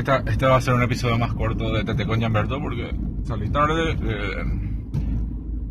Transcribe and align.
esta, 0.00 0.22
este 0.26 0.46
va 0.46 0.56
a 0.56 0.60
ser 0.60 0.74
un 0.74 0.82
episodio 0.82 1.18
más 1.18 1.32
corto 1.34 1.72
de 1.72 1.84
Tete 1.84 2.06
con 2.06 2.18
Yamberto 2.20 2.60
porque 2.60 2.94
salí 3.24 3.50
tarde, 3.50 3.96
eh, 4.02 4.44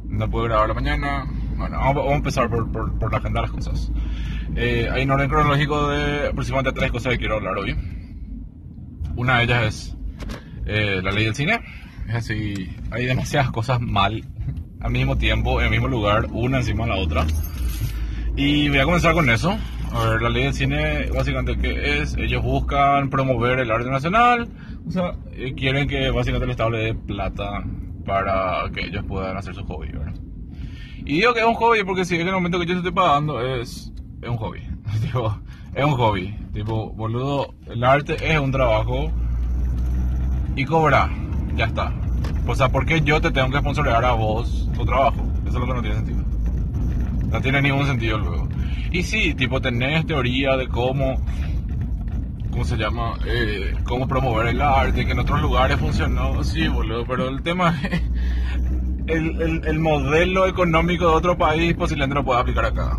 no 0.05 0.29
puedo 0.29 0.45
grabar 0.45 0.67
la 0.69 0.73
mañana. 0.73 1.25
Bueno, 1.57 1.77
vamos, 1.77 2.07
a 2.07 2.15
empezar 2.15 2.49
por, 2.49 2.71
por, 2.71 3.11
la 3.11 3.17
agenda 3.17 3.41
de 3.41 3.47
las 3.47 3.51
cosas. 3.51 3.91
Eh, 4.55 4.87
hay 4.91 5.03
un 5.03 5.11
orden 5.11 5.29
cronológico 5.29 5.89
de 5.89 6.27
aproximadamente 6.29 6.79
tres 6.79 6.91
cosas 6.91 7.13
que 7.13 7.19
quiero 7.19 7.35
hablar 7.35 7.57
hoy. 7.57 7.75
Una 9.15 9.37
de 9.37 9.43
ellas 9.43 9.63
es 9.63 9.97
eh, 10.65 11.01
la 11.03 11.11
ley 11.11 11.25
del 11.25 11.35
cine. 11.35 11.59
Es 12.07 12.15
así, 12.15 12.69
hay 12.91 13.05
demasiadas 13.05 13.51
cosas 13.51 13.81
mal 13.81 14.23
al 14.79 14.91
mismo 14.91 15.17
tiempo, 15.17 15.59
en 15.59 15.65
el 15.65 15.71
mismo 15.71 15.87
lugar, 15.87 16.27
una 16.31 16.59
encima 16.59 16.85
de 16.85 16.91
la 16.91 16.97
otra. 16.97 17.25
Y 18.35 18.69
voy 18.69 18.79
a 18.79 18.85
comenzar 18.85 19.13
con 19.13 19.29
eso. 19.29 19.57
A 19.91 20.09
ver, 20.09 20.21
la 20.21 20.29
ley 20.29 20.43
del 20.43 20.53
cine, 20.53 21.09
básicamente, 21.11 21.57
¿qué 21.57 22.01
es? 22.01 22.15
Ellos 22.15 22.43
buscan 22.43 23.09
promover 23.09 23.59
el 23.59 23.71
arte 23.71 23.89
nacional, 23.89 24.47
o 24.87 24.91
sea, 24.91 25.15
quieren 25.57 25.87
que 25.87 26.11
básicamente 26.11 26.45
el 26.45 26.51
Estado 26.51 26.69
le 26.69 26.93
plata 26.93 27.63
para 28.05 28.69
que 28.73 28.85
ellos 28.87 29.03
puedan 29.07 29.37
hacer 29.37 29.55
su 29.55 29.63
hobby. 29.65 29.89
Y 31.05 31.13
digo 31.13 31.33
que 31.33 31.39
es 31.39 31.45
un 31.45 31.55
hobby 31.55 31.83
porque 31.83 32.05
si 32.05 32.15
que 32.15 32.21
en 32.21 32.27
el 32.27 32.33
momento 32.33 32.59
que 32.59 32.65
yo 32.65 32.75
estoy 32.75 32.91
pagando 32.91 33.41
es, 33.41 33.91
es 34.21 34.29
un 34.29 34.37
hobby. 34.37 34.59
es 35.73 35.85
un 35.85 35.91
hobby. 35.93 36.35
Tipo, 36.53 36.91
boludo, 36.91 37.53
el 37.65 37.83
arte 37.83 38.15
es 38.21 38.39
un 38.39 38.51
trabajo 38.51 39.11
y 40.55 40.65
cobra, 40.65 41.09
ya 41.55 41.65
está. 41.65 41.93
O 42.47 42.55
sea, 42.55 42.69
¿por 42.69 42.85
qué 42.85 43.01
yo 43.01 43.21
te 43.21 43.31
tengo 43.31 43.49
que 43.49 43.59
sponsorear 43.59 44.03
a 44.03 44.13
vos 44.13 44.69
tu 44.75 44.85
trabajo? 44.85 45.21
Eso 45.47 45.59
es 45.59 45.67
lo 45.67 45.67
que 45.67 45.73
no 45.73 45.81
tiene 45.81 45.95
sentido. 45.95 46.23
No 47.31 47.41
tiene 47.41 47.61
ningún 47.61 47.85
sentido 47.85 48.17
luego. 48.17 48.48
Y 48.91 49.03
sí, 49.03 49.33
tipo, 49.35 49.61
tenés 49.61 50.05
teoría 50.05 50.57
de 50.57 50.67
cómo, 50.67 51.21
¿cómo 52.49 52.65
se 52.65 52.75
llama? 52.75 53.15
Eh, 53.25 53.75
cómo 53.83 54.07
promover 54.07 54.47
el 54.47 54.61
arte, 54.61 55.05
que 55.05 55.11
en 55.11 55.19
otros 55.19 55.41
lugares 55.41 55.77
funcionó. 55.79 56.43
Sí, 56.43 56.67
boludo, 56.67 57.05
pero 57.05 57.29
el 57.29 57.43
tema 57.43 57.79
es, 57.91 58.01
el, 59.07 59.61
el, 59.65 59.79
modelo 59.79 60.47
económico 60.47 61.05
de 61.05 61.11
otro 61.11 61.37
país 61.37 61.75
posiblemente 61.75 62.15
no 62.15 62.25
puede 62.25 62.41
aplicar 62.41 62.65
acá. 62.65 62.97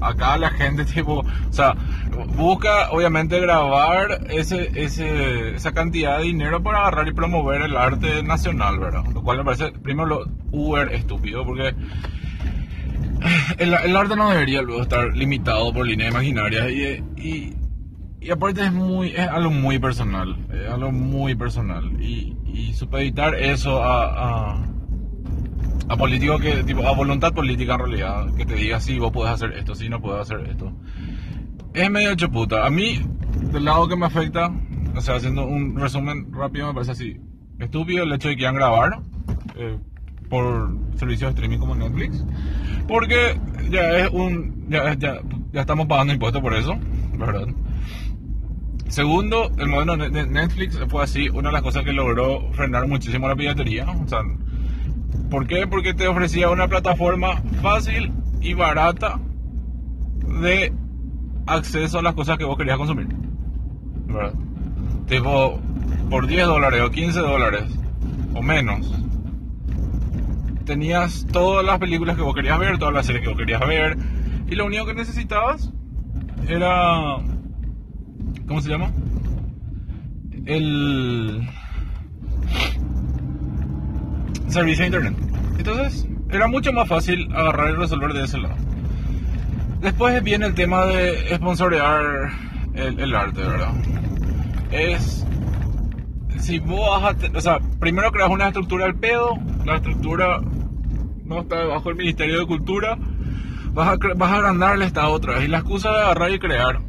Acá 0.00 0.38
la 0.38 0.50
gente, 0.50 0.84
tipo, 0.86 1.20
o 1.20 1.52
sea, 1.52 1.74
busca 2.36 2.90
obviamente 2.90 3.38
grabar 3.40 4.26
ese, 4.30 4.70
ese, 4.74 5.54
esa 5.54 5.72
cantidad 5.72 6.18
de 6.18 6.24
dinero 6.24 6.62
para 6.62 6.80
agarrar 6.80 7.08
y 7.08 7.12
promover 7.12 7.60
el 7.62 7.76
arte 7.76 8.22
nacional, 8.22 8.78
¿verdad? 8.78 9.04
Lo 9.12 9.22
cual 9.22 9.38
me 9.38 9.44
parece, 9.44 9.72
primero, 9.72 10.06
lo 10.06 10.24
uber 10.50 10.92
estúpido, 10.94 11.44
porque 11.44 11.74
el, 13.58 13.96
arte 13.96 14.16
no 14.16 14.30
debería 14.30 14.62
luego 14.62 14.82
estar 14.82 15.14
limitado 15.16 15.72
por 15.72 15.86
líneas 15.86 16.10
imaginarias 16.10 16.70
y, 16.70 17.56
y, 18.20 18.30
aparte 18.30 18.64
es 18.64 18.72
muy 18.72 19.10
es 19.10 19.28
algo 19.28 19.50
muy 19.50 19.78
personal 19.78 20.36
es 20.52 20.70
algo 20.70 20.92
muy 20.92 21.34
personal. 21.34 21.90
Y, 22.00 22.36
y 22.52 22.72
supeditar 22.74 23.34
eso 23.34 23.82
a, 23.82 24.52
a, 24.52 24.66
a 25.88 25.96
políticos 25.96 26.40
que 26.40 26.62
tipo 26.64 26.86
a 26.86 26.92
voluntad 26.94 27.32
política 27.32 27.74
en 27.74 27.80
realidad 27.80 28.34
que 28.36 28.46
te 28.46 28.54
diga 28.54 28.80
si 28.80 28.98
vos 28.98 29.12
puedes 29.12 29.32
hacer 29.32 29.52
esto 29.52 29.74
si 29.74 29.88
no 29.88 30.00
puedes 30.00 30.22
hacer 30.22 30.48
esto 30.48 30.72
es 31.74 31.90
medio 31.90 32.14
chuputa 32.14 32.66
a 32.66 32.70
mí 32.70 33.00
del 33.52 33.64
lado 33.64 33.88
que 33.88 33.96
me 33.96 34.06
afecta 34.06 34.52
o 34.94 35.00
sea 35.00 35.16
haciendo 35.16 35.44
un 35.46 35.76
resumen 35.76 36.32
rápido 36.32 36.68
me 36.68 36.74
parece 36.74 36.92
así 36.92 37.20
estúpido 37.58 38.04
el 38.04 38.12
hecho 38.12 38.28
de 38.28 38.34
que 38.34 38.38
quieran 38.38 38.54
grabar 38.54 39.00
eh, 39.56 39.78
por 40.30 40.70
servicios 40.96 41.28
de 41.28 41.34
streaming 41.34 41.58
como 41.58 41.74
Netflix. 41.74 42.24
Porque 42.88 43.38
ya 43.70 43.98
es 43.98 44.10
un. 44.10 44.66
Ya, 44.70 44.94
ya, 44.94 45.20
ya 45.52 45.60
estamos 45.60 45.86
pagando 45.86 46.14
impuestos 46.14 46.40
por 46.40 46.54
eso, 46.54 46.78
¿verdad? 47.18 47.48
Segundo, 48.88 49.52
el 49.58 49.68
modelo 49.68 49.96
de 49.96 50.26
Netflix 50.26 50.78
fue 50.88 51.04
así, 51.04 51.28
una 51.28 51.50
de 51.50 51.52
las 51.52 51.62
cosas 51.62 51.84
que 51.84 51.92
logró 51.92 52.50
frenar 52.52 52.88
muchísimo 52.88 53.28
la 53.28 53.36
piratería. 53.36 53.88
O 53.88 54.08
sea, 54.08 54.20
¿por 55.30 55.46
qué? 55.46 55.66
Porque 55.66 55.94
te 55.94 56.08
ofrecía 56.08 56.50
una 56.50 56.66
plataforma 56.66 57.42
fácil 57.62 58.12
y 58.40 58.54
barata 58.54 59.20
de 60.42 60.72
acceso 61.46 61.98
a 61.98 62.02
las 62.02 62.14
cosas 62.14 62.38
que 62.38 62.44
vos 62.44 62.56
querías 62.56 62.78
consumir. 62.78 63.08
¿Verdad? 64.06 64.34
Tipo, 65.06 65.60
por 66.08 66.26
10 66.26 66.46
dólares 66.46 66.82
o 66.82 66.90
15 66.90 67.20
dólares 67.20 67.64
o 68.34 68.42
menos, 68.42 68.92
tenías 70.70 71.26
todas 71.32 71.66
las 71.66 71.80
películas 71.80 72.14
que 72.14 72.22
vos 72.22 72.32
querías 72.32 72.56
ver, 72.56 72.78
todas 72.78 72.94
las 72.94 73.04
series 73.04 73.24
que 73.24 73.30
vos 73.30 73.36
querías 73.36 73.60
ver, 73.66 73.98
y 74.48 74.54
lo 74.54 74.66
único 74.66 74.86
que 74.86 74.94
necesitabas 74.94 75.72
era. 76.46 77.16
¿Cómo 78.46 78.60
se 78.60 78.68
llama? 78.68 78.92
El. 80.46 81.44
Servicio 84.46 84.82
de 84.82 84.86
internet. 84.86 85.14
Entonces, 85.58 86.06
era 86.30 86.46
mucho 86.46 86.72
más 86.72 86.88
fácil 86.88 87.28
agarrar 87.34 87.70
y 87.70 87.72
resolver 87.72 88.12
de 88.12 88.24
ese 88.24 88.38
lado. 88.38 88.54
Después 89.80 90.22
viene 90.22 90.46
el 90.46 90.54
tema 90.54 90.86
de 90.86 91.34
sponsorear 91.34 92.30
el, 92.74 93.14
arte, 93.16 93.40
¿verdad? 93.40 93.72
Es 94.70 95.26
si 96.38 96.60
vos 96.60 97.02
vas 97.02 97.16
a, 97.24 97.36
o 97.36 97.40
sea, 97.40 97.58
primero 97.80 98.12
creas 98.12 98.30
una 98.30 98.46
estructura 98.46 98.86
al 98.86 98.94
pedo, 98.94 99.36
la 99.64 99.76
estructura 99.76 100.40
no 101.30 101.42
está 101.42 101.64
bajo 101.64 101.90
el 101.90 101.96
Ministerio 101.96 102.40
de 102.40 102.46
Cultura, 102.46 102.98
vas 103.72 103.88
a, 103.88 104.14
vas 104.16 104.32
a 104.32 104.36
agrandar 104.36 104.74
el 104.74 104.82
Estado 104.82 105.12
otra. 105.12 105.42
Y 105.42 105.48
la 105.48 105.58
excusa 105.58 105.90
de 105.90 106.02
agarrar 106.02 106.32
y 106.32 106.38
crear 106.40 106.80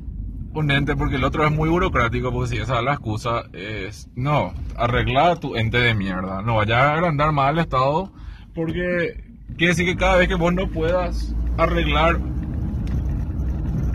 un 0.54 0.72
ente, 0.72 0.96
porque 0.96 1.16
el 1.16 1.24
otro 1.24 1.46
es 1.46 1.52
muy 1.52 1.70
burocrático, 1.70 2.34
porque 2.34 2.56
si 2.56 2.58
esa 2.58 2.80
es 2.80 2.84
la 2.84 2.94
excusa, 2.94 3.44
es, 3.54 4.10
no, 4.16 4.54
arregla 4.76 5.36
tu 5.36 5.56
ente 5.56 5.78
de 5.78 5.94
mierda, 5.94 6.42
no 6.42 6.56
vaya 6.56 6.90
a 6.90 6.94
agrandar 6.96 7.32
más 7.32 7.52
el 7.52 7.60
Estado, 7.60 8.12
porque 8.54 9.24
quiere 9.58 9.74
decir 9.74 9.86
que 9.86 9.96
cada 9.96 10.18
vez 10.18 10.28
que 10.28 10.36
vos 10.36 10.54
no 10.54 10.68
puedas 10.68 11.36
arreglar 11.58 12.20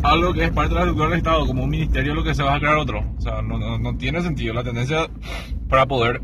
algo 0.04 0.32
que 0.32 0.44
es 0.44 0.50
parte 0.52 0.70
de 0.70 0.74
la 0.76 0.80
estructura 0.82 1.08
del 1.08 1.18
Estado, 1.18 1.46
como 1.46 1.64
un 1.64 1.70
ministerio, 1.70 2.14
lo 2.14 2.22
que 2.22 2.34
se 2.36 2.44
va 2.44 2.54
a 2.54 2.60
crear 2.60 2.76
otro. 2.76 3.04
O 3.18 3.20
sea, 3.20 3.42
no, 3.42 3.78
no, 3.78 3.96
tiene 3.96 4.22
sentido. 4.22 4.54
La 4.54 4.62
tendencia 4.62 5.08
para 5.68 5.86
poder 5.86 6.22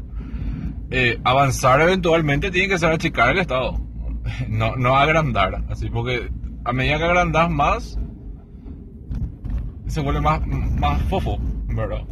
eh, 0.90 1.18
avanzar 1.24 1.80
eventualmente 1.80 2.52
tiene 2.52 2.68
que 2.68 2.78
ser 2.78 2.92
achicar 2.92 3.30
el 3.30 3.40
Estado, 3.40 3.80
no, 4.48 4.76
no 4.76 4.96
agrandar. 4.96 5.64
Así, 5.68 5.90
porque 5.90 6.30
a 6.64 6.72
medida 6.72 6.98
que 6.98 7.04
agrandas 7.04 7.50
más, 7.50 7.98
se 9.86 10.00
vuelve 10.00 10.20
más, 10.20 10.46
más 10.46 11.02
fofo, 11.02 11.38
¿verdad? 11.68 12.02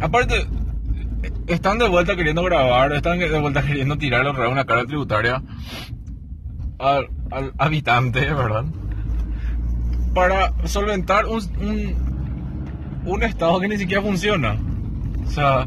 Aparte, 0.00 0.46
están 1.46 1.78
de 1.78 1.88
vuelta 1.88 2.16
queriendo 2.16 2.42
grabar, 2.42 2.92
están 2.92 3.18
de 3.18 3.40
vuelta 3.40 3.62
queriendo 3.62 3.96
tirar 3.98 4.26
una 4.26 4.64
cara 4.64 4.84
tributaria 4.84 5.42
al, 6.78 7.08
al 7.30 7.52
habitante, 7.58 8.20
¿verdad? 8.20 8.64
para 10.18 10.52
solventar 10.64 11.26
un, 11.26 11.94
un, 13.04 13.22
estado 13.22 13.60
que 13.60 13.68
ni 13.68 13.76
siquiera 13.76 14.02
funciona. 14.02 14.56
O 15.24 15.30
sea, 15.30 15.64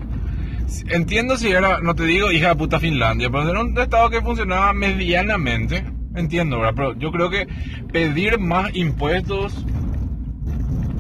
entiendo 0.88 1.38
si 1.38 1.50
era, 1.50 1.80
no 1.80 1.96
te 1.96 2.06
digo 2.06 2.32
hija 2.32 2.50
de 2.50 2.56
puta 2.56 2.80
Finlandia, 2.80 3.30
pero 3.30 3.50
era 3.50 3.62
un 3.62 3.78
estado 3.78 4.10
que 4.10 4.22
funcionaba 4.22 4.74
medianamente. 4.74 5.84
Entiendo, 6.16 6.60
¿verdad? 6.60 6.74
Pero 6.76 7.00
yo 7.00 7.12
creo 7.12 7.30
que 7.30 7.48
pedir 7.92 8.38
más 8.38 8.76
impuestos 8.76 9.66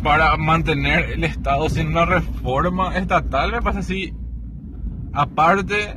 para 0.04 0.36
mantener 0.38 1.12
el 1.12 1.24
Estado 1.24 1.70
sin 1.70 1.88
una 1.88 2.06
reforma 2.06 2.98
estatal 2.98 3.52
me 3.52 3.62
pasa 3.62 3.80
así, 3.80 4.14
aparte 5.14 5.96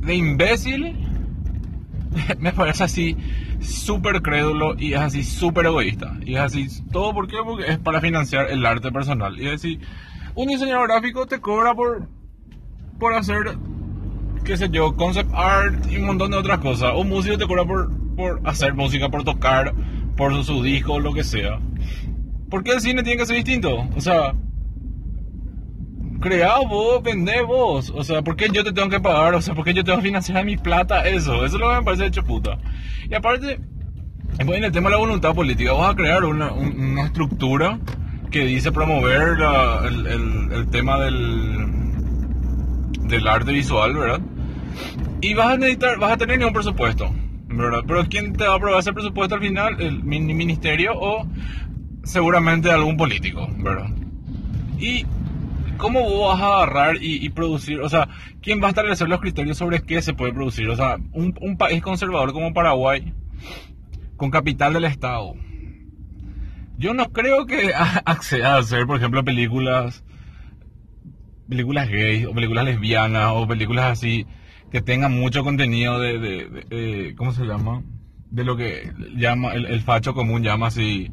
de 0.00 0.14
imbécil, 0.14 0.96
me 2.38 2.52
parece 2.52 2.84
así 2.84 3.16
súper 3.60 4.20
crédulo 4.22 4.74
y 4.78 4.92
es 4.92 5.00
así 5.00 5.24
súper 5.24 5.66
egoísta. 5.66 6.16
Y 6.24 6.34
es 6.34 6.40
así, 6.40 6.68
¿todo? 6.92 7.14
Porque 7.14 7.36
es 7.66 7.78
para 7.78 8.00
financiar 8.00 8.50
el 8.50 8.64
arte 8.66 8.90
personal. 8.92 9.40
Y 9.40 9.46
es 9.46 9.54
así, 9.54 9.80
un 10.34 10.48
diseñador 10.48 10.88
gráfico 10.88 11.26
te 11.26 11.40
cobra 11.40 11.74
por, 11.74 12.08
por 12.98 13.14
hacer, 13.14 13.56
qué 14.44 14.56
sé 14.56 14.68
yo, 14.70 14.94
concept 14.96 15.30
art 15.34 15.90
y 15.90 15.96
un 15.96 16.06
montón 16.06 16.30
de 16.30 16.36
otras 16.38 16.58
cosas. 16.58 16.92
Un 16.96 17.08
músico 17.08 17.38
te 17.38 17.46
cobra 17.46 17.64
por, 17.64 17.90
hacer 18.44 18.74
música, 18.74 19.08
por 19.08 19.24
tocar, 19.24 19.74
por 20.16 20.34
su, 20.34 20.44
su 20.44 20.62
disco, 20.62 21.00
lo 21.00 21.12
que 21.12 21.24
sea. 21.24 21.58
¿Por 22.50 22.62
qué 22.62 22.72
el 22.72 22.80
cine 22.80 23.02
tiene 23.02 23.18
que 23.18 23.26
ser 23.26 23.36
distinto? 23.36 23.88
O 23.96 24.00
sea, 24.00 24.34
creado 26.20 26.66
vos, 26.68 27.02
vendé 27.02 27.42
vos. 27.42 27.92
O 27.94 28.04
sea, 28.04 28.22
¿por 28.22 28.36
qué 28.36 28.48
yo 28.52 28.64
te 28.64 28.72
tengo 28.72 28.88
que 28.88 29.00
pagar? 29.00 29.34
O 29.34 29.42
sea, 29.42 29.54
¿por 29.54 29.64
qué 29.64 29.74
yo 29.74 29.84
tengo 29.84 29.98
que 29.98 30.04
financiar 30.04 30.44
mi 30.44 30.56
plata? 30.56 31.06
Eso, 31.08 31.44
eso 31.44 31.56
es 31.56 31.60
lo 31.60 31.70
que 31.70 31.76
me 31.76 31.82
parece 31.82 32.06
hecho 32.06 32.22
puta. 32.22 32.58
Y 33.08 33.14
aparte, 33.14 33.60
en 34.38 34.64
el 34.64 34.72
tema 34.72 34.88
de 34.88 34.96
la 34.96 35.00
voluntad 35.00 35.34
política, 35.34 35.72
vas 35.72 35.92
a 35.92 35.96
crear 35.96 36.24
una, 36.24 36.52
estructura 37.04 37.78
que 38.30 38.44
dice 38.44 38.72
promover 38.72 39.38
el, 39.84 40.06
el, 40.52 40.68
tema 40.68 40.98
del, 41.00 41.75
del 43.08 43.26
arte 43.26 43.52
visual, 43.52 43.94
¿verdad? 43.94 44.20
Y 45.20 45.34
vas 45.34 45.54
a 45.54 45.56
necesitar, 45.56 45.98
vas 45.98 46.12
a 46.12 46.16
tener 46.16 46.38
ningún 46.38 46.54
presupuesto, 46.54 47.10
¿verdad? 47.48 47.80
Pero 47.86 48.04
¿quién 48.08 48.32
te 48.32 48.44
va 48.46 48.54
a 48.54 48.56
aprobar 48.56 48.80
ese 48.80 48.92
presupuesto 48.92 49.34
al 49.34 49.40
final? 49.40 49.80
¿El 49.80 50.02
ministerio 50.04 50.92
o 50.94 51.26
seguramente 52.04 52.70
algún 52.70 52.96
político, 52.96 53.48
¿verdad? 53.58 53.90
Y 54.78 55.04
¿cómo 55.76 56.02
vos 56.02 56.38
vas 56.38 56.42
a 56.42 56.56
agarrar 56.56 56.96
y, 57.02 57.24
y 57.24 57.30
producir? 57.30 57.80
O 57.80 57.88
sea, 57.88 58.08
¿quién 58.42 58.62
va 58.62 58.66
a 58.66 58.70
establecer 58.70 59.08
los 59.08 59.20
criterios 59.20 59.56
sobre 59.56 59.82
qué 59.82 60.02
se 60.02 60.14
puede 60.14 60.32
producir? 60.32 60.68
O 60.68 60.76
sea, 60.76 60.96
un, 61.12 61.36
un 61.40 61.56
país 61.56 61.82
conservador 61.82 62.32
como 62.32 62.52
Paraguay, 62.52 63.12
con 64.16 64.30
capital 64.30 64.72
del 64.72 64.84
Estado, 64.84 65.34
yo 66.78 66.94
no 66.94 67.10
creo 67.12 67.46
que 67.46 67.72
acceda 68.04 68.54
a 68.54 68.58
hacer, 68.58 68.86
por 68.86 68.98
ejemplo, 68.98 69.24
películas 69.24 70.04
películas 71.48 71.88
gays 71.88 72.26
o 72.26 72.32
películas 72.34 72.64
lesbianas 72.64 73.30
o 73.34 73.46
películas 73.46 73.86
así 73.92 74.26
que 74.70 74.80
tengan 74.80 75.12
mucho 75.12 75.44
contenido 75.44 75.98
de, 76.00 76.18
de- 76.18 77.14
¿cómo 77.16 77.32
se 77.32 77.44
llama? 77.44 77.82
De 78.30 78.44
lo 78.44 78.56
que 78.56 78.92
llama 79.16 79.52
el, 79.52 79.66
el 79.66 79.80
facho 79.82 80.12
común 80.14 80.42
llama 80.42 80.66
así 80.66 81.10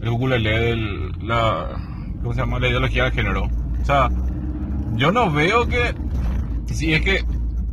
el 0.00 0.08
ukulele 0.08 0.76
la 1.20 1.68
¿cómo 2.22 2.32
se 2.34 2.40
llama? 2.40 2.60
la 2.60 2.68
ideología 2.68 3.04
de 3.04 3.10
género. 3.10 3.48
O 3.80 3.84
sea, 3.84 4.08
yo 4.94 5.10
no 5.10 5.30
veo 5.32 5.66
que 5.66 5.94
si 6.66 6.94
es 6.94 7.00
que 7.02 7.24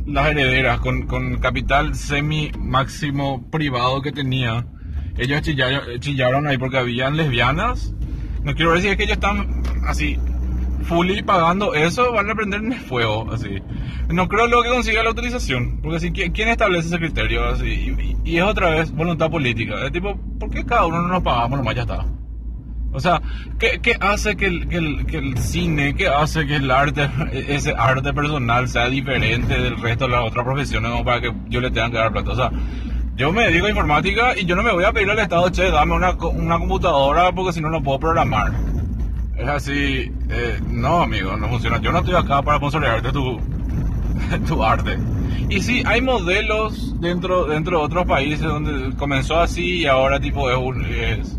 las 0.06 0.28
herederas 0.30 0.80
con, 0.80 1.06
con 1.06 1.36
capital 1.38 1.94
semi 1.94 2.50
máximo 2.58 3.48
privado 3.50 4.02
que 4.02 4.10
tenía, 4.10 4.66
ellos 5.16 5.42
chillaron, 5.42 6.00
chillaron 6.00 6.46
ahí 6.48 6.58
porque 6.58 6.78
habían 6.78 7.16
lesbianas. 7.16 7.94
No 8.42 8.54
quiero 8.54 8.72
decir 8.72 8.96
que 8.96 9.04
ellos 9.04 9.18
están 9.18 9.62
así 9.86 10.18
fully 10.82 11.22
pagando 11.22 11.74
eso, 11.74 12.12
van 12.12 12.30
a 12.30 12.34
prender 12.34 12.60
en 12.62 12.72
fuego, 12.74 13.30
así. 13.32 13.48
No 14.08 14.28
creo 14.28 14.46
luego 14.46 14.62
que 14.62 14.70
consiga 14.70 15.02
la 15.02 15.10
autorización, 15.10 15.80
porque 15.82 15.96
así, 15.98 16.10
¿quién 16.12 16.48
establece 16.48 16.88
ese 16.88 16.98
criterio? 16.98 17.44
Así, 17.48 17.66
y, 18.24 18.32
y- 18.32 18.36
es 18.38 18.42
otra 18.42 18.70
vez 18.70 18.90
voluntad 18.92 19.30
política. 19.30 19.74
Es 19.84 19.92
tipo, 19.92 20.16
¿por 20.38 20.50
qué 20.50 20.64
cada 20.64 20.86
uno 20.86 21.02
no 21.02 21.08
nos 21.08 21.22
pagamos 21.22 21.58
nomás 21.58 21.74
ya 21.74 21.82
está? 21.82 22.04
O 22.92 22.98
sea, 22.98 23.22
¿qué, 23.60 23.78
qué 23.80 23.94
hace 24.00 24.36
que 24.36 24.46
el, 24.46 24.66
que, 24.68 24.76
el, 24.76 25.06
que 25.06 25.18
el 25.18 25.38
cine, 25.38 25.94
qué 25.94 26.08
hace 26.08 26.44
que 26.44 26.56
el 26.56 26.70
arte, 26.72 27.08
ese 27.32 27.72
arte 27.76 28.12
personal 28.12 28.68
sea 28.68 28.88
diferente 28.88 29.54
del 29.54 29.80
resto 29.80 30.06
de 30.06 30.10
las 30.12 30.24
otras 30.26 30.44
profesiones 30.44 30.90
como 30.90 31.04
para 31.04 31.20
que 31.20 31.32
yo 31.48 31.60
le 31.60 31.70
tenga 31.70 31.88
que 31.90 31.96
dar 31.98 32.10
plata? 32.12 32.30
O 32.32 32.36
sea, 32.36 32.50
yo 33.14 33.30
me 33.32 33.44
dedico 33.44 33.66
a 33.66 33.70
informática 33.70 34.36
y 34.36 34.44
yo 34.44 34.56
no 34.56 34.64
me 34.64 34.72
voy 34.72 34.82
a 34.84 34.92
pedir 34.92 35.08
al 35.08 35.20
Estado, 35.20 35.48
che, 35.50 35.70
dame 35.70 35.92
una, 35.94 36.12
una 36.14 36.58
computadora 36.58 37.30
porque 37.30 37.52
si 37.52 37.60
no, 37.60 37.70
no 37.70 37.80
puedo 37.80 38.00
programar. 38.00 38.50
Es 39.40 39.48
así, 39.48 40.12
eh, 40.28 40.60
no, 40.68 41.02
amigo, 41.02 41.36
no 41.36 41.48
funciona. 41.48 41.80
Yo 41.80 41.92
no 41.92 41.98
estoy 41.98 42.14
acá 42.14 42.42
para 42.42 42.58
sponsorearte 42.58 43.10
tu, 43.12 43.40
tu 44.46 44.62
arte. 44.62 44.98
Y 45.48 45.60
sí, 45.62 45.82
hay 45.86 46.00
modelos 46.02 47.00
dentro, 47.00 47.46
dentro 47.46 47.78
de 47.78 47.84
otros 47.84 48.06
países 48.06 48.42
donde 48.42 48.94
comenzó 48.96 49.40
así 49.40 49.80
y 49.82 49.86
ahora 49.86 50.20
tipo 50.20 50.50
es 50.50 50.58
un... 50.58 50.84
Es, 50.84 51.36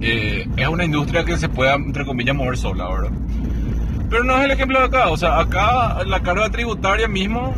eh, 0.00 0.46
es 0.56 0.68
una 0.68 0.84
industria 0.84 1.24
que 1.24 1.36
se 1.36 1.48
pueda, 1.48 1.74
entre 1.74 2.04
comillas, 2.06 2.34
mover 2.34 2.56
sola, 2.56 2.88
¿verdad? 2.88 3.10
Pero 4.08 4.24
no 4.24 4.38
es 4.38 4.44
el 4.44 4.50
ejemplo 4.52 4.78
de 4.80 4.86
acá. 4.86 5.10
O 5.10 5.16
sea, 5.16 5.38
acá 5.38 6.02
la 6.04 6.20
carga 6.20 6.48
tributaria 6.50 7.06
mismo 7.06 7.54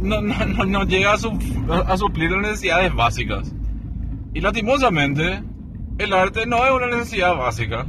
no, 0.00 0.20
no, 0.20 0.34
no, 0.46 0.64
no 0.64 0.82
llega 0.84 1.12
a, 1.12 1.18
su- 1.18 1.38
a 1.86 1.96
suplir 1.96 2.32
las 2.32 2.42
necesidades 2.42 2.92
básicas. 2.94 3.54
Y 4.34 4.40
lastimosamente, 4.40 5.42
el 5.98 6.12
arte 6.12 6.44
no 6.46 6.64
es 6.66 6.72
una 6.72 6.88
necesidad 6.88 7.36
básica. 7.36 7.86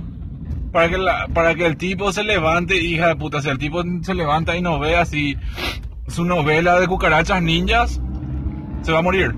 Para 0.71 0.89
que, 0.89 0.97
la- 0.97 1.27
para 1.33 1.55
que 1.55 1.65
el 1.65 1.77
tipo 1.77 2.11
se 2.11 2.23
levante, 2.23 2.77
hija 2.81 3.07
de 3.07 3.15
puta, 3.15 3.41
si 3.41 3.49
el 3.49 3.57
tipo 3.57 3.81
se 4.01 4.13
levanta 4.13 4.55
y 4.55 4.61
no 4.61 4.77
ve 4.79 4.95
así 4.97 5.35
su 6.07 6.25
novela 6.25 6.79
de 6.79 6.87
cucarachas 6.87 7.41
ninjas, 7.41 7.99
se 8.83 8.91
va 8.91 8.99
a 8.99 9.01
morir. 9.01 9.33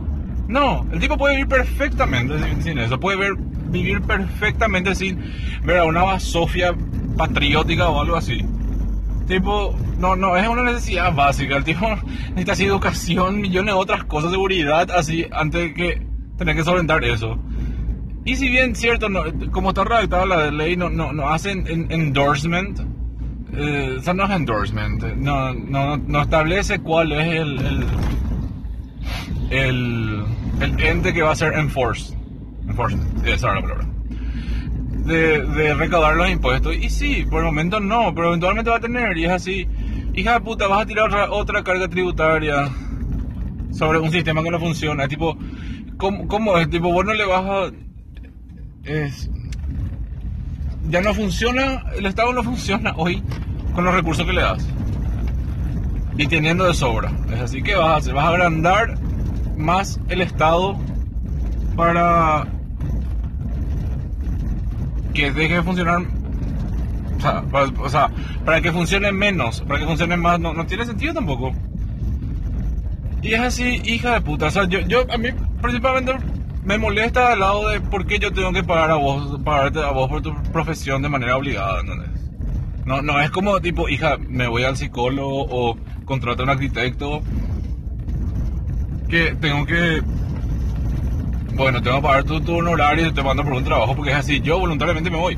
No, 0.47 0.85
el 0.91 0.99
tipo 0.99 1.17
puede 1.17 1.35
vivir 1.35 1.47
perfectamente 1.47 2.37
sin, 2.43 2.61
sin 2.61 2.77
eso, 2.79 2.99
puede 2.99 3.17
ver, 3.17 3.31
vivir 3.69 4.01
perfectamente 4.01 4.93
sin 4.95 5.19
ver 5.63 5.77
a 5.79 5.85
una 5.85 6.19
Sofía 6.19 6.75
patriótica 7.17 7.87
o 7.87 8.01
algo 8.01 8.17
así. 8.17 8.45
Tipo, 9.27 9.73
no, 9.97 10.17
no, 10.17 10.35
es 10.35 10.45
una 10.49 10.63
necesidad 10.63 11.13
básica. 11.15 11.55
El 11.55 11.63
tipo 11.63 11.87
necesita 12.31 12.51
así 12.51 12.65
educación, 12.65 13.39
millones 13.39 13.73
de 13.73 13.79
otras 13.79 14.03
cosas, 14.03 14.31
seguridad, 14.31 14.91
así, 14.91 15.25
antes 15.31 15.61
de 15.61 15.73
que 15.73 16.07
tener 16.37 16.55
que 16.57 16.63
solventar 16.65 17.01
eso. 17.05 17.39
Y 18.25 18.35
si 18.35 18.49
bien 18.49 18.75
cierto, 18.75 19.09
no, 19.09 19.23
como 19.51 19.69
está 19.69 19.83
redactada 19.83 20.25
la 20.25 20.51
ley, 20.51 20.75
no, 20.77 20.89
no, 20.89 21.11
no 21.11 21.29
hacen 21.29 21.65
en- 21.67 21.91
endorsement, 21.91 22.79
eh, 23.53 23.95
o 23.97 24.01
sea, 24.01 24.13
no 24.13 24.25
es 24.25 24.31
endorsement, 24.31 25.03
no, 25.17 25.53
no, 25.53 25.97
no 25.97 26.21
establece 26.21 26.79
cuál 26.79 27.11
es 27.13 27.27
el, 27.27 27.85
el, 29.49 30.23
el, 30.61 30.79
ente 30.79 31.13
que 31.13 31.21
va 31.21 31.31
a 31.31 31.35
ser 31.35 31.53
enforced. 31.53 32.15
Enforcement, 32.67 33.25
esa 33.27 33.47
era 33.47 33.55
la 33.55 33.61
palabra. 33.61 33.87
De, 35.05 35.41
de 35.41 35.73
recaudar 35.73 36.15
los 36.15 36.29
impuestos. 36.29 36.75
Y 36.75 36.89
sí, 36.89 37.25
por 37.29 37.39
el 37.39 37.45
momento 37.47 37.79
no, 37.79 38.13
pero 38.13 38.27
eventualmente 38.29 38.69
va 38.69 38.77
a 38.77 38.81
tener. 38.81 39.17
Y 39.17 39.25
es 39.25 39.31
así, 39.31 39.67
hija 40.13 40.33
de 40.33 40.41
puta, 40.41 40.67
vas 40.67 40.83
a 40.83 40.85
tirar 40.85 41.07
otra, 41.07 41.31
otra 41.31 41.63
carga 41.63 41.87
tributaria 41.87 42.69
sobre 43.71 43.97
un 43.99 44.11
sistema 44.11 44.43
que 44.43 44.51
no 44.51 44.59
funciona. 44.59 45.07
Tipo, 45.07 45.35
¿cómo, 45.97 46.27
cómo 46.27 46.57
es? 46.59 46.69
Tipo, 46.69 46.93
vos 46.93 47.03
no 47.03 47.13
le 47.13 47.25
vas. 47.25 47.73
Es, 48.83 49.29
ya 50.89 51.01
no 51.01 51.13
funciona, 51.13 51.83
el 51.95 52.05
Estado 52.05 52.33
no 52.33 52.43
funciona 52.43 52.93
hoy 52.97 53.21
con 53.75 53.85
los 53.85 53.93
recursos 53.93 54.25
que 54.25 54.33
le 54.33 54.41
das. 54.41 54.67
Y 56.17 56.27
teniendo 56.27 56.65
de 56.65 56.73
sobra. 56.73 57.11
Es 57.31 57.39
así 57.39 57.61
que 57.61 57.75
vas 57.75 57.87
a 57.87 57.95
hacer, 57.97 58.13
vas 58.13 58.25
a 58.25 58.29
agrandar 58.29 58.97
más 59.57 59.99
el 60.09 60.21
Estado 60.21 60.77
para 61.75 62.47
que 65.13 65.31
deje 65.31 65.55
de 65.55 65.63
funcionar. 65.63 66.01
O 67.17 67.21
sea, 67.21 67.41
para, 67.43 67.65
o 67.65 67.89
sea, 67.89 68.09
para 68.45 68.61
que 68.61 68.71
funcione 68.71 69.11
menos, 69.11 69.61
para 69.61 69.79
que 69.79 69.85
funcione 69.85 70.17
más, 70.17 70.39
no, 70.39 70.53
no 70.53 70.65
tiene 70.65 70.85
sentido 70.85 71.13
tampoco. 71.13 71.53
Y 73.21 73.33
es 73.35 73.39
así, 73.39 73.81
hija 73.85 74.13
de 74.15 74.21
puta. 74.21 74.47
O 74.47 74.51
sea, 74.51 74.67
yo, 74.67 74.79
yo 74.79 75.05
a 75.11 75.17
mí 75.17 75.29
principalmente 75.61 76.13
me 76.63 76.77
molesta 76.77 77.33
al 77.33 77.39
lado 77.39 77.69
de 77.69 77.81
por 77.81 78.05
qué 78.05 78.19
yo 78.19 78.31
tengo 78.31 78.51
que 78.53 78.63
pagar 78.63 78.91
a 78.91 78.95
vos, 78.95 79.39
pagarte 79.43 79.79
a 79.79 79.91
vos 79.91 80.09
por 80.09 80.21
tu 80.21 80.33
profesión 80.51 81.01
de 81.01 81.09
manera 81.09 81.37
obligada, 81.37 81.81
¿entendés? 81.81 82.09
No, 82.85 83.01
no 83.01 83.19
es 83.19 83.29
como 83.31 83.59
tipo, 83.61 83.89
hija, 83.89 84.17
me 84.17 84.47
voy 84.47 84.63
al 84.63 84.77
psicólogo 84.77 85.45
o 85.49 85.77
contrato 86.05 86.43
a 86.43 86.45
un 86.45 86.49
arquitecto 86.51 87.21
que 89.07 89.35
tengo 89.39 89.65
que 89.65 90.01
bueno, 91.53 91.81
tengo 91.81 91.97
que 91.97 92.03
pagar 92.03 92.23
tu, 92.23 92.41
tu 92.41 92.57
honorario 92.57 93.07
y 93.07 93.13
te 93.13 93.21
mando 93.21 93.43
por 93.43 93.53
un 93.53 93.63
trabajo 93.63 93.95
porque 93.95 94.11
es 94.11 94.17
así, 94.17 94.41
yo 94.41 94.57
voluntariamente 94.57 95.09
me 95.09 95.17
voy. 95.17 95.37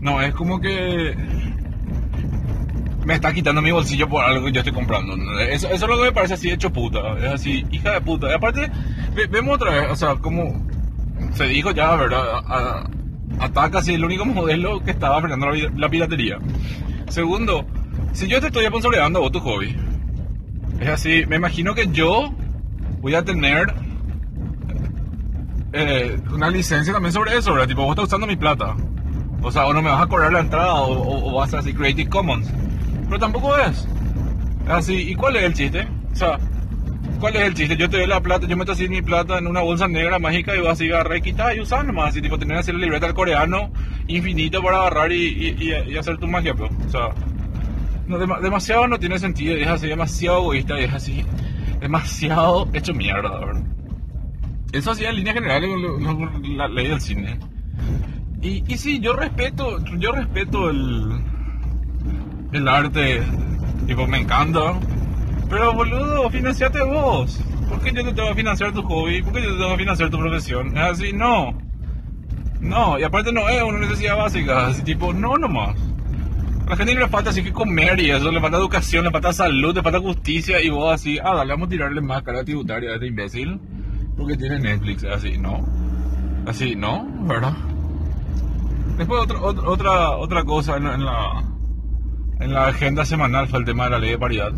No, 0.00 0.20
es 0.20 0.34
como 0.34 0.60
que 0.60 1.14
me 3.04 3.14
está 3.14 3.32
quitando 3.32 3.60
mi 3.62 3.70
bolsillo 3.72 4.08
por 4.08 4.24
algo 4.24 4.46
que 4.46 4.52
yo 4.52 4.60
estoy 4.60 4.72
comprando. 4.74 5.14
Eso, 5.40 5.66
eso 5.68 5.74
es 5.84 5.90
lo 5.90 5.96
que 5.96 6.02
me 6.04 6.12
parece 6.12 6.34
así 6.34 6.50
hecho 6.50 6.72
puta. 6.72 7.00
Es 7.18 7.24
así, 7.32 7.64
hija 7.70 7.92
de 7.94 8.00
puta. 8.00 8.30
Y 8.30 8.34
aparte, 8.34 8.70
ve- 9.14 9.26
vemos 9.26 9.56
otra 9.56 9.70
vez, 9.72 9.90
o 9.90 9.96
sea, 9.96 10.14
como 10.16 10.66
se 11.34 11.44
dijo 11.46 11.70
ya, 11.72 11.94
¿verdad? 11.96 12.24
Ataca 13.40 13.78
así 13.78 13.94
el 13.94 14.04
único 14.04 14.24
modelo 14.24 14.80
que 14.84 14.90
estaba 14.92 15.20
frenando 15.20 15.50
la, 15.50 15.70
la 15.76 15.88
piratería. 15.88 16.38
Segundo, 17.08 17.66
si 18.12 18.28
yo 18.28 18.40
te 18.40 18.46
estoy 18.48 18.66
sponsoreando 18.66 19.18
a 19.18 19.22
vos 19.22 19.32
tu 19.32 19.40
hobby, 19.40 19.74
es 20.80 20.88
así, 20.88 21.24
me 21.26 21.36
imagino 21.36 21.74
que 21.74 21.86
yo 21.88 22.32
voy 23.00 23.14
a 23.14 23.22
tener 23.24 23.74
eh, 25.72 26.18
una 26.32 26.50
licencia 26.50 26.92
también 26.92 27.12
sobre 27.12 27.36
eso, 27.36 27.52
¿verdad? 27.52 27.68
Tipo, 27.68 27.82
vos 27.82 27.90
estás 27.92 28.06
usando 28.06 28.26
mi 28.26 28.36
plata. 28.36 28.76
O 29.42 29.50
sea, 29.50 29.66
o 29.66 29.72
no 29.72 29.82
me 29.82 29.90
vas 29.90 30.02
a 30.02 30.06
cobrar 30.06 30.32
la 30.32 30.40
entrada 30.40 30.74
o, 30.74 30.92
o- 30.92 31.30
o 31.32 31.34
vas 31.36 31.52
a 31.54 31.58
así 31.58 31.72
Creative 31.72 32.08
Commons. 32.08 32.48
Pero 33.12 33.20
tampoco 33.20 33.58
es. 33.58 33.86
Así, 34.66 34.94
¿y 34.94 35.14
cuál 35.14 35.36
es 35.36 35.42
el 35.44 35.52
chiste? 35.52 35.86
O 36.12 36.16
sea, 36.16 36.38
¿cuál 37.20 37.36
es 37.36 37.42
el 37.42 37.52
chiste? 37.52 37.76
Yo 37.76 37.90
te 37.90 37.98
doy 37.98 38.06
la 38.06 38.22
plata, 38.22 38.46
yo 38.46 38.56
meto 38.56 38.72
así 38.72 38.88
mi 38.88 39.02
plata 39.02 39.36
en 39.36 39.46
una 39.48 39.60
bolsa 39.60 39.86
negra 39.86 40.18
mágica 40.18 40.56
y 40.56 40.60
vas 40.60 40.72
así 40.72 40.90
agarrar 40.90 41.18
y 41.18 41.20
quitar 41.20 41.54
y 41.54 41.60
usar 41.60 41.84
nomás. 41.84 42.08
Así, 42.08 42.22
tipo, 42.22 42.38
tener 42.38 42.56
así 42.56 42.72
la 42.72 42.78
libreta 42.78 43.04
del 43.04 43.14
coreano 43.14 43.70
infinito 44.06 44.62
para 44.62 44.78
agarrar 44.78 45.12
y, 45.12 45.24
y- 45.26 45.72
y- 45.90 45.98
hacer 45.98 46.16
tu 46.16 46.26
magia, 46.26 46.54
pues. 46.54 46.70
O 46.86 46.88
sea, 46.88 47.08
no, 48.06 48.16
dema- 48.18 48.40
demasiado 48.40 48.88
no 48.88 48.98
tiene 48.98 49.18
sentido, 49.18 49.56
es 49.56 49.68
así, 49.68 49.88
demasiado 49.88 50.38
egoísta, 50.38 50.80
y 50.80 50.84
es 50.84 50.94
así, 50.94 51.22
demasiado 51.82 52.66
hecho 52.72 52.94
mierda, 52.94 53.38
¿verdad? 53.40 53.62
Eso 54.72 54.92
hacía 54.92 55.10
en 55.10 55.16
línea 55.16 55.34
general 55.34 55.64
con 55.68 55.82
lo- 55.82 56.16
con 56.16 56.56
la 56.56 56.66
ley 56.66 56.88
del 56.88 57.00
cine. 57.02 57.38
Y, 58.40 58.64
y 58.66 58.78
sí, 58.78 59.00
yo 59.00 59.12
respeto, 59.12 59.84
yo 59.98 60.12
respeto 60.12 60.70
el, 60.70 61.10
el 62.52 62.68
arte, 62.68 63.22
tipo, 63.86 64.06
me 64.06 64.18
encanta. 64.18 64.78
Pero 65.48 65.74
boludo, 65.74 66.30
financiate 66.30 66.82
vos. 66.82 67.40
¿Por 67.68 67.80
qué 67.80 67.92
yo 67.92 68.04
te 68.04 68.12
tengo 68.12 68.28
que 68.28 68.34
financiar 68.34 68.72
tu 68.72 68.82
hobby? 68.82 69.22
¿Por 69.22 69.32
qué 69.32 69.42
yo 69.42 69.52
te 69.52 69.58
tengo 69.58 69.70
que 69.70 69.78
financiar 69.78 70.10
tu 70.10 70.18
profesión? 70.18 70.76
Es 70.76 70.84
así, 70.84 71.12
no. 71.12 71.58
No, 72.60 72.98
y 72.98 73.02
aparte 73.02 73.32
no 73.32 73.48
es 73.48 73.62
una 73.62 73.80
necesidad 73.80 74.16
básica, 74.16 74.68
así 74.68 74.82
tipo, 74.82 75.12
no 75.12 75.36
nomás. 75.36 75.76
A 76.66 76.70
la 76.70 76.76
gente 76.76 76.94
no 76.94 77.00
le 77.00 77.08
falta 77.08 77.30
así 77.30 77.42
que 77.42 77.52
comer 77.52 77.98
y 78.00 78.10
eso, 78.10 78.30
le 78.30 78.40
falta 78.40 78.56
educación, 78.56 79.04
le 79.04 79.10
falta 79.10 79.32
salud, 79.32 79.74
le 79.74 79.82
falta 79.82 79.98
justicia 79.98 80.62
y 80.62 80.70
vos 80.70 80.94
así, 80.94 81.18
ah, 81.18 81.34
dale, 81.34 81.52
vamos 81.52 81.66
a 81.66 81.70
tirarle 81.70 82.00
más 82.00 82.22
carga 82.22 82.44
tributaria 82.44 82.90
a 82.90 82.94
este 82.94 83.08
imbécil 83.08 83.60
porque 84.16 84.36
tiene 84.36 84.60
Netflix, 84.60 85.04
así, 85.04 85.36
¿no? 85.38 85.66
Así, 86.46 86.76
¿no? 86.76 87.04
¿Verdad? 87.22 87.54
Después 88.96 89.22
otra, 89.22 89.40
otra, 89.40 90.10
otra, 90.16 90.44
cosa 90.44 90.76
en, 90.76 90.86
en 90.86 91.04
la, 91.04 91.42
en 92.42 92.52
la 92.52 92.66
agenda 92.68 93.04
semanal 93.04 93.48
fue 93.48 93.58
el 93.60 93.64
tema 93.64 93.84
de 93.84 93.90
la 93.90 93.98
ley 93.98 94.10
de 94.10 94.18
paridad. 94.18 94.52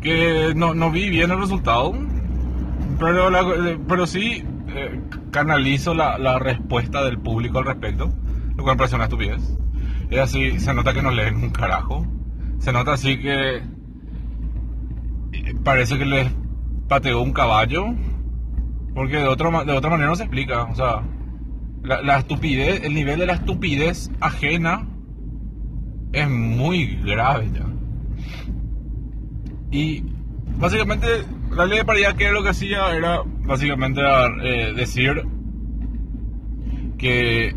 Que 0.00 0.52
no, 0.54 0.74
no 0.74 0.90
vi 0.90 1.08
bien 1.08 1.30
el 1.30 1.40
resultado, 1.40 1.92
pero, 2.98 3.30
la- 3.30 3.78
pero 3.88 4.06
sí 4.06 4.44
eh, 4.68 5.00
canalizo 5.30 5.94
la, 5.94 6.18
la 6.18 6.38
respuesta 6.38 7.02
del 7.04 7.18
público 7.18 7.58
al 7.58 7.64
respecto, 7.66 8.12
lo 8.56 8.62
cual 8.62 8.74
me 8.76 8.78
parece 8.78 8.96
una 8.96 9.04
estupidez. 9.04 9.56
Es 10.10 10.18
así, 10.18 10.58
se 10.60 10.74
nota 10.74 10.92
que 10.92 11.02
no 11.02 11.10
leen 11.10 11.36
un 11.36 11.50
carajo. 11.50 12.06
Se 12.58 12.72
nota 12.72 12.92
así 12.92 13.18
que 13.18 13.56
eh, 15.32 15.54
parece 15.64 15.98
que 15.98 16.04
les 16.04 16.30
pateó 16.88 17.22
un 17.22 17.32
caballo, 17.32 17.86
porque 18.94 19.16
de, 19.16 19.26
otro, 19.28 19.50
de 19.64 19.72
otra 19.72 19.90
manera 19.90 20.08
no 20.10 20.16
se 20.16 20.24
explica. 20.24 20.64
O 20.64 20.74
sea, 20.74 21.02
la, 21.82 22.02
la 22.02 22.18
estupidez, 22.18 22.84
el 22.84 22.92
nivel 22.94 23.18
de 23.20 23.26
la 23.26 23.32
estupidez 23.34 24.10
ajena 24.20 24.86
es 26.14 26.28
muy 26.28 26.96
grave 27.04 27.50
ya. 27.54 27.66
Y 29.70 30.04
básicamente 30.58 31.06
la 31.50 31.66
ley 31.66 31.78
de 31.78 31.84
paridad 31.84 32.14
que 32.16 32.30
lo 32.30 32.42
que 32.42 32.50
hacía 32.50 32.94
era 32.96 33.20
básicamente 33.44 34.00
eh, 34.42 34.72
decir 34.74 35.24
que 36.98 37.54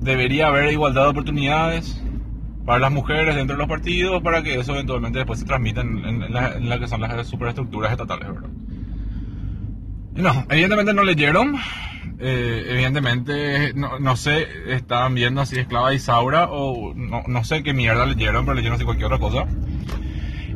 debería 0.00 0.48
haber 0.48 0.72
igualdad 0.72 1.02
de 1.04 1.08
oportunidades 1.08 2.00
para 2.64 2.78
las 2.78 2.92
mujeres 2.92 3.36
dentro 3.36 3.56
de 3.56 3.60
los 3.60 3.68
partidos 3.68 4.22
para 4.22 4.42
que 4.42 4.58
eso 4.58 4.72
eventualmente 4.72 5.18
después 5.18 5.40
se 5.40 5.44
transmita 5.46 5.82
en, 5.82 5.98
en- 6.04 6.32
la, 6.32 6.78
que 6.78 6.88
son 6.88 7.02
las 7.02 7.26
superestructuras 7.26 7.92
estatales, 7.92 8.28
¿verdad? 8.28 8.50
No, 10.14 10.44
evidentemente 10.48 10.94
no 10.94 11.02
leyeron. 11.02 11.56
Eh, 12.18 12.64
evidentemente, 12.68 13.72
no, 13.74 13.98
no 13.98 14.16
sé, 14.16 14.46
estaban 14.68 15.14
viendo 15.14 15.40
así 15.40 15.58
Esclava 15.58 15.94
Isaura 15.94 16.48
o 16.50 16.94
no, 16.94 17.22
no 17.26 17.44
sé 17.44 17.62
qué 17.62 17.72
mierda 17.74 18.06
leyeron, 18.06 18.44
pero 18.44 18.54
leyeron 18.54 18.76
así 18.76 18.84
cualquier 18.84 19.06
otra 19.06 19.18
cosa. 19.18 19.46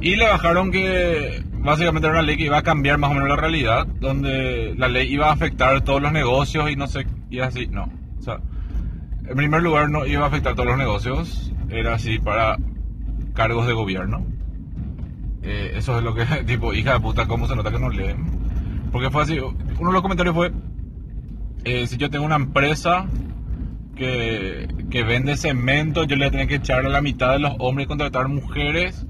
Y 0.00 0.16
le 0.16 0.28
bajaron 0.28 0.70
que 0.70 1.42
básicamente 1.54 2.06
era 2.06 2.18
una 2.18 2.26
ley 2.26 2.36
que 2.36 2.44
iba 2.44 2.58
a 2.58 2.62
cambiar 2.62 2.98
más 2.98 3.10
o 3.10 3.14
menos 3.14 3.28
la 3.28 3.36
realidad, 3.36 3.86
donde 3.86 4.74
la 4.76 4.88
ley 4.88 5.12
iba 5.12 5.28
a 5.28 5.32
afectar 5.32 5.82
todos 5.82 6.00
los 6.00 6.12
negocios 6.12 6.70
y 6.70 6.76
no 6.76 6.86
sé, 6.86 7.06
y 7.30 7.40
así, 7.40 7.66
no. 7.66 7.90
O 8.18 8.22
sea, 8.22 8.38
en 9.26 9.36
primer 9.36 9.62
lugar 9.62 9.90
no 9.90 10.06
iba 10.06 10.24
a 10.24 10.28
afectar 10.28 10.54
todos 10.54 10.68
los 10.68 10.78
negocios, 10.78 11.52
era 11.68 11.94
así 11.94 12.18
para 12.18 12.56
cargos 13.34 13.66
de 13.66 13.72
gobierno. 13.72 14.24
Eh, 15.42 15.72
eso 15.76 15.98
es 15.98 16.04
lo 16.04 16.14
que, 16.14 16.24
tipo, 16.46 16.72
hija 16.72 16.94
de 16.94 17.00
puta, 17.00 17.26
¿cómo 17.26 17.46
se 17.46 17.56
nota 17.56 17.70
que 17.70 17.78
no 17.78 17.90
leen? 17.90 18.38
Porque 18.92 19.10
fue 19.10 19.22
así, 19.22 19.38
uno 19.38 19.88
de 19.88 19.92
los 19.92 20.02
comentarios 20.02 20.34
fue, 20.34 20.52
eh, 21.68 21.87
si 21.87 21.96
yo 21.96 22.10
tengo 22.10 22.25
una 22.25 22.37
empresa 22.37 23.06
que, 23.94 24.68
que 24.90 25.02
vende 25.02 25.37
cemento, 25.37 26.04
yo 26.04 26.16
le 26.16 26.25
voy 26.25 26.28
a 26.28 26.30
tener 26.30 26.48
que 26.48 26.54
echar 26.56 26.84
a 26.84 26.88
la 26.88 27.00
mitad 27.00 27.32
de 27.32 27.40
los 27.40 27.54
hombres 27.58 27.84
y 27.84 27.88
contratar 27.88 28.28
mujeres 28.28 29.06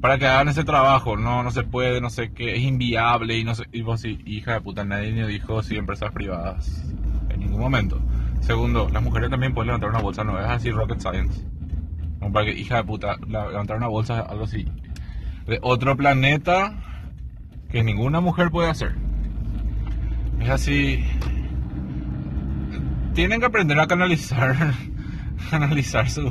para 0.00 0.18
que 0.18 0.26
hagan 0.26 0.48
ese 0.48 0.64
trabajo. 0.64 1.16
No, 1.16 1.42
no 1.42 1.50
se 1.50 1.64
puede, 1.64 2.00
no 2.00 2.10
sé 2.10 2.32
qué, 2.32 2.56
es 2.56 2.62
inviable 2.62 3.38
y 3.38 3.44
no 3.44 3.54
sé, 3.54 3.64
y 3.72 3.82
vos 3.82 4.04
hija 4.04 4.54
de 4.54 4.60
puta, 4.60 4.84
nadie 4.84 5.12
ni 5.12 5.26
dijo 5.26 5.62
sí, 5.62 5.76
empresas 5.76 6.12
privadas, 6.12 6.84
en 7.28 7.40
ningún 7.40 7.60
momento. 7.60 8.00
Segundo, 8.40 8.88
las 8.92 9.02
mujeres 9.02 9.30
también 9.30 9.54
pueden 9.54 9.66
levantar 9.68 9.90
una 9.90 10.00
bolsa, 10.00 10.22
no 10.22 10.38
es 10.38 10.46
así 10.46 10.70
rocket 10.70 11.00
science. 11.00 11.44
Como 12.20 12.32
para 12.32 12.46
que, 12.46 12.52
hija 12.52 12.76
de 12.76 12.84
puta, 12.84 13.16
levantar 13.26 13.76
una 13.76 13.88
bolsa 13.88 14.20
algo 14.20 14.44
así. 14.44 14.66
De 15.46 15.58
otro 15.62 15.96
planeta 15.96 16.74
que 17.70 17.82
ninguna 17.82 18.20
mujer 18.20 18.50
puede 18.50 18.70
hacer. 18.70 18.94
Es 20.40 20.48
así. 20.48 21.04
Tienen 23.16 23.40
que 23.40 23.46
aprender 23.46 23.80
a 23.80 23.86
canalizar, 23.86 24.74
canalizar 25.50 26.10
su, 26.10 26.30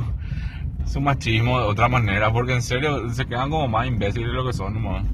su 0.86 1.00
machismo 1.00 1.58
de 1.58 1.64
otra 1.64 1.88
manera, 1.88 2.32
porque 2.32 2.52
en 2.52 2.62
serio 2.62 3.10
se 3.10 3.26
quedan 3.26 3.50
como 3.50 3.66
más 3.66 3.88
imbéciles 3.88 4.28
de 4.28 4.32
lo 4.32 4.46
que 4.46 4.52
son 4.52 4.74
nomás. 4.74 5.04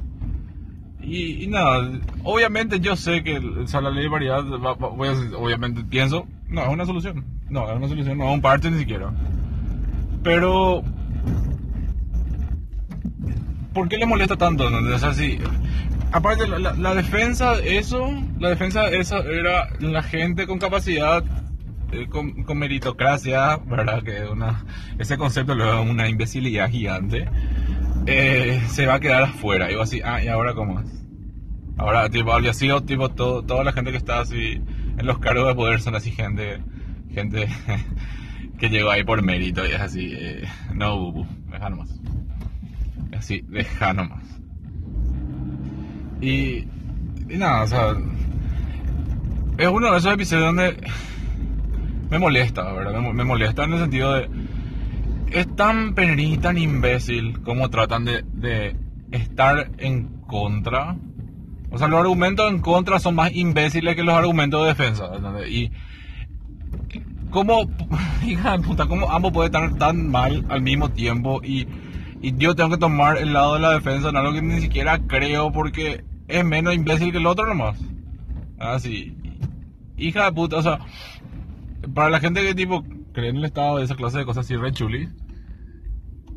Y, 1.02 1.46
nada, 1.46 1.90
obviamente 2.24 2.78
yo 2.78 2.94
sé 2.94 3.24
que 3.24 3.38
o 3.38 3.80
la 3.80 3.90
ley 3.90 4.02
de 4.02 4.08
variedad, 4.10 4.44
obviamente 4.52 5.82
pienso, 5.82 6.26
no, 6.46 6.62
es 6.62 6.68
una 6.68 6.84
solución. 6.84 7.24
No, 7.48 7.66
es 7.70 7.74
una 7.74 7.88
solución, 7.88 8.18
no 8.18 8.28
es 8.28 8.34
un 8.34 8.42
parte 8.42 8.70
ni 8.70 8.78
siquiera. 8.78 9.10
Pero, 10.22 10.82
¿por 13.72 13.88
qué 13.88 13.96
le 13.96 14.04
molesta 14.04 14.36
tanto? 14.36 14.66
O 14.66 14.98
sea, 14.98 15.14
si, 15.14 15.38
aparte, 16.12 16.46
la, 16.46 16.94
defensa 16.94 17.56
de 17.56 17.78
eso, 17.78 18.10
la 18.38 18.50
defensa 18.50 18.82
de 18.82 19.00
eso 19.00 19.16
era 19.24 19.70
la 19.80 20.02
gente 20.02 20.46
con 20.46 20.58
capacidad, 20.58 21.24
con, 22.10 22.44
con 22.44 22.58
meritocracia, 22.58 23.56
¿verdad? 23.58 24.02
Que 24.02 24.24
ese 24.98 25.16
concepto 25.18 25.52
es 25.54 25.90
una 25.90 26.08
imbecilidad 26.08 26.70
gigante. 26.70 27.28
eh, 28.06 28.60
se 28.68 28.86
va 28.86 28.94
a 28.94 29.00
quedar 29.00 29.22
afuera. 29.24 29.70
Y 29.70 29.74
así, 29.80 30.00
ah, 30.04 30.22
¿y 30.22 30.28
ahora 30.28 30.54
cómo 30.54 30.80
es? 30.80 30.86
Ahora, 31.78 32.08
tipo, 32.10 32.32
había 32.32 32.52
sido, 32.54 32.82
tipo, 32.82 33.08
todo, 33.10 33.42
toda 33.42 33.64
la 33.64 33.72
gente 33.72 33.90
que 33.90 33.96
está 33.96 34.20
así 34.20 34.60
en 34.98 35.06
los 35.06 35.18
cargos 35.18 35.48
de 35.48 35.54
poder 35.54 35.80
son 35.80 35.94
así 35.94 36.10
gente, 36.10 36.60
gente 37.12 37.48
que 38.58 38.68
llegó 38.68 38.90
ahí 38.90 39.04
por 39.04 39.22
mérito 39.22 39.64
y 39.66 39.72
es 39.72 39.80
así, 39.80 40.12
eh, 40.14 40.44
no, 40.74 40.98
bubu, 40.98 41.26
deja 41.50 41.70
nomás. 41.70 41.88
Así, 43.16 43.42
deja 43.48 43.92
nomás. 43.94 44.22
Y, 46.20 46.66
y 47.28 47.36
nada, 47.36 47.62
o 47.62 47.66
sea, 47.66 47.96
es 49.58 49.68
uno 49.68 49.90
de 49.92 49.98
esos 49.98 50.12
episodios 50.12 50.46
donde 50.46 50.76
me 52.12 52.18
molesta, 52.18 52.70
¿verdad? 52.74 53.00
Me, 53.00 53.24
molesta 53.24 53.64
en 53.64 53.72
el 53.72 53.78
sentido 53.78 54.12
de, 54.12 54.28
es 55.30 55.56
tan 55.56 55.94
penrí, 55.94 56.36
tan 56.36 56.58
imbécil 56.58 57.40
como 57.40 57.70
tratan 57.70 58.04
de, 58.04 58.76
estar 59.12 59.70
en 59.78 60.20
contra. 60.26 60.94
O 61.70 61.78
sea, 61.78 61.88
los 61.88 62.00
argumentos 62.00 62.50
en 62.50 62.60
contra 62.60 62.98
son 62.98 63.14
más 63.14 63.34
imbéciles 63.34 63.96
que 63.96 64.02
los 64.02 64.14
argumentos 64.14 64.60
de 64.60 64.68
defensa. 64.68 65.10
Y 65.48 65.72
cómo, 67.30 67.70
hija 68.26 68.58
de 68.58 68.62
puta, 68.62 68.84
cómo 68.84 69.10
ambos 69.10 69.32
pueden 69.32 69.54
estar 69.54 69.78
tan 69.78 70.10
mal 70.10 70.44
al 70.50 70.60
mismo 70.60 70.90
tiempo 70.90 71.40
y, 71.42 71.66
y 72.20 72.36
yo 72.36 72.54
tengo 72.54 72.68
que 72.68 72.76
tomar 72.76 73.16
el 73.16 73.32
lado 73.32 73.54
de 73.54 73.60
la 73.60 73.70
defensa 73.70 74.10
en 74.10 74.18
algo 74.18 74.34
que 74.34 74.42
ni 74.42 74.60
siquiera 74.60 74.98
creo 74.98 75.50
porque 75.50 76.04
es 76.28 76.44
menos 76.44 76.74
imbécil 76.74 77.10
que 77.10 77.18
el 77.18 77.26
otro 77.26 77.46
nomás. 77.46 77.78
Así. 78.58 79.16
Hija 79.96 80.26
de 80.26 80.32
puta, 80.32 80.56
o 80.56 80.62
sea, 80.62 80.78
para 81.94 82.10
la 82.10 82.20
gente 82.20 82.42
que 82.42 82.54
tipo 82.54 82.84
cree 83.12 83.30
en 83.30 83.36
el 83.36 83.44
estado 83.44 83.78
de 83.78 83.84
esa 83.84 83.96
clase 83.96 84.18
de 84.18 84.24
cosas 84.24 84.44
así 84.46 84.56
re 84.56 84.72
chulis, 84.72 85.08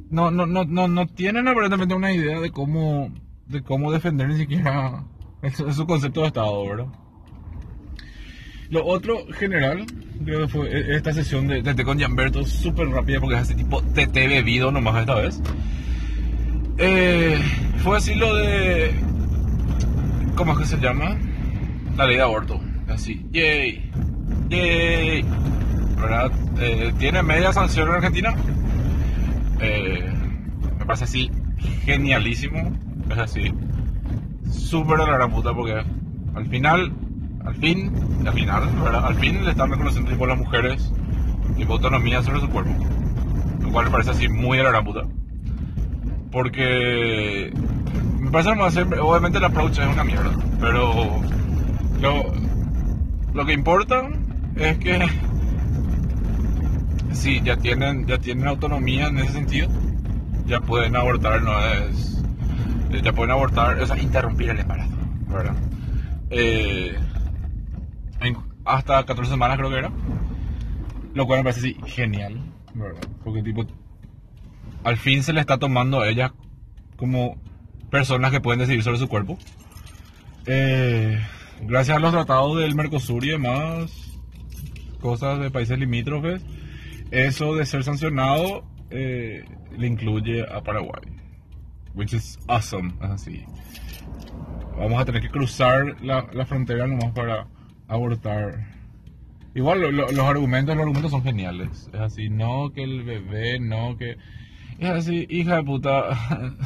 no, 0.09 0.31
no, 0.31 0.45
no, 0.45 0.65
no, 0.65 0.87
no 0.87 1.07
tienen 1.07 1.47
aparentemente 1.47 1.95
una 1.95 2.11
idea 2.11 2.39
de 2.39 2.51
cómo, 2.51 3.11
de 3.47 3.61
cómo 3.61 3.91
defender 3.91 4.27
ni 4.29 4.37
siquiera 4.37 5.03
su, 5.55 5.71
su 5.73 5.85
concepto 5.85 6.21
de 6.21 6.27
estado, 6.27 6.67
¿verdad? 6.67 6.87
Lo 8.69 8.85
otro 8.85 9.25
general, 9.33 9.85
creo 10.23 10.41
que 10.41 10.47
fue 10.47 10.69
e- 10.69 10.95
esta 10.95 11.13
sesión 11.13 11.47
de, 11.47 11.61
té 11.61 11.83
con 11.83 11.97
Gianberto, 11.97 12.43
súper 12.45 12.87
rápida 12.89 13.19
porque 13.19 13.35
es 13.35 13.41
así 13.41 13.55
tipo 13.55 13.81
TT 13.81 14.13
bebido 14.13 14.71
nomás 14.71 15.01
esta 15.01 15.15
vez. 15.15 15.41
Eh, 16.77 17.39
fue 17.83 17.97
así 17.97 18.15
lo 18.15 18.33
de, 18.35 18.91
¿cómo 20.35 20.53
es 20.53 20.59
que 20.59 20.65
se 20.65 20.77
llama? 20.77 21.17
La 21.95 22.05
ley 22.05 22.17
de 22.17 22.23
aborto. 22.23 22.59
Así, 22.87 23.25
yay, 23.31 23.91
¿Verdad? 24.49 26.31
Eh, 26.59 26.93
tiene 26.99 27.23
media 27.23 27.51
sanción 27.51 27.89
en 27.89 27.95
Argentina. 27.95 28.35
Eh, 29.59 30.13
me 30.77 30.85
parece 30.85 31.05
así 31.05 31.31
genialísimo. 31.83 32.71
Es 33.09 33.17
así, 33.17 33.53
súper 34.51 34.99
de 34.99 35.05
la 35.05 35.13
gran 35.13 35.31
puta 35.31 35.53
porque 35.53 35.83
al 36.35 36.45
final, 36.47 36.91
al 37.45 37.55
fin, 37.55 37.91
al 38.25 38.33
final. 38.33 38.63
Al 39.03 39.15
fin 39.15 39.43
le 39.43 39.51
están 39.51 39.71
reconociendo 39.71 40.11
tipo 40.11 40.25
a 40.25 40.29
las 40.29 40.37
mujeres 40.37 40.91
tipo 41.55 41.73
autonomía 41.73 42.21
sobre 42.21 42.41
su 42.41 42.49
cuerpo. 42.49 42.71
Lo 43.61 43.71
cual 43.71 43.85
me 43.85 43.91
parece 43.91 44.11
así 44.11 44.27
muy 44.27 44.57
de 44.57 44.63
la 44.63 44.71
gran 44.71 44.85
puta. 44.85 45.01
Porque 46.31 47.53
me 48.19 48.31
parece 48.31 48.53
que 48.53 48.71
siempre, 48.71 48.99
obviamente 48.99 49.37
el 49.37 49.45
approach 49.45 49.79
es 49.79 49.87
una 49.87 50.03
mierda, 50.03 50.31
pero 50.59 51.21
lo, 52.01 52.25
lo 53.33 53.45
que 53.45 53.53
importa 53.53 54.09
es 54.55 54.77
que 54.77 55.05
sí, 57.11 57.41
ya 57.43 57.57
tienen, 57.57 58.05
ya 58.07 58.17
tienen 58.17 58.47
autonomía 58.47 59.07
en 59.07 59.19
ese 59.19 59.33
sentido, 59.33 59.69
ya 60.45 60.59
pueden 60.61 60.95
abortar, 60.95 61.41
no 61.41 61.51
es, 61.73 62.23
ya 63.03 63.11
pueden 63.13 63.31
abortar, 63.31 63.79
o 63.79 63.85
sea, 63.85 63.97
interrumpir 63.97 64.49
el 64.49 64.59
embarazo, 64.59 64.95
¿verdad? 65.27 65.55
Eh, 66.29 66.95
hasta 68.65 69.05
14 69.05 69.29
semanas 69.29 69.57
creo 69.57 69.69
que 69.69 69.77
era, 69.77 69.91
lo 71.13 71.25
cual 71.25 71.39
me 71.39 71.43
parece 71.43 71.59
así 71.59 71.77
genial, 71.85 72.39
¿verdad? 72.73 73.01
Porque 73.23 73.43
tipo, 73.43 73.65
al 74.83 74.97
fin 74.97 75.23
se 75.23 75.33
le 75.33 75.41
está 75.41 75.57
tomando 75.57 76.01
a 76.01 76.09
ellas 76.09 76.31
como 76.95 77.37
personas 77.89 78.31
que 78.31 78.41
pueden 78.41 78.59
decidir 78.59 78.83
sobre 78.83 78.97
su 78.97 79.07
cuerpo. 79.07 79.37
Eh, 80.45 81.19
gracias 81.61 81.97
a 81.97 81.99
los 81.99 82.11
tratados 82.11 82.57
del 82.59 82.75
Mercosur 82.75 83.23
y 83.23 83.29
demás, 83.29 84.14
cosas 85.05 85.39
de 85.39 85.51
países 85.51 85.77
limítrofes, 85.77 86.43
eso 87.11 87.53
de 87.53 87.63
ser 87.67 87.83
sancionado 87.83 88.63
eh, 88.89 89.45
le 89.77 89.85
incluye 89.85 90.41
a 90.41 90.61
Paraguay. 90.61 91.03
Which 91.93 92.13
is 92.13 92.39
awesome, 92.47 92.95
es 93.03 93.09
así. 93.11 93.45
Vamos 94.79 94.99
a 94.99 95.05
tener 95.05 95.21
que 95.21 95.29
cruzar 95.29 96.01
la, 96.01 96.27
la 96.33 96.45
frontera 96.47 96.87
nomás 96.87 97.11
para 97.11 97.45
abortar. 97.87 98.65
Igual 99.53 99.95
los 99.95 100.19
argumentos, 100.19 100.75
los 100.75 100.81
argumentos 100.81 101.11
son 101.11 101.21
geniales. 101.21 101.87
Es 101.93 101.99
así, 101.99 102.29
no 102.29 102.71
que 102.73 102.81
el 102.81 103.03
bebé, 103.03 103.59
no 103.59 103.97
que... 103.97 104.17
Es 104.79 104.89
así, 104.89 105.27
hija 105.29 105.57
de 105.57 105.63
puta. 105.63 106.09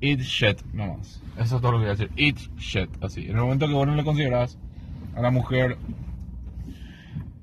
Eat 0.00 0.20
shit, 0.20 0.60
nomás. 0.72 1.22
Eso 1.38 1.56
es 1.56 1.62
todo 1.62 1.70
lo 1.70 1.78
que 1.78 1.84
voy 1.84 1.94
a 1.94 1.96
decir. 1.96 2.10
Eat 2.16 2.36
shit, 2.58 2.90
así. 3.00 3.22
En 3.26 3.36
el 3.36 3.42
momento 3.42 3.68
que 3.68 3.74
vos 3.74 3.86
no 3.86 3.94
le 3.94 4.02
consideras 4.02 4.58
a 5.14 5.22
la 5.22 5.30
mujer 5.30 5.78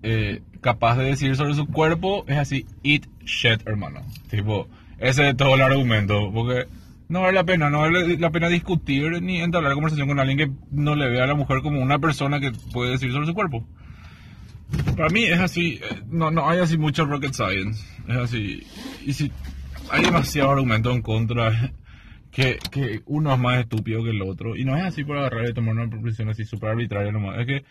eh, 0.04 0.42
capaz 0.62 0.98
de 0.98 1.06
decir 1.06 1.36
sobre 1.36 1.54
su 1.54 1.68
cuerpo, 1.68 2.26
es 2.28 2.38
así, 2.38 2.66
eat 2.84 3.06
shit, 3.26 3.68
hermano. 3.68 4.02
Tipo, 4.30 4.68
ese 5.00 5.30
es 5.30 5.38
todo 5.38 5.56
el 5.56 5.62
argumento. 5.62 6.32
Porque 6.34 6.68
no 7.10 7.22
vale 7.22 7.34
la 7.34 7.44
pena, 7.44 7.70
no 7.70 7.80
vale 7.80 8.18
la 8.18 8.32
pena 8.32 8.48
discutir 8.48 9.22
ni 9.22 9.42
entablar 9.42 9.74
conversación 9.74 10.08
con 10.08 10.20
alguien 10.20 10.38
que 10.38 10.52
no 10.72 10.96
le 10.96 11.10
vea 11.10 11.26
a 11.26 11.28
la 11.28 11.36
mujer 11.36 11.62
como 11.62 11.82
una 11.82 12.00
persona 12.00 12.40
que 12.40 12.52
puede 12.72 12.92
decir 12.92 13.12
sobre 13.12 13.28
su 13.28 13.34
cuerpo. 13.34 13.68
Para 14.96 15.10
mí 15.10 15.26
es 15.26 15.40
así, 15.40 15.82
eh, 15.84 16.02
no, 16.10 16.32
no 16.32 16.50
hay 16.50 16.60
así 16.60 16.78
mucho 16.78 17.06
rocket 17.06 17.34
science. 17.34 17.84
Es 18.08 18.16
así. 18.16 18.64
Y 19.06 19.14
si 19.14 19.32
hay 19.90 20.06
demasiado 20.06 20.52
argumento 20.52 20.92
en 20.92 21.02
contra, 21.02 21.74
que, 22.32 22.58
que 22.72 23.02
uno 23.06 23.34
es 23.34 23.40
más 23.40 23.60
estúpido 23.60 24.04
que 24.04 24.12
el 24.12 24.22
otro. 24.22 24.56
Y 24.56 24.64
no 24.64 24.78
es 24.78 24.84
así 24.84 25.04
por 25.04 25.18
agarrar 25.18 25.50
y 25.50 25.54
tomar 25.54 25.76
una 25.76 25.90
posición 25.90 26.30
así 26.30 26.46
súper 26.46 26.70
arbitraria 26.70 27.12
nomás. 27.12 27.40
Es 27.40 27.46
que 27.46 27.66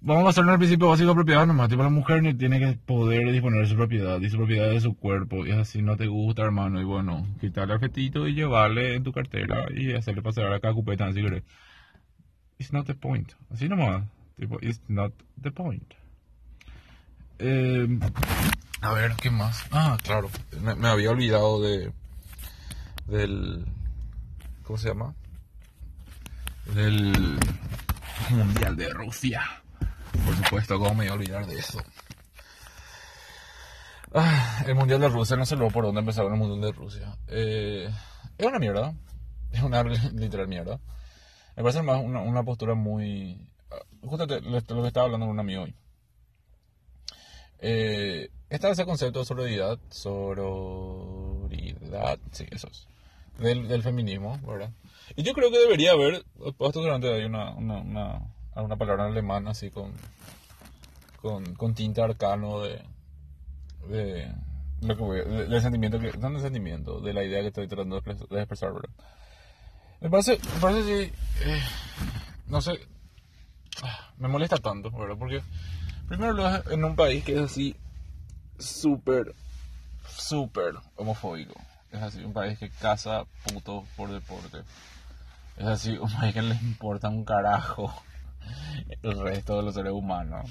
vamos 0.00 0.26
a 0.26 0.28
hacer 0.30 0.44
un 0.44 0.58
principio 0.58 0.88
básico 0.88 1.08
de 1.08 1.14
propiedad 1.14 1.46
nomás. 1.46 1.68
Tipo, 1.68 1.82
la 1.82 1.88
mujer 1.88 2.22
ni 2.22 2.34
tiene 2.34 2.58
que 2.58 2.78
poder 2.78 3.30
disponer 3.32 3.62
de 3.62 3.68
su 3.68 3.76
propiedad 3.76 4.20
y 4.20 4.30
su 4.30 4.36
propiedad 4.36 4.70
de 4.70 4.80
su 4.80 4.96
cuerpo. 4.96 5.46
Y 5.46 5.52
así, 5.52 5.82
no 5.82 5.96
te 5.96 6.06
gusta, 6.06 6.42
hermano. 6.42 6.80
Y 6.80 6.84
bueno, 6.84 7.26
quitarle 7.40 7.74
al 7.74 7.80
fetito 7.80 8.26
y 8.26 8.34
llevarle 8.34 8.94
en 8.94 9.04
tu 9.04 9.12
cartera 9.12 9.66
y 9.74 9.94
hacerle 9.94 10.22
pasar 10.22 10.52
a 10.52 10.60
cada 10.60 10.74
cupeta 10.74 11.06
así 11.06 11.22
que 11.22 11.42
It's 12.58 12.72
not 12.72 12.86
the 12.86 12.94
point. 12.94 13.32
Así 13.50 13.68
nomás. 13.68 14.04
Tipo, 14.36 14.58
it's 14.60 14.80
not 14.88 15.12
the 15.40 15.50
point. 15.50 15.94
Eh, 17.38 17.86
a 18.80 18.92
ver, 18.92 19.12
¿qué 19.20 19.30
más? 19.30 19.64
Ah, 19.70 19.96
claro. 20.02 20.28
Me 20.60 20.88
había 20.88 21.10
olvidado 21.10 21.62
de 21.62 21.92
del 23.06 23.64
¿cómo 24.64 24.76
se 24.76 24.88
llama? 24.88 25.14
del 26.74 27.38
Mundial 28.30 28.76
de 28.76 28.90
Rusia. 28.90 29.42
Por 30.28 30.36
supuesto, 30.36 30.78
¿cómo 30.78 30.94
me 30.94 31.06
iba 31.06 31.14
a 31.14 31.16
olvidar 31.16 31.46
de 31.46 31.58
eso? 31.58 31.78
Ah, 34.12 34.62
el 34.66 34.74
Mundial 34.74 35.00
de 35.00 35.08
Rusia, 35.08 35.38
no 35.38 35.46
sé 35.46 35.56
luego 35.56 35.72
por 35.72 35.86
dónde 35.86 36.00
empezaron 36.00 36.34
el 36.34 36.38
Mundial 36.38 36.60
de 36.60 36.72
Rusia. 36.78 37.16
Eh, 37.28 37.88
es 38.36 38.46
una 38.46 38.58
mierda. 38.58 38.92
Es 39.50 39.62
una 39.62 39.82
literal 40.12 40.46
mierda. 40.46 40.80
Me 41.56 41.62
parece 41.62 41.80
más 41.80 42.04
una, 42.04 42.20
una 42.20 42.42
postura 42.42 42.74
muy... 42.74 43.50
Justo 44.02 44.26
lo 44.26 44.82
que 44.82 44.88
estaba 44.88 45.06
hablando 45.06 45.24
con 45.24 45.32
un 45.32 45.40
amigo 45.40 45.62
hoy. 45.62 45.74
Eh, 47.60 48.28
está 48.50 48.68
ese 48.68 48.84
concepto 48.84 49.20
de 49.20 49.24
sororidad, 49.24 49.78
sororidad, 49.88 51.08
sí, 52.32 52.46
eso 52.50 52.68
es 52.68 52.86
del, 53.38 53.68
del 53.68 53.82
feminismo, 53.82 54.38
¿verdad? 54.46 54.72
Y 55.16 55.22
yo 55.22 55.32
creo 55.32 55.50
que 55.50 55.58
debería 55.58 55.92
haber, 55.92 56.24
puesto 56.56 56.80
durante 56.80 57.12
hay 57.12 57.24
una, 57.24 57.54
una, 57.54 57.78
una, 57.78 58.20
una 58.54 58.76
palabra 58.76 59.04
en 59.06 59.12
alemán 59.12 59.46
así 59.48 59.70
con, 59.70 59.92
con, 61.20 61.54
con 61.54 61.74
tinte 61.74 62.02
arcano 62.02 62.60
de, 62.60 62.82
de, 63.88 64.32
lo 64.80 64.96
que 64.96 65.02
voy, 65.02 65.18
de, 65.20 65.60
sentimiento, 65.60 65.98
que, 65.98 66.16
no 66.18 66.30
del 66.30 66.40
sentimiento, 66.40 67.00
de 67.00 67.12
la 67.12 67.24
idea 67.24 67.40
que 67.40 67.48
estoy 67.48 67.68
tratando 67.68 68.00
de 68.00 68.38
expresar, 68.40 68.72
¿verdad? 68.72 68.90
Me 70.00 70.10
parece, 70.10 70.38
me 70.54 70.60
parece 70.60 70.82
si, 70.84 71.12
eh, 71.44 71.62
no 72.46 72.60
sé, 72.60 72.78
me 74.18 74.28
molesta 74.28 74.56
tanto, 74.58 74.90
¿verdad? 74.90 75.16
Porque 75.18 75.42
primero 76.06 76.32
lo 76.32 76.70
en 76.70 76.84
un 76.84 76.96
país 76.96 77.24
que 77.24 77.34
es 77.34 77.40
así 77.40 77.76
súper, 78.58 79.34
súper 80.08 80.74
homofóbico. 80.96 81.54
Es 81.90 82.02
así, 82.02 82.22
un 82.22 82.32
país 82.32 82.58
que 82.58 82.70
caza 82.70 83.24
putos 83.44 83.84
por 83.96 84.10
deporte. 84.10 84.58
Es 85.56 85.66
así, 85.66 85.96
un 85.96 86.10
país 86.12 86.34
que 86.34 86.42
le 86.42 86.54
importa 86.56 87.08
un 87.08 87.24
carajo 87.24 87.92
el 89.02 89.18
resto 89.20 89.56
de 89.56 89.62
los 89.62 89.74
seres 89.74 89.92
humanos. 89.92 90.50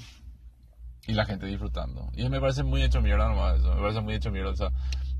Y 1.06 1.14
la 1.14 1.24
gente 1.24 1.46
disfrutando. 1.46 2.10
Y 2.14 2.28
me 2.28 2.40
parece 2.40 2.62
muy 2.62 2.82
hecho 2.82 3.00
mierda 3.00 3.28
nomás 3.28 3.58
eso. 3.58 3.74
Me 3.74 3.80
parece 3.80 4.00
muy 4.00 4.14
hecho 4.14 4.30
mierda. 4.30 4.50
O 4.50 4.56
sea, 4.56 4.70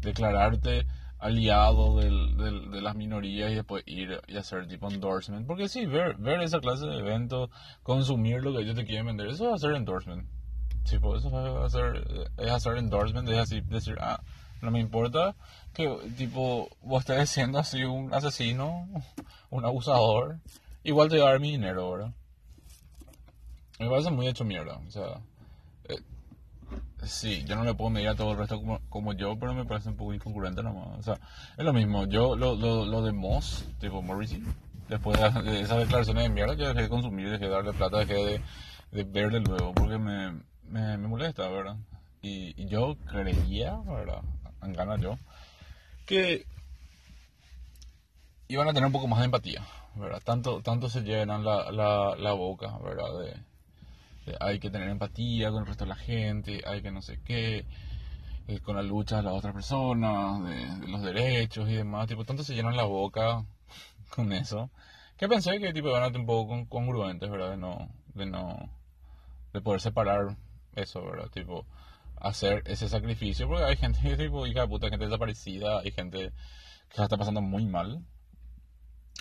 declararte 0.01 0.87
aliado 1.19 1.97
de 1.97 2.81
las 2.81 2.95
minorías 2.95 3.51
y 3.51 3.57
después 3.57 3.83
ir 3.87 4.21
y 4.29 4.37
hacer 4.37 4.69
tipo 4.69 4.91
endorsement. 4.91 5.47
Porque 5.47 5.69
sí, 5.69 5.87
ver, 5.87 6.17
ver 6.17 6.41
esa 6.43 6.61
clase 6.61 6.87
de 6.87 6.99
eventos, 6.99 7.51
consumir 7.83 8.43
lo 8.43 8.53
que 8.53 8.62
ellos 8.62 8.77
te 8.77 8.85
quieren 8.85 9.07
vender, 9.07 9.29
eso 9.29 9.53
a 9.53 9.59
ser 9.59 9.75
endorsement. 9.75 10.29
Tipo, 10.88 11.17
es 11.17 11.25
hacer 11.25 12.77
endorsement, 12.77 13.29
es 13.29 13.38
así 13.38 13.61
decir, 13.62 13.97
ah, 14.01 14.21
no 14.62 14.71
me 14.71 14.81
importa 14.81 15.37
que, 15.75 15.88
tipo, 16.17 16.69
vos 16.83 17.01
estés 17.01 17.29
siendo 17.31 17.59
así 17.59 17.85
un 17.85 18.12
asesino, 18.14 18.88
un 19.51 19.64
abusador. 19.64 20.38
Igual 20.85 21.09
te 21.09 21.19
va 21.19 21.29
a 21.29 21.31
dar 21.33 21.41
mi 21.41 21.51
dinero, 21.51 21.91
¿verdad? 21.91 22.12
Me 23.79 23.88
parece 23.88 24.11
muy 24.11 24.27
hecho 24.27 24.45
mierda. 24.45 24.81
O 24.87 24.91
sea, 24.91 25.21
eh, 25.88 26.01
sí, 27.05 27.45
yo 27.45 27.57
no 27.57 27.64
le 27.64 27.75
puedo 27.75 27.91
medir 27.91 28.09
a 28.09 28.17
todo 28.17 28.33
el 28.33 28.38
resto 28.38 28.59
como, 28.59 28.81
como, 28.88 29.12
yo, 29.12 29.38
pero 29.38 29.55
me 29.55 29.64
parece 29.64 29.91
un 29.91 29.97
poco 29.97 30.14
incongruente 30.14 30.62
nomás. 30.62 30.99
O 30.99 31.03
sea, 31.03 31.21
es 31.57 31.64
lo 31.64 31.73
mismo. 31.73 32.07
Yo, 32.07 32.37
lo, 32.37 32.57
lo, 32.57 32.85
lo 32.85 33.03
de 33.03 33.12
Moss, 33.12 33.64
tipo 33.81 34.03
Morrissey, 34.03 34.43
después 34.88 35.19
de, 35.21 35.61
esas 35.61 35.79
declaraciones 35.79 36.25
de 36.25 36.31
mierda, 36.31 36.55
yo 36.55 36.69
dejé 36.69 36.83
de 36.83 36.88
consumir, 36.88 37.31
dejé 37.31 37.45
de 37.45 37.51
darle 37.51 37.73
plata, 37.73 37.99
dejé 37.99 38.14
de, 38.14 38.41
de 38.91 39.05
verle 39.05 39.41
luego, 39.41 39.73
porque 39.75 39.99
me, 39.99 40.41
me, 40.64 40.99
molesta, 40.99 41.49
¿verdad? 41.49 41.77
Y, 42.23 42.61
y 42.61 42.67
yo 42.67 42.97
creía, 43.07 43.77
¿verdad? 43.87 44.23
en 44.62 44.73
ganas 44.73 45.01
yo, 45.01 45.19
que 46.07 46.47
iban 48.49 48.69
a 48.69 48.73
tener 48.73 48.87
un 48.87 48.93
poco 48.93 49.07
más 49.07 49.21
de 49.21 49.27
empatía, 49.27 49.64
¿verdad? 49.95 50.21
Tanto, 50.25 50.62
tanto 50.62 50.88
se 50.88 51.03
llenan 51.03 51.45
la, 51.45 51.71
la, 51.71 52.17
la 52.17 52.33
boca, 52.33 52.77
¿verdad? 52.83 53.45
Hay 54.41 54.59
que 54.59 54.71
tener 54.71 54.88
empatía 54.88 55.51
con 55.51 55.61
el 55.61 55.67
resto 55.67 55.85
de 55.85 55.91
la 55.91 55.97
gente, 55.97 56.62
hay 56.67 56.83
que 56.83 56.91
no 56.91 57.03
sé 57.03 57.21
qué, 57.25 57.67
eh, 58.49 58.61
con 58.61 58.77
la 58.77 58.83
lucha 58.83 59.17
de 59.19 59.23
las 59.25 59.35
otras 59.35 59.55
personas, 59.55 60.43
de, 60.45 60.88
los 60.88 61.03
derechos 61.03 61.69
y 61.69 61.75
demás, 61.75 62.09
tipo, 62.09 62.25
tanto 62.25 62.45
se 62.45 62.55
llenan 62.55 62.77
la 62.77 62.85
boca 62.85 63.45
con 64.14 64.33
eso, 64.33 64.71
que 65.17 65.29
pensé 65.29 65.59
que 65.61 65.73
tipo 65.73 65.88
iban 65.88 66.03
a 66.03 66.19
un 66.19 66.27
poco 66.27 66.67
congruentes, 66.69 67.31
¿verdad? 67.31 67.51
De 67.51 67.57
no, 67.57 67.88
de 68.14 68.27
no, 68.27 68.71
de 69.53 69.61
poder 69.61 69.81
separar 69.81 70.37
eso, 70.75 71.05
¿verdad? 71.05 71.29
Tipo, 71.31 71.67
hacer 72.17 72.62
ese 72.67 72.88
sacrificio, 72.88 73.49
porque 73.49 73.64
hay 73.64 73.77
gente, 73.77 74.17
tipo, 74.17 74.47
hija 74.47 74.62
de 74.62 74.69
puta, 74.69 74.88
gente 74.88 75.05
desaparecida, 75.05 75.81
hay 75.81 75.91
gente 75.93 76.33
que 76.88 77.03
está 77.03 77.17
pasando 77.17 77.41
muy 77.41 77.67
mal. 77.67 78.03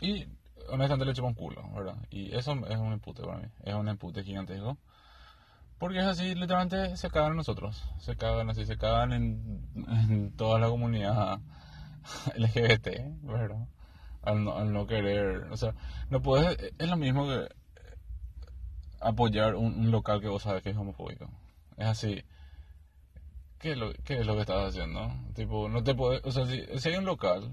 Y 0.02 0.28
honestamente 0.70 1.06
le 1.06 1.12
echo 1.12 1.26
un 1.26 1.34
culo, 1.34 1.64
¿verdad? 1.74 1.98
Y 2.10 2.36
eso 2.36 2.54
es 2.68 2.78
un 2.78 2.94
empute 2.94 3.24
para 3.24 3.40
mí, 3.40 3.48
es 3.64 3.74
un 3.74 3.88
empute 3.88 4.24
gigantesco. 4.24 4.78
Porque 5.80 6.00
es 6.00 6.06
así, 6.06 6.34
literalmente 6.34 6.98
se 6.98 7.10
cagan 7.10 7.32
en 7.32 7.38
nosotros, 7.38 7.84
se 8.00 8.16
cagan 8.16 8.50
así, 8.50 8.66
se 8.66 8.78
cagan 8.78 9.14
en, 9.14 10.34
toda 10.36 10.60
la 10.60 10.70
comunidad 10.70 11.40
LGBT, 12.36 13.24
¿verdad? 13.24 13.68
Al 14.24 14.44
no, 14.44 14.88
querer, 14.88 15.48
o 15.52 15.58
sea, 15.58 15.74
no 16.10 16.22
puedes, 16.22 16.58
es 16.78 16.90
lo 16.90 16.98
mismo 16.98 17.28
que 17.28 17.48
apoyar 19.00 19.56
un, 19.56 19.80
un 19.80 19.92
local 19.92 20.20
que 20.20 20.28
vos 20.28 20.44
sabes 20.44 20.64
que 20.64 20.72
es 20.72 20.78
homofóbico. 20.78 21.30
Es 21.78 21.86
así, 21.86 22.24
¿qué 23.60 23.72
es 23.74 23.78
lo, 23.78 23.94
qué 24.04 24.20
es 24.20 24.26
lo 24.26 24.36
que 24.36 24.42
estás 24.42 24.70
haciendo? 24.70 25.12
Tipo, 25.36 25.70
no 25.70 25.84
te 25.84 25.96
puedes, 25.96 26.24
o 26.26 26.32
sea, 26.32 26.46
si, 26.46 26.66
si, 26.80 26.90
hay 26.90 26.96
un 26.98 27.06
local 27.06 27.52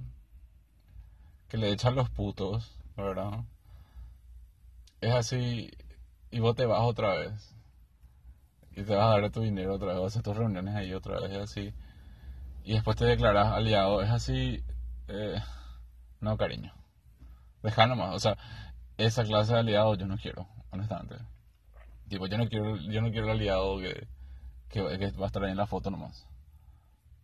que 1.48 1.58
le 1.58 1.70
echan 1.70 1.94
los 1.94 2.10
putos, 2.10 2.78
¿verdad? 2.96 3.44
Es 5.00 5.12
así, 5.14 5.70
y 6.30 6.40
vos 6.40 6.56
te 6.56 6.66
vas 6.66 6.80
otra 6.80 7.14
vez, 7.14 7.53
y 8.76 8.82
te 8.82 8.94
vas 8.94 9.16
a 9.16 9.20
dar 9.20 9.30
tu 9.30 9.40
dinero 9.40 9.74
otra 9.74 9.94
vez, 9.94 10.04
hacer 10.04 10.22
tus 10.22 10.36
reuniones 10.36 10.74
ahí 10.74 10.92
otra 10.92 11.20
vez, 11.20 11.30
es 11.32 11.38
así, 11.38 11.74
y 12.64 12.72
después 12.74 12.96
te 12.96 13.04
declaras 13.04 13.52
aliado, 13.52 14.02
es 14.02 14.10
así, 14.10 14.62
eh, 15.08 15.40
no 16.20 16.36
cariño, 16.36 16.72
deja 17.62 17.86
nomás, 17.86 18.14
o 18.14 18.18
sea, 18.18 18.36
esa 18.96 19.24
clase 19.24 19.54
de 19.54 19.60
aliado 19.60 19.94
yo 19.96 20.06
no 20.06 20.16
quiero, 20.16 20.46
honestamente. 20.70 21.16
Tipo, 22.08 22.26
yo 22.26 22.38
no 22.38 22.48
quiero, 22.48 22.76
yo 22.76 23.00
no 23.00 23.10
quiero 23.10 23.26
el 23.26 23.32
aliado 23.32 23.78
que 23.78 24.06
que, 24.74 24.82
va 25.12 25.24
a 25.24 25.26
estar 25.26 25.44
ahí 25.44 25.52
en 25.52 25.56
la 25.56 25.66
foto 25.66 25.90
nomás. 25.90 26.26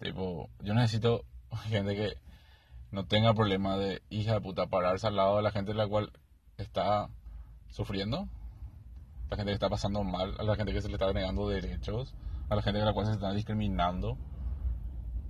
Tipo, 0.01 0.49
yo 0.61 0.73
necesito 0.73 1.25
gente 1.69 1.97
que 1.97 2.17
no 2.93 3.07
tenga 3.07 3.35
problema 3.35 3.77
de 3.77 4.03
hija 4.09 4.35
de 4.35 4.41
puta 4.41 4.67
pararse 4.67 5.07
al 5.07 5.17
lado 5.17 5.37
de 5.37 5.43
la 5.43 5.51
gente 5.51 5.75
la 5.75 5.89
cual 5.89 6.13
está 6.59 7.09
sufriendo 7.71 8.29
la 9.31 9.37
gente 9.37 9.51
que 9.51 9.55
está 9.55 9.69
pasando 9.71 10.03
mal, 10.03 10.35
a 10.39 10.43
la 10.43 10.57
gente 10.57 10.73
que 10.73 10.83
se 10.83 10.89
le 10.89 10.95
está 10.95 11.13
negando 11.13 11.49
derechos, 11.49 12.15
a 12.49 12.57
la 12.57 12.63
gente 12.63 12.83
a 12.83 12.85
la 12.85 12.93
cual 12.93 13.07
se 13.07 13.13
está 13.13 13.33
discriminando. 13.33 14.19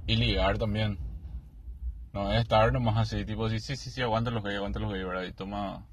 Y 0.07 0.17
ligar 0.17 0.59
también. 0.59 0.99
No 2.13 2.33
es 2.33 2.41
estar 2.41 2.73
nomás 2.73 2.97
así, 2.97 3.25
tipo, 3.25 3.49
sí, 3.49 3.61
sí, 3.61 3.77
sí, 3.77 3.91
sí, 3.91 4.03
aguanta 4.03 4.31
los 4.31 4.43
gays, 4.43 4.57
aguanta 4.57 4.81
los 4.81 4.91
gays, 4.91 5.07
¿verdad? 5.07 5.23
Y 5.25 5.33
toma, 5.33 5.87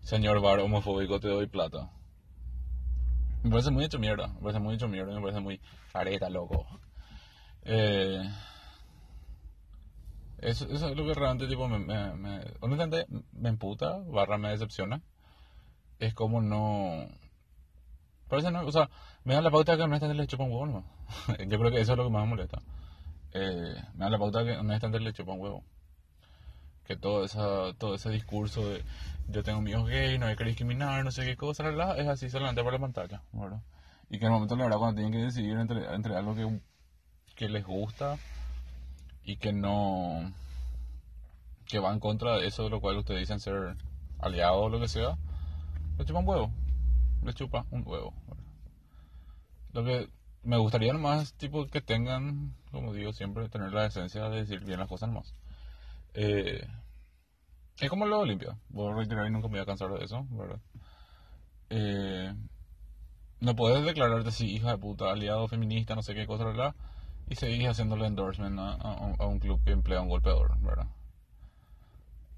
señor 0.00 0.40
bar 0.40 0.60
homofóbico, 0.60 1.18
te 1.18 1.28
doy 1.28 1.46
plata. 1.46 1.90
Me 3.42 3.50
parece 3.50 3.70
muy 3.70 3.84
hecho 3.84 3.98
mierda, 3.98 4.28
me 4.28 4.40
parece 4.40 4.60
muy 4.60 4.74
hecho 4.74 4.88
mierda, 4.88 5.14
me 5.14 5.20
parece 5.20 5.40
muy 5.40 5.60
careta, 5.92 6.28
loco. 6.28 6.66
Eh, 7.62 8.22
eso, 10.38 10.66
es 10.70 10.80
lo 10.82 11.04
que 11.04 11.14
realmente, 11.14 11.48
tipo, 11.48 11.66
me, 11.66 11.78
me, 11.78 12.44
me 13.32 13.48
emputa, 13.48 13.98
barra 14.06 14.38
me 14.38 14.50
decepciona. 14.50 15.02
Es 15.98 16.14
como 16.14 16.40
no... 16.40 17.08
Parece 18.28 18.50
no, 18.50 18.66
o 18.66 18.72
sea, 18.72 18.90
me 19.24 19.34
da 19.34 19.40
la 19.40 19.50
pauta 19.50 19.76
que 19.76 19.82
honestamente 19.82 20.20
le 20.20 20.26
chupa 20.26 20.44
un 20.44 20.52
huevo, 20.52 20.66
¿no? 20.66 20.84
Yo 21.48 21.58
creo 21.58 21.70
que 21.70 21.80
eso 21.80 21.92
es 21.92 21.98
lo 21.98 22.04
que 22.04 22.10
más 22.10 22.24
me 22.24 22.30
molesta. 22.30 22.60
Eh, 23.32 23.74
me 23.94 24.04
da 24.04 24.10
la 24.10 24.18
pauta 24.18 24.44
que 24.44 24.56
honestamente 24.56 25.00
le 25.00 25.12
chupa 25.12 25.32
un 25.32 25.40
huevo. 25.40 25.64
Que 26.84 26.96
todo, 26.96 27.24
esa, 27.24 27.72
todo 27.76 27.94
ese 27.94 28.10
discurso 28.10 28.66
de 28.68 28.82
yo 29.28 29.42
tengo 29.42 29.58
amigos 29.58 29.88
gay, 29.88 30.18
no 30.18 30.26
hay 30.26 30.36
que 30.36 30.44
discriminar, 30.44 31.04
no 31.04 31.10
sé 31.10 31.24
qué 31.24 31.36
cosa, 31.36 31.68
es 31.96 32.08
así 32.08 32.30
solamente 32.30 32.62
por 32.62 32.72
la 32.72 32.78
pantalla, 32.78 33.22
¿verdad? 33.32 33.60
Y 34.08 34.18
que 34.18 34.24
el 34.24 34.30
momento, 34.30 34.56
la 34.56 34.64
verdad, 34.64 34.78
cuando 34.78 35.02
tienen 35.02 35.12
que 35.12 35.26
decidir 35.26 35.58
entre, 35.58 35.94
entre 35.94 36.16
algo 36.16 36.34
que, 36.34 36.60
que 37.34 37.48
les 37.48 37.64
gusta 37.64 38.16
y 39.24 39.36
que 39.36 39.52
no 39.52 40.32
que 41.66 41.78
va 41.78 41.92
en 41.92 42.00
contra 42.00 42.38
de 42.38 42.46
eso 42.46 42.64
de 42.64 42.70
lo 42.70 42.80
cual 42.80 42.96
ustedes 42.96 43.20
dicen 43.20 43.40
ser 43.40 43.76
aliados 44.18 44.58
o 44.58 44.68
lo 44.70 44.80
que 44.80 44.88
sea, 44.88 45.18
le 45.98 46.04
chupa 46.06 46.20
un 46.20 46.28
huevo, 46.28 46.50
le 47.22 47.34
chupa 47.34 47.66
un 47.70 47.82
huevo. 47.86 48.14
Lo 49.72 49.84
que 49.84 50.08
me 50.42 50.56
gustaría 50.56 50.92
nomás, 50.92 51.34
tipo, 51.34 51.66
que 51.66 51.80
tengan, 51.80 52.54
como 52.70 52.92
digo 52.92 53.12
siempre, 53.12 53.48
tener 53.48 53.72
la 53.72 53.86
esencia 53.86 54.28
de 54.28 54.38
decir 54.38 54.64
bien 54.64 54.78
las 54.78 54.88
cosas 54.88 55.10
más. 55.10 55.34
Eh, 56.14 56.66
es 57.80 57.90
como 57.90 58.06
lo 58.06 58.20
Olimpia, 58.20 58.58
voy 58.70 58.92
a 58.92 58.96
reiterar 58.96 59.26
y 59.26 59.30
nunca 59.30 59.48
me 59.48 59.54
voy 59.54 59.60
a 59.60 59.66
cansar 59.66 59.92
de 59.92 60.04
eso. 60.04 60.26
Eh, 61.70 62.34
no 63.40 63.54
puedes 63.54 63.84
declararte 63.84 64.30
así, 64.30 64.50
hija 64.50 64.70
de 64.70 64.78
puta, 64.78 65.10
aliado 65.10 65.48
feminista, 65.48 65.94
no 65.94 66.02
sé 66.02 66.14
qué 66.14 66.26
cosa, 66.26 66.44
¿verdad? 66.44 66.74
y 67.28 67.34
seguís 67.36 67.68
haciéndole 67.68 68.06
endorsement 68.06 68.58
a, 68.58 68.72
a, 69.18 69.26
un 69.26 69.38
club 69.38 69.62
que 69.64 69.72
emplea 69.72 70.00
un 70.00 70.08
golpeador, 70.08 70.58
¿verdad? 70.60 70.86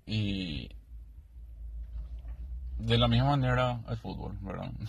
Y 0.06 0.68
de 2.80 2.98
la 2.98 3.08
misma 3.08 3.30
manera 3.30 3.80
el 3.88 3.96
fútbol, 3.96 4.36
¿verdad? 4.40 4.70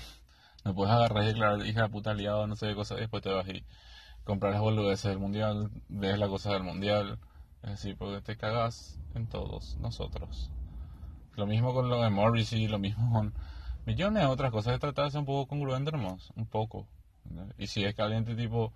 No 0.64 0.76
puedes 0.76 0.94
agarrar 0.94 1.24
y 1.24 1.28
declarar 1.28 1.66
hija 1.66 1.82
de 1.82 1.90
puta 1.90 2.12
aliado, 2.12 2.46
no 2.46 2.56
sé 2.56 2.68
qué 2.68 2.76
cosa, 2.76 2.94
y 2.94 3.00
después 3.00 3.24
te 3.24 3.32
vas 3.32 3.48
y 3.48 3.66
comprar 4.24 4.54
las 4.54 4.62
boludeces 4.62 5.10
del 5.10 5.18
mundial, 5.18 5.72
ves 5.90 6.20
la 6.20 6.28
cosa 6.28 6.54
del 6.54 6.62
mundial, 6.62 7.18
es 7.64 7.72
decir, 7.72 7.98
porque 7.98 8.22
te 8.22 8.38
cagas 8.38 9.00
en 9.16 9.26
todos 9.26 9.78
nosotros. 9.78 10.52
Lo 11.36 11.48
mismo 11.48 11.74
con 11.74 11.90
lo 11.90 12.00
de 12.04 12.12
Morrissey, 12.12 12.68
lo 12.68 12.78
mismo 12.78 13.12
con 13.12 13.34
millones 13.88 14.22
de 14.22 14.30
otras 14.30 14.52
cosas, 14.52 14.74
que 14.74 14.80
tratar 14.80 15.06
de 15.06 15.12
ser 15.12 15.22
un 15.22 15.26
poco 15.26 15.48
congruente 15.48 15.92
nomás, 15.92 16.30
un 16.36 16.46
poco. 16.46 16.88
Y 17.58 17.66
si 17.66 17.84
es 17.84 17.96
caliente 17.96 18.36
tipo 18.36 18.72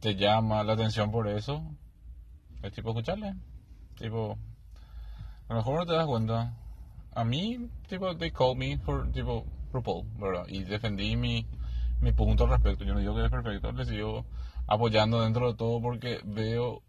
te 0.00 0.16
llama 0.16 0.64
la 0.64 0.72
atención 0.72 1.10
por 1.10 1.28
eso, 1.28 1.62
es 2.62 2.72
tipo 2.72 2.90
escucharle. 2.90 3.34
Tipo, 3.96 4.38
a 5.48 5.52
lo 5.52 5.56
mejor 5.56 5.78
no 5.78 5.86
te 5.86 5.92
das 5.92 6.06
cuenta. 6.06 6.54
A 7.14 7.24
mí, 7.24 7.68
tipo, 7.88 8.16
they 8.16 8.30
call 8.30 8.56
me 8.56 8.78
for, 8.78 9.10
tipo, 9.12 9.44
RuPaul, 9.72 10.06
¿verdad? 10.18 10.44
Y 10.48 10.64
defendí 10.64 11.16
mi, 11.16 11.46
mi 12.00 12.12
punto 12.12 12.44
al 12.44 12.50
respecto. 12.50 12.84
Yo 12.84 12.94
no 12.94 13.00
digo 13.00 13.14
que 13.14 13.24
es 13.24 13.30
perfecto, 13.30 13.72
le 13.72 13.84
sigo 13.84 14.24
apoyando 14.66 15.20
dentro 15.22 15.48
de 15.48 15.54
todo 15.56 15.80
porque 15.80 16.20
veo 16.24 16.82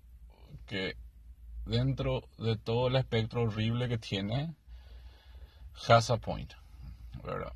que 0.66 0.96
dentro 1.66 2.24
de 2.38 2.58
todo 2.58 2.88
el 2.88 2.96
espectro 2.96 3.44
horrible 3.44 3.90
que 3.90 3.98
tiene, 3.98 4.56
has 5.88 6.10
a 6.10 6.18
point, 6.18 6.54
¿verdad? 7.24 7.54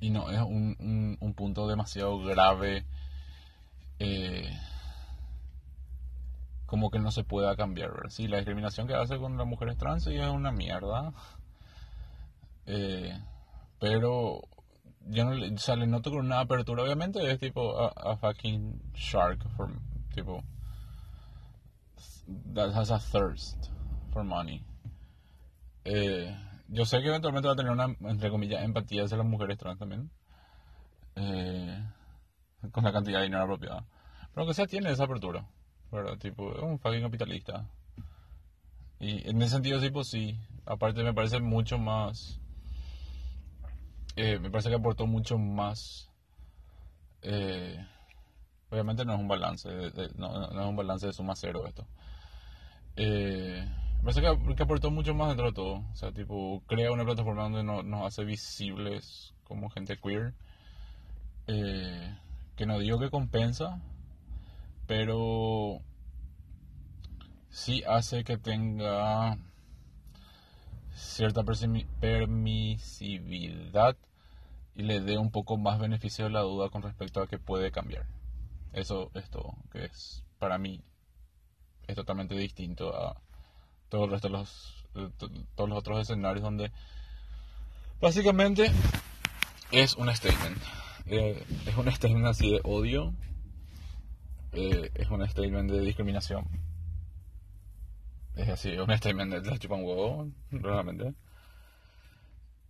Y 0.00 0.10
no 0.10 0.30
es 0.30 0.40
un, 0.40 0.76
un, 0.78 1.18
un 1.20 1.34
punto 1.34 1.66
demasiado 1.68 2.18
grave 2.20 2.84
eh, 3.98 4.50
como 6.66 6.90
que 6.90 6.98
no 6.98 7.10
se 7.10 7.24
pueda 7.24 7.56
cambiar. 7.56 7.92
¿verdad? 7.92 8.10
Sí, 8.10 8.28
la 8.28 8.38
discriminación 8.38 8.86
que 8.86 8.94
hace 8.94 9.18
con 9.18 9.36
las 9.36 9.46
mujeres 9.46 9.76
trans 9.76 10.06
es 10.06 10.28
una 10.28 10.52
mierda. 10.52 11.12
Eh, 12.72 13.12
pero 13.80 14.42
yo 15.06 15.24
no 15.24 15.54
o 15.54 15.58
sea, 15.58 15.74
le 15.74 15.88
noto 15.88 16.10
con 16.10 16.20
una 16.24 16.38
apertura, 16.38 16.84
obviamente 16.84 17.28
es 17.28 17.40
tipo 17.40 17.76
a, 17.80 18.16
fucking 18.16 18.92
shark, 18.94 19.44
for, 19.56 19.70
tipo, 20.14 20.44
that 22.54 22.72
has 22.72 22.92
a 22.92 22.98
thirst 23.00 23.70
for 24.12 24.22
money. 24.22 24.62
Eh, 25.84 26.32
yo 26.68 26.84
sé 26.84 27.00
que 27.00 27.08
eventualmente 27.08 27.48
va 27.48 27.54
a 27.54 27.56
tener 27.56 27.72
una, 27.72 27.86
entre 28.08 28.30
comillas, 28.30 28.62
empatía 28.62 29.02
hacia 29.02 29.16
las 29.16 29.26
mujeres 29.26 29.58
trans 29.58 29.80
también. 29.80 30.08
Eh, 31.16 31.84
con 32.70 32.84
la 32.84 32.92
cantidad 32.92 33.18
de 33.18 33.24
dinero 33.24 33.42
apropiada. 33.42 33.84
Pero 34.32 34.46
que 34.46 34.54
sea 34.54 34.66
tiene 34.66 34.92
esa 34.92 35.04
apertura, 35.04 35.44
¿verdad? 35.90 36.16
Tipo, 36.18 36.54
es 36.54 36.62
un 36.62 36.78
fucking 36.78 37.02
capitalista. 37.02 37.68
Y 39.00 39.28
en 39.28 39.42
ese 39.42 39.54
sentido, 39.54 39.80
sí, 39.80 39.90
pues 39.90 40.08
sí. 40.08 40.38
Aparte, 40.66 41.02
me 41.02 41.14
parece 41.14 41.40
mucho 41.40 41.78
más. 41.78 42.39
Eh, 44.16 44.38
me 44.38 44.50
parece 44.50 44.68
que 44.68 44.76
aportó 44.76 45.06
mucho 45.06 45.38
más. 45.38 46.10
Eh, 47.22 47.84
obviamente 48.70 49.04
no 49.04 49.14
es 49.14 49.20
un 49.20 49.28
balance, 49.28 49.68
no, 50.16 50.50
es 50.50 50.66
un 50.68 50.76
balance 50.76 51.06
de 51.06 51.12
suma 51.12 51.36
cero 51.36 51.66
esto. 51.66 51.86
Eh, 52.96 53.64
me 53.98 54.02
parece 54.02 54.20
que, 54.56 54.62
aportó 54.62 54.90
mucho 54.90 55.14
más 55.14 55.28
dentro 55.28 55.46
de 55.46 55.52
todo. 55.52 55.84
O 55.92 55.96
sea, 55.96 56.12
tipo, 56.12 56.62
crea 56.66 56.92
una 56.92 57.04
plataforma 57.04 57.48
donde 57.48 57.62
nos 57.64 58.06
hace 58.06 58.24
visibles 58.24 59.34
como 59.44 59.70
gente 59.70 59.98
queer. 59.98 60.34
Que 61.46 62.66
no 62.66 62.78
digo 62.78 62.98
que 62.98 63.10
compensa, 63.10 63.80
pero 64.86 65.80
sí 67.48 67.82
hace 67.88 68.22
que 68.22 68.38
tenga 68.38 69.38
cierta 71.00 71.42
permisividad 72.00 73.96
y 74.74 74.82
le 74.82 75.00
dé 75.00 75.18
un 75.18 75.30
poco 75.30 75.56
más 75.56 75.78
beneficio 75.78 76.26
de 76.26 76.30
la 76.30 76.40
duda 76.40 76.68
con 76.68 76.82
respecto 76.82 77.22
a 77.22 77.26
que 77.26 77.38
puede 77.38 77.72
cambiar. 77.72 78.06
Eso, 78.72 79.10
esto, 79.14 79.54
que 79.72 79.86
es 79.86 80.24
para 80.38 80.58
mí, 80.58 80.82
es 81.86 81.96
totalmente 81.96 82.34
distinto 82.36 82.94
a 82.94 83.20
todo 83.88 84.04
el 84.04 84.10
resto 84.12 84.28
de 84.28 84.34
los, 84.34 84.86
todos 85.56 85.68
los 85.68 85.78
otros 85.78 86.00
escenarios 86.00 86.44
donde 86.44 86.70
básicamente 88.00 88.70
es 89.72 89.96
un 89.96 90.14
statement. 90.14 90.62
Eh, 91.06 91.44
es 91.66 91.76
un 91.76 91.90
statement 91.90 92.26
así 92.26 92.52
de 92.52 92.60
odio, 92.62 93.12
eh, 94.52 94.90
es 94.94 95.10
un 95.10 95.26
statement 95.28 95.70
de 95.70 95.80
discriminación. 95.80 96.69
Es 98.40 98.48
así, 98.48 98.70
de 98.70 98.86
la 98.86 99.58
chupa 99.58 99.74
un 99.74 99.84
huevo, 99.84 100.26
realmente. 100.50 101.12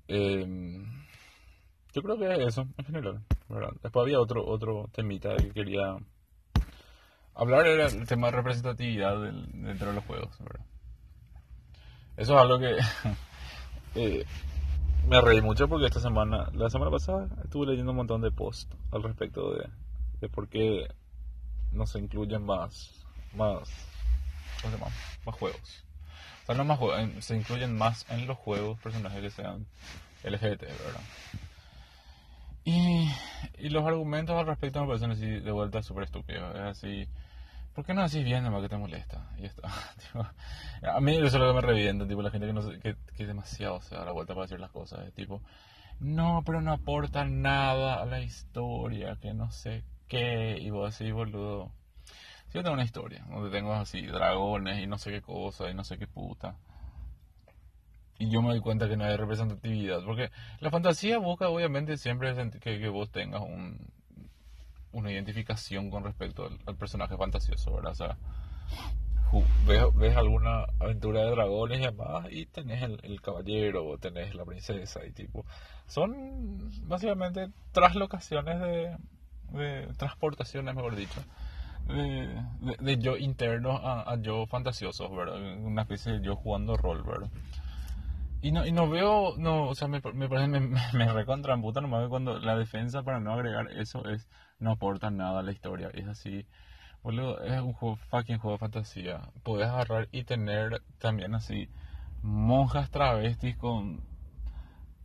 Em, 0.08 0.84
yo 1.92 2.02
creo 2.02 2.18
que 2.18 2.32
es 2.32 2.38
eso, 2.40 2.66
en 2.76 2.84
general. 2.84 3.22
Después 3.80 4.02
había 4.02 4.18
otro, 4.18 4.44
otro 4.44 4.88
temita 4.92 5.36
que 5.36 5.50
quería 5.50 5.96
hablar, 7.36 7.68
era 7.68 7.86
el 7.86 8.04
tema 8.08 8.26
de 8.26 8.38
representatividad 8.38 9.16
dentro 9.20 9.90
de 9.90 9.94
los 9.94 10.04
juegos. 10.06 10.36
Eso 12.16 12.34
es 12.34 12.40
algo 12.40 12.58
que 12.58 12.76
eh, 13.94 14.24
me 15.06 15.20
reí 15.20 15.40
mucho 15.40 15.68
porque 15.68 15.86
esta 15.86 16.00
semana, 16.00 16.50
la 16.52 16.68
semana 16.68 16.90
pasada, 16.90 17.28
estuve 17.44 17.66
leyendo 17.66 17.92
un 17.92 17.98
montón 17.98 18.22
de 18.22 18.32
posts 18.32 18.76
al 18.90 19.04
respecto 19.04 19.52
de, 19.52 19.68
de 20.20 20.28
por 20.28 20.48
qué 20.48 20.88
no 21.70 21.86
se 21.86 22.00
incluyen 22.00 22.44
más, 22.44 23.06
más, 23.36 23.89
¿cómo 24.60 24.72
se 24.72 24.78
llama? 24.78 24.92
Más 25.26 25.34
juegos. 25.34 25.84
O 26.42 26.46
sea, 26.46 26.54
no 26.54 26.64
más 26.64 26.78
juegos, 26.78 27.24
se 27.24 27.36
incluyen 27.36 27.76
más 27.76 28.06
en 28.10 28.26
los 28.26 28.36
juegos 28.36 28.78
personajes 28.80 29.20
que 29.20 29.30
sean 29.30 29.66
LGBT, 30.24 30.62
¿verdad? 30.62 31.00
Y, 32.64 33.08
y 33.58 33.68
los 33.70 33.84
argumentos 33.86 34.36
al 34.36 34.46
respecto 34.46 34.80
me 34.80 34.86
parecen 34.86 35.12
así 35.12 35.26
de 35.26 35.52
vuelta 35.52 35.82
súper 35.82 36.04
estúpidos. 36.04 36.54
Es 36.54 36.60
así, 36.60 37.08
¿por 37.74 37.84
qué 37.84 37.94
no 37.94 38.02
decís 38.02 38.24
bien 38.24 38.44
nomás 38.44 38.62
que 38.62 38.68
te 38.68 38.76
molesta? 38.76 39.30
Y 39.38 39.46
esto, 39.46 39.62
a 40.82 41.00
mí 41.00 41.16
eso 41.16 41.26
es 41.26 41.34
lo 41.34 41.48
que 41.48 41.54
me 41.54 41.60
revienta, 41.60 42.06
tipo, 42.06 42.22
la 42.22 42.30
gente 42.30 42.46
que, 42.46 42.52
no, 42.52 42.68
que, 42.80 42.96
que 43.16 43.26
demasiado 43.26 43.80
se 43.82 43.94
da 43.94 44.04
la 44.04 44.12
vuelta 44.12 44.34
para 44.34 44.46
decir 44.46 44.60
las 44.60 44.70
cosas. 44.70 45.06
Es 45.06 45.14
tipo, 45.14 45.42
no, 46.00 46.42
pero 46.46 46.62
no 46.62 46.72
aporta 46.72 47.24
nada 47.24 48.00
a 48.00 48.06
la 48.06 48.20
historia, 48.20 49.16
que 49.20 49.34
no 49.34 49.50
sé 49.50 49.84
qué. 50.08 50.58
Y 50.58 50.70
vos 50.70 50.94
así, 50.94 51.12
boludo. 51.12 51.70
Si 52.50 52.58
yo 52.58 52.62
tengo 52.64 52.74
una 52.74 52.84
historia 52.84 53.24
donde 53.30 53.50
tengo 53.50 53.72
así 53.72 54.04
dragones 54.06 54.82
y 54.82 54.86
no 54.88 54.98
sé 54.98 55.12
qué 55.12 55.22
cosa 55.22 55.70
y 55.70 55.74
no 55.74 55.84
sé 55.84 55.98
qué 55.98 56.08
puta. 56.08 56.56
y 58.18 58.28
yo 58.28 58.42
me 58.42 58.48
doy 58.48 58.60
cuenta 58.60 58.88
que 58.88 58.96
no 58.96 59.04
hay 59.04 59.16
representatividad. 59.16 60.02
Porque 60.04 60.30
la 60.58 60.70
fantasía 60.70 61.18
busca 61.18 61.48
obviamente 61.48 61.96
siempre 61.96 62.34
que, 62.60 62.80
que 62.80 62.88
vos 62.88 63.10
tengas 63.10 63.42
un, 63.42 63.78
una 64.92 65.12
identificación 65.12 65.90
con 65.90 66.02
respecto 66.02 66.50
al, 66.66 66.76
personaje 66.76 67.16
fantasioso, 67.16 67.72
¿verdad? 67.72 67.92
O 67.92 67.94
sea, 67.94 68.16
ves, 69.94 70.16
alguna 70.16 70.66
aventura 70.80 71.22
de 71.22 71.30
dragones 71.30 71.78
y 71.78 71.82
demás 71.82 72.26
y 72.30 72.46
tenés 72.46 72.82
el, 72.82 73.20
caballero 73.20 73.86
o 73.86 73.98
tenés 73.98 74.34
la 74.34 74.44
princesa 74.44 75.04
y 75.06 75.12
tipo... 75.12 75.44
Son 75.86 76.70
básicamente 76.88 77.48
traslocaciones 77.72 78.60
de, 78.60 78.96
de 79.52 79.86
transportaciones, 79.96 80.74
mejor 80.74 80.96
dicho. 80.96 81.20
De, 81.90 82.98
yo 82.98 83.16
interno 83.16 83.76
a, 83.82 84.16
yo 84.20 84.46
fantasioso, 84.46 85.08
¿verdad? 85.14 85.40
Una 85.40 85.82
especie 85.82 86.12
de 86.12 86.22
yo 86.22 86.36
jugando 86.36 86.76
rol, 86.76 87.02
¿verdad? 87.02 87.30
Y 88.42 88.52
no, 88.52 88.66
y 88.66 88.72
no 88.72 88.88
veo, 88.88 89.34
no, 89.36 89.68
o 89.68 89.74
sea, 89.74 89.86
me, 89.88 90.00
me 90.14 90.28
parece, 90.28 90.48
me, 90.48 90.60
me 90.92 91.12
recontra 91.12 91.56
puta 91.58 91.80
nomás 91.80 92.08
cuando 92.08 92.38
la 92.38 92.56
defensa 92.56 93.02
para 93.02 93.20
no 93.20 93.32
agregar 93.34 93.70
eso 93.72 94.08
es, 94.08 94.28
no 94.58 94.72
aporta 94.72 95.10
nada 95.10 95.40
a 95.40 95.42
la 95.42 95.52
historia. 95.52 95.90
Es 95.92 96.06
así, 96.08 96.46
boludo, 97.02 97.42
es 97.42 97.60
un 97.60 97.72
juego, 97.74 97.96
fucking 97.96 98.38
juego 98.38 98.56
de 98.56 98.60
fantasía. 98.60 99.20
Puedes 99.42 99.68
agarrar 99.68 100.08
y 100.12 100.24
tener 100.24 100.82
también 100.98 101.34
así, 101.34 101.68
monjas 102.22 102.90
travestis 102.90 103.56
con 103.56 104.00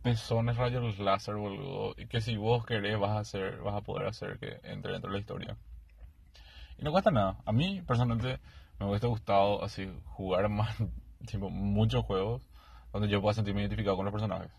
pezones 0.02 0.56
rayos 0.56 0.98
láser, 0.98 1.34
boludo. 1.36 1.94
Y 1.98 2.06
que 2.06 2.20
si 2.20 2.36
vos 2.36 2.64
querés 2.64 2.98
vas 2.98 3.10
a 3.10 3.18
hacer, 3.20 3.58
vas 3.58 3.74
a 3.74 3.80
poder 3.82 4.06
hacer 4.08 4.38
que 4.38 4.60
entre 4.64 4.92
dentro 4.92 5.10
de 5.10 5.14
la 5.16 5.20
historia. 5.20 5.56
Y 6.78 6.84
no 6.84 6.92
cuesta 6.92 7.10
nada. 7.10 7.38
A 7.44 7.52
mí, 7.52 7.82
personalmente, 7.86 8.40
me 8.78 8.86
hubiese 8.86 9.06
gustado 9.06 9.62
así, 9.64 9.90
jugar 10.04 10.48
más, 10.50 10.76
tipo, 11.26 11.50
muchos 11.50 12.04
juegos 12.04 12.42
donde 12.92 13.08
yo 13.08 13.20
pueda 13.20 13.34
sentirme 13.34 13.60
identificado 13.60 13.96
con 13.96 14.04
los 14.04 14.12
personajes. 14.12 14.50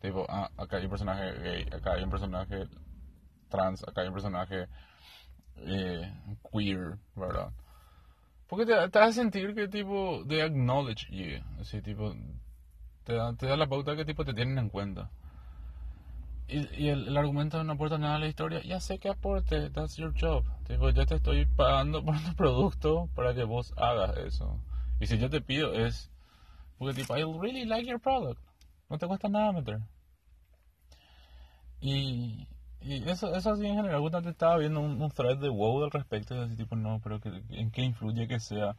Tipo, 0.00 0.26
ah, 0.28 0.50
acá 0.56 0.78
hay 0.78 0.84
un 0.84 0.90
personaje 0.90 1.38
gay, 1.40 1.66
acá 1.72 1.92
hay 1.92 2.02
un 2.02 2.10
personaje 2.10 2.66
trans, 3.48 3.86
acá 3.86 4.00
hay 4.00 4.08
un 4.08 4.14
personaje 4.14 4.66
eh, 5.56 6.12
queer, 6.50 6.98
¿verdad? 7.14 7.52
Porque 8.48 8.66
te, 8.66 8.88
te 8.88 8.98
hace 8.98 9.12
sentir 9.12 9.54
que 9.54 9.68
tipo, 9.68 10.24
de 10.24 10.42
acknowledge 10.42 11.06
you, 11.10 11.42
así 11.60 11.82
tipo, 11.82 12.14
te 13.04 13.14
te 13.38 13.46
da 13.46 13.56
la 13.56 13.68
pauta 13.68 13.94
que 13.94 14.04
tipo 14.04 14.24
te 14.24 14.34
tienen 14.34 14.58
en 14.58 14.70
cuenta. 14.70 15.10
Y, 16.50 16.84
y 16.84 16.88
el, 16.88 17.16
argumento 17.16 17.62
no 17.62 17.74
aporta 17.74 17.96
nada 17.96 18.16
a 18.16 18.18
la 18.18 18.26
historia, 18.26 18.60
ya 18.62 18.80
sé 18.80 18.98
que 18.98 19.08
aporte, 19.08 19.70
that's 19.70 19.96
your 19.96 20.12
job. 20.18 20.44
Tipo, 20.66 20.90
ya 20.90 21.06
te 21.06 21.16
estoy 21.16 21.46
pagando 21.46 22.04
por 22.04 22.20
tu 22.20 22.34
producto 22.36 23.08
para 23.14 23.34
que 23.34 23.44
vos 23.44 23.72
hagas 23.76 24.16
eso. 24.18 24.60
Y 24.98 25.06
si 25.06 25.18
yo 25.18 25.30
te 25.30 25.40
pido 25.40 25.72
es, 25.72 26.10
porque 26.78 27.02
tipo, 27.02 27.16
I 27.16 27.22
really 27.40 27.64
like 27.64 27.88
your 27.88 28.00
product. 28.00 28.40
No 28.88 28.98
te 28.98 29.06
cuesta 29.06 29.28
nada 29.28 29.52
meter. 29.52 29.80
Y, 31.80 32.48
y 32.80 33.08
eso, 33.08 33.34
eso 33.34 33.52
así 33.52 33.66
en 33.66 33.76
general, 33.76 34.00
justamente 34.00 34.30
estaba 34.30 34.56
viendo 34.58 34.80
un, 34.80 35.10
thread 35.10 35.38
de 35.38 35.48
WoW 35.48 35.84
al 35.84 35.90
respecto, 35.90 36.34
y 36.34 36.40
así 36.40 36.56
tipo, 36.56 36.76
no, 36.76 37.00
pero 37.02 37.20
que, 37.20 37.42
¿en 37.50 37.70
qué 37.70 37.82
influye 37.82 38.26
que 38.26 38.40
sea 38.40 38.76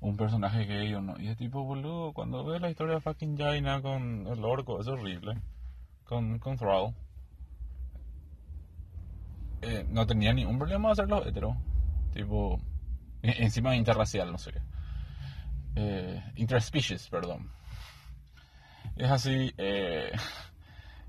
un 0.00 0.16
personaje 0.16 0.64
gay 0.64 0.94
o 0.94 1.00
no? 1.00 1.20
Y 1.20 1.28
es 1.28 1.36
tipo, 1.36 1.64
boludo, 1.64 2.12
cuando 2.12 2.44
ves 2.44 2.60
la 2.60 2.70
historia 2.70 2.94
de 2.94 3.00
fucking 3.00 3.36
Jaina 3.36 3.82
con 3.82 4.26
el 4.26 4.44
orco, 4.44 4.80
es 4.80 4.88
horrible. 4.88 5.34
Con, 6.04 6.38
con 6.38 6.56
Thrall. 6.56 6.94
Eh, 9.62 9.86
no 9.88 10.06
tenía 10.06 10.32
ningún 10.32 10.58
problema 10.58 10.90
hacerlo 10.90 11.26
hetero. 11.26 11.56
Tipo, 12.12 12.60
encima 13.22 13.76
interracial, 13.76 14.32
no 14.32 14.38
sé 14.38 14.52
qué 14.52 14.60
eh, 15.76 16.22
interspecies, 16.36 17.08
perdón. 17.08 17.50
Es 18.96 19.10
así, 19.10 19.52
eh, 19.56 20.12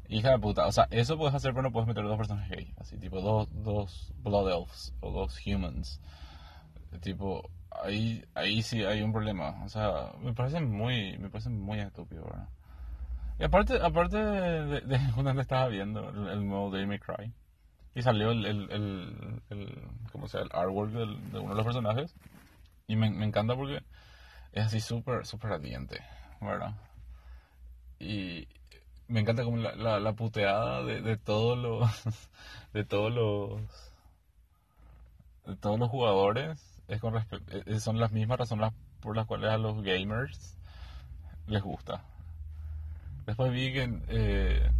hija 0.07 0.31
de 0.31 0.39
puta. 0.39 0.67
O 0.67 0.71
sea, 0.71 0.87
eso 0.91 1.17
puedes 1.17 1.35
hacer, 1.35 1.51
pero 1.51 1.63
no 1.63 1.71
puedes 1.71 1.87
meter 1.87 2.03
dos 2.03 2.17
personajes 2.17 2.57
gay. 2.57 2.73
Así, 2.77 2.97
tipo, 2.97 3.21
dos, 3.21 3.47
dos 3.63 4.13
Blood 4.23 4.49
Elves 4.49 4.93
o 5.01 5.11
dos 5.11 5.39
Humans. 5.45 5.99
Tipo, 7.01 7.49
ahí, 7.83 8.23
ahí 8.35 8.61
sí 8.61 8.83
hay 8.83 9.01
un 9.01 9.11
problema. 9.13 9.63
O 9.63 9.69
sea, 9.69 10.13
me 10.21 10.33
parece 10.33 10.61
muy, 10.61 11.17
me 11.17 11.29
parece 11.29 11.49
muy 11.49 11.79
estúpido, 11.79 12.23
¿verdad? 12.25 12.49
Y 13.39 13.43
aparte, 13.43 13.79
aparte 13.81 14.17
de, 14.17 14.81
de, 14.81 14.99
cuando 15.15 15.31
estaba 15.41 15.67
viendo 15.67 16.09
el, 16.09 16.47
nuevo 16.47 16.69
Day 16.69 16.85
May 16.85 16.99
Cry, 16.99 17.33
y 17.95 18.01
salió 18.01 18.31
el, 18.31 18.45
el, 18.45 19.41
el, 19.49 19.87
¿cómo 20.11 20.27
se 20.27 20.37
llama? 20.37 20.49
El 20.53 20.59
artwork 20.59 20.91
de 20.91 21.39
uno 21.39 21.49
de 21.49 21.55
los 21.55 21.65
personajes, 21.65 22.15
y 22.87 22.95
me, 22.95 23.09
me 23.09 23.25
encanta 23.25 23.55
porque 23.55 23.83
es 24.53 24.65
así 24.65 24.79
súper, 24.79 25.25
súper 25.25 25.53
ardiente, 25.53 26.01
¿verdad? 26.41 26.73
Y 27.99 28.47
me 29.07 29.19
encanta 29.19 29.43
como 29.43 29.57
la, 29.57 29.99
la, 29.99 30.13
puteada 30.13 30.83
de, 30.83 31.01
de 31.01 31.17
todos 31.17 31.57
los, 31.57 31.89
de 32.73 32.83
todos 32.83 33.11
los, 33.11 33.61
de 35.45 35.55
todos 35.57 35.79
los 35.79 35.89
jugadores 35.89 36.71
es 36.87 36.99
con 36.99 37.15
eh, 37.15 37.79
son 37.79 37.99
las 37.99 38.11
mismas 38.11 38.39
razones 38.39 38.73
por 38.99 39.15
las 39.15 39.25
cuales 39.25 39.49
a 39.49 39.57
los 39.57 39.81
gamers 39.81 40.57
les 41.47 41.63
gusta. 41.63 42.03
Después 43.25 43.51
vi 43.51 43.71
que 43.71 43.89
eh, 44.09 44.71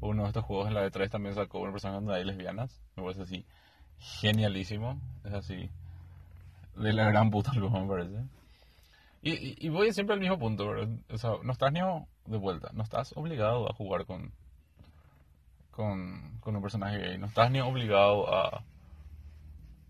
uno 0.00 0.22
de 0.22 0.28
estos 0.28 0.44
juegos 0.44 0.68
en 0.68 0.74
la 0.74 0.82
de 0.82 0.90
3 0.90 1.10
también 1.10 1.34
sacó 1.34 1.60
una 1.60 1.72
persona 1.72 1.94
donde 1.94 2.14
hay 2.14 2.24
lesbianas. 2.24 2.82
Me 2.96 3.02
parece 3.02 3.22
así 3.22 3.46
genialísimo. 3.98 5.00
Es 5.24 5.32
así 5.32 5.70
de 6.76 6.92
la 6.92 7.04
gran 7.10 7.30
puta 7.30 7.52
lo 7.54 7.70
me 7.70 7.86
parece. 7.86 8.24
Y, 9.22 9.66
y, 9.66 9.68
voy 9.68 9.92
siempre 9.92 10.14
al 10.14 10.20
mismo 10.20 10.38
punto. 10.38 10.70
O 11.10 11.18
sea, 11.18 11.32
no 11.42 11.52
estás 11.52 11.72
ni 11.72 11.80
de 12.26 12.38
vuelta, 12.38 12.70
no 12.72 12.82
estás 12.82 13.12
obligado 13.16 13.70
a 13.70 13.74
jugar 13.74 14.06
con, 14.06 14.32
con, 15.70 16.38
con 16.40 16.56
un 16.56 16.62
personaje 16.62 16.98
gay, 16.98 17.18
no 17.18 17.26
estás 17.26 17.50
ni 17.50 17.60
obligado 17.60 18.32
a, 18.34 18.64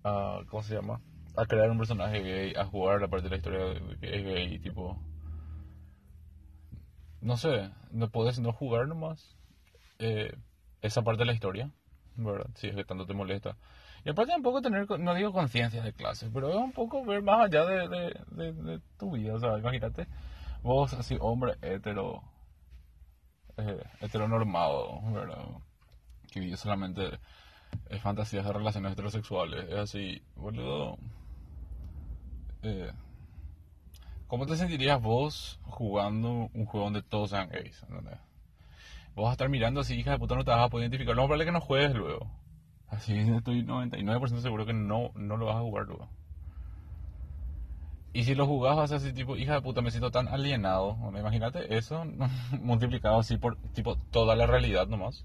a, 0.02 0.40
¿cómo 0.48 0.64
se 0.64 0.74
llama? 0.74 1.00
A 1.36 1.44
crear 1.46 1.70
un 1.70 1.78
personaje 1.78 2.20
gay, 2.20 2.54
a 2.56 2.64
jugar 2.64 3.00
la 3.00 3.06
parte 3.06 3.28
de 3.28 3.30
la 3.30 3.36
historia 3.36 3.98
que 4.00 4.16
es 4.16 4.24
gay, 4.24 4.58
tipo... 4.58 4.98
No 7.20 7.36
sé, 7.36 7.70
no 7.92 8.08
puedes 8.08 8.40
no 8.40 8.50
jugar 8.52 8.88
nomás 8.88 9.36
eh, 10.00 10.34
esa 10.82 11.02
parte 11.02 11.20
de 11.20 11.26
la 11.26 11.32
historia, 11.34 11.70
¿verdad? 12.16 12.50
Si 12.54 12.68
es 12.68 12.74
que 12.74 12.84
tanto 12.84 13.06
te 13.06 13.14
molesta. 13.14 13.56
Y 14.04 14.10
aparte 14.10 14.34
un 14.34 14.42
poco 14.42 14.62
tener, 14.62 14.88
no 14.98 15.14
digo 15.14 15.32
conciencia 15.32 15.82
de 15.82 15.92
clase, 15.92 16.30
pero 16.32 16.48
es 16.50 16.56
un 16.56 16.72
poco 16.72 17.04
ver 17.04 17.22
más 17.22 17.44
allá 17.46 17.66
de, 17.66 18.14
de, 18.30 18.80
tu 18.98 19.12
vida. 19.12 19.34
O 19.34 19.40
sea, 19.40 19.58
imagínate, 19.58 20.06
vos 20.62 20.94
así, 20.94 21.18
hombre 21.20 21.56
hetero, 21.60 22.22
eh, 23.58 23.84
heteronormado, 24.00 25.02
¿verdad? 25.12 25.44
Que 26.32 26.40
vive 26.40 26.56
solamente 26.56 27.18
es 27.90 28.00
fantasías 28.00 28.44
de 28.44 28.52
relaciones 28.52 28.92
heterosexuales. 28.92 29.68
Es 29.68 29.78
así, 29.78 30.22
boludo. 30.34 30.96
Eh, 32.62 32.90
¿Cómo 34.26 34.46
te 34.46 34.56
sentirías 34.56 35.00
vos 35.02 35.60
jugando 35.64 36.48
un 36.54 36.64
juego 36.64 36.84
donde 36.86 37.02
todos 37.02 37.30
sean 37.30 37.48
gays? 37.48 37.84
Vos 39.14 39.24
vas 39.24 39.30
a 39.30 39.32
estar 39.32 39.48
mirando 39.48 39.80
así, 39.80 39.94
hija 39.98 40.12
de 40.12 40.18
puta, 40.18 40.34
no 40.34 40.44
te 40.44 40.50
vas 40.50 40.64
a 40.64 40.68
poder 40.68 40.84
identificar. 40.84 41.16
No, 41.16 41.28
vale 41.28 41.44
que 41.44 41.52
no 41.52 41.60
juegues 41.60 41.94
luego. 41.94 42.30
Así 42.88 43.18
estoy 43.36 43.64
99% 43.64 44.40
seguro 44.40 44.66
que 44.66 44.72
no, 44.72 45.12
no 45.14 45.36
lo 45.36 45.46
vas 45.46 45.56
a 45.56 45.60
jugar 45.60 45.86
luego. 45.86 46.08
Y 48.12 48.24
si 48.24 48.34
lo 48.34 48.46
jugás 48.46 48.76
vas 48.76 48.90
a 48.90 48.98
ser 48.98 49.14
tipo, 49.14 49.36
hija 49.36 49.54
de 49.54 49.62
puta, 49.62 49.82
me 49.82 49.90
siento 49.90 50.10
tan 50.10 50.26
alienado. 50.28 50.96
Imagínate 51.16 51.76
eso 51.76 52.04
multiplicado 52.60 53.20
así 53.20 53.36
por 53.36 53.56
tipo 53.72 53.96
toda 54.10 54.34
la 54.34 54.46
realidad 54.46 54.88
nomás. 54.88 55.24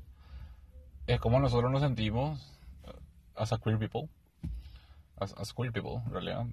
Es 1.08 1.20
como 1.20 1.40
nosotros 1.40 1.72
nos 1.72 1.82
sentimos 1.82 2.40
uh, 2.86 3.42
as 3.42 3.54
queer 3.60 3.80
people. 3.80 4.10
As, 5.18 5.54
queer 5.54 5.72
people, 5.72 6.02
en 6.06 6.12
realidad. 6.12 6.46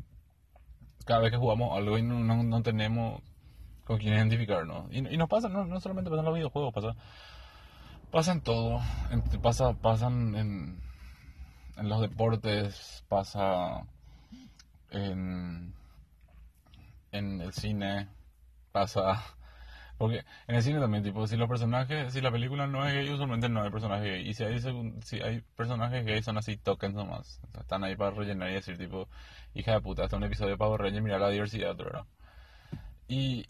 Cada 1.05 1.21
vez 1.21 1.33
que 1.33 1.37
jugamos 1.37 1.77
algo 1.77 1.99
y 1.99 2.03
no, 2.03 2.21
no, 2.21 2.63
tenemos 2.63 3.21
con 3.85 3.99
quién 3.99 4.15
identificarnos. 4.15 4.93
Y, 4.93 4.99
y 4.99 5.17
nos 5.17 5.29
pasa, 5.29 5.49
no, 5.49 5.65
no 5.65 5.81
solamente 5.81 6.11
pasa 6.11 6.21
en 6.21 6.27
los 6.27 6.35
videojuegos, 6.35 6.73
pasa, 6.73 6.97
pasa 8.11 8.33
en 8.33 8.41
todo. 8.41 8.81
pasa, 9.43 9.73
pasan 9.75 10.35
en 10.35 10.93
en 11.77 11.89
los 11.89 12.01
deportes, 12.01 13.05
pasa 13.09 13.87
en, 14.91 15.75
en 17.13 17.41
el 17.41 17.53
cine, 17.53 18.09
pasa... 18.73 19.23
Porque 19.99 20.25
en 20.49 20.57
el 20.57 20.63
cine 20.63 20.81
también, 20.81 21.05
tipo, 21.05 21.27
si 21.29 21.37
los 21.37 21.49
personajes, 21.49 22.13
si 22.13 22.21
la 22.21 22.33
película 22.33 22.67
no 22.67 22.85
es 22.85 22.93
gay, 22.93 23.09
usualmente 23.11 23.49
no 23.49 23.63
hay 23.63 23.71
personajes 23.71 24.05
gay. 24.05 24.29
Y 24.29 24.35
si 24.35 24.43
hay, 24.43 24.59
si 25.03 25.21
hay 25.21 25.43
personajes 25.55 26.05
gay, 26.05 26.23
son 26.23 26.39
así 26.39 26.57
tokens 26.57 26.95
nomás. 26.95 27.41
están 27.61 27.85
ahí 27.85 27.95
para 27.95 28.11
rellenar 28.11 28.51
y 28.51 28.55
decir, 28.55 28.77
tipo, 28.77 29.09
hija 29.55 29.73
de 29.75 29.81
puta, 29.81 30.05
hasta 30.05 30.17
un 30.17 30.25
episodio 30.25 30.53
de 30.53 30.57
Pavo 30.57 30.77
Reyes, 30.77 31.03
mira 31.03 31.21
la 31.21 31.29
diversidad, 31.29 31.77
¿verdad? 31.77 32.05
Y 33.07 33.47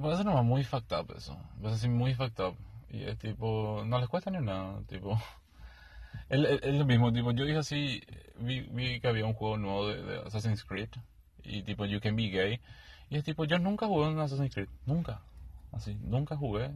parece 0.00 0.24
nomás 0.24 0.44
muy 0.44 0.64
fucked 0.64 0.96
up 0.98 1.14
eso. 1.16 1.36
Parece 1.60 1.76
así 1.76 1.88
muy 1.88 2.14
fucked 2.14 2.44
up. 2.44 2.56
Y 2.90 3.04
es 3.04 3.18
tipo, 3.18 3.82
no 3.86 3.98
les 3.98 4.08
cuesta 4.08 4.30
ni 4.30 4.44
nada, 4.44 4.82
tipo... 4.86 5.20
Es 6.28 6.74
lo 6.74 6.84
mismo, 6.84 7.12
tipo, 7.12 7.32
yo 7.32 7.44
dije 7.44 7.58
así, 7.58 8.02
vi, 8.38 8.60
vi, 8.60 9.00
que 9.00 9.08
había 9.08 9.26
un 9.26 9.34
juego 9.34 9.56
nuevo 9.56 9.88
de, 9.88 10.20
Assassin's 10.26 10.64
Creed 10.64 10.88
y 11.42 11.62
tipo, 11.62 11.84
You 11.86 12.00
Can 12.00 12.14
Be 12.14 12.28
Gay. 12.28 12.60
Y 13.08 13.16
es 13.16 13.24
tipo, 13.24 13.44
yo 13.44 13.58
nunca 13.58 13.86
jugué 13.86 14.10
en 14.10 14.18
Assassin's 14.18 14.54
Creed, 14.54 14.68
nunca. 14.86 15.22
Así, 15.72 15.96
nunca 16.02 16.36
jugué. 16.36 16.70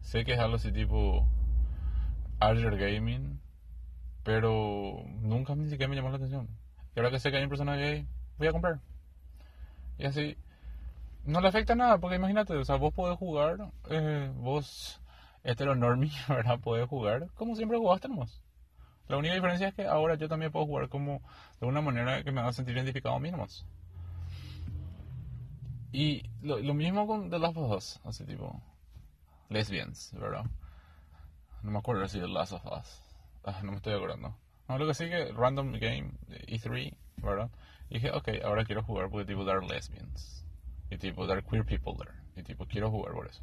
Sé 0.00 0.24
que 0.24 0.32
es 0.32 0.38
algo 0.38 0.56
así 0.56 0.72
tipo 0.72 1.26
Azure 2.38 2.76
Gaming, 2.76 3.38
pero 4.22 5.04
nunca 5.20 5.54
ni 5.54 5.68
siquiera 5.68 5.88
me 5.88 5.96
llamó 5.96 6.10
la 6.10 6.16
atención. 6.16 6.48
Y 6.94 6.98
ahora 6.98 7.10
que 7.10 7.18
sé 7.18 7.30
que 7.30 7.36
hay 7.36 7.44
un 7.44 7.50
personaje 7.50 7.80
gay, 7.80 8.06
voy 8.38 8.48
a 8.48 8.52
comprar. 8.52 8.80
Y 9.98 10.06
así, 10.06 10.36
no 11.24 11.40
le 11.40 11.48
afecta 11.48 11.74
nada, 11.74 11.98
porque 11.98 12.16
imagínate, 12.16 12.54
o 12.54 12.64
sea, 12.64 12.76
vos 12.76 12.92
podés 12.92 13.18
jugar, 13.18 13.58
eh, 13.90 14.30
vos 14.36 15.00
heteronormi, 15.42 16.10
¿verdad? 16.28 16.60
Podés 16.60 16.88
jugar 16.88 17.28
como 17.34 17.56
siempre 17.56 17.78
jugaste 17.78 18.08
nomás. 18.08 18.42
La 19.08 19.16
única 19.16 19.34
diferencia 19.34 19.68
es 19.68 19.74
que 19.74 19.86
ahora 19.86 20.14
yo 20.14 20.28
también 20.28 20.52
puedo 20.52 20.66
jugar 20.66 20.88
como 20.88 21.20
de 21.60 21.66
una 21.66 21.80
manera 21.80 22.22
que 22.22 22.30
me 22.30 22.40
haga 22.40 22.52
sentir 22.52 22.76
identificado 22.76 23.16
a 23.16 23.20
mí 23.20 23.30
nomás. 23.30 23.66
Y 25.92 26.22
lo, 26.42 26.58
lo 26.60 26.74
mismo 26.74 27.06
con 27.06 27.28
The 27.28 27.38
Last 27.40 27.56
of 27.56 27.72
Us, 27.72 28.00
así 28.04 28.24
tipo 28.24 28.62
lesbians, 29.48 30.12
¿verdad? 30.18 30.44
No 31.62 31.72
me 31.72 31.78
acuerdo 31.78 32.06
si 32.06 32.20
The 32.20 32.28
Last 32.28 32.52
of 32.52 32.64
Us. 32.66 33.02
Ah, 33.44 33.60
no 33.64 33.72
me 33.72 33.78
estoy 33.78 33.94
acordando. 33.94 34.36
No, 34.68 34.78
lo 34.78 34.86
que 34.86 34.94
sí 34.94 35.08
que 35.08 35.32
Random 35.32 35.72
Game 35.72 36.12
E3, 36.28 36.94
¿verdad? 37.16 37.50
Y 37.88 37.94
dije, 37.94 38.12
ok, 38.12 38.28
ahora 38.44 38.64
quiero 38.64 38.84
jugar 38.84 39.10
porque 39.10 39.26
tipo 39.26 39.44
there 39.44 39.66
lesbians. 39.66 40.39
Y 40.90 40.98
tipo 40.98 41.26
there 41.26 41.42
queer 41.42 41.64
people 41.64 41.94
there. 41.96 42.18
Y 42.36 42.42
tipo 42.42 42.66
quiero 42.66 42.90
jugar 42.90 43.12
por 43.14 43.28
eso. 43.28 43.42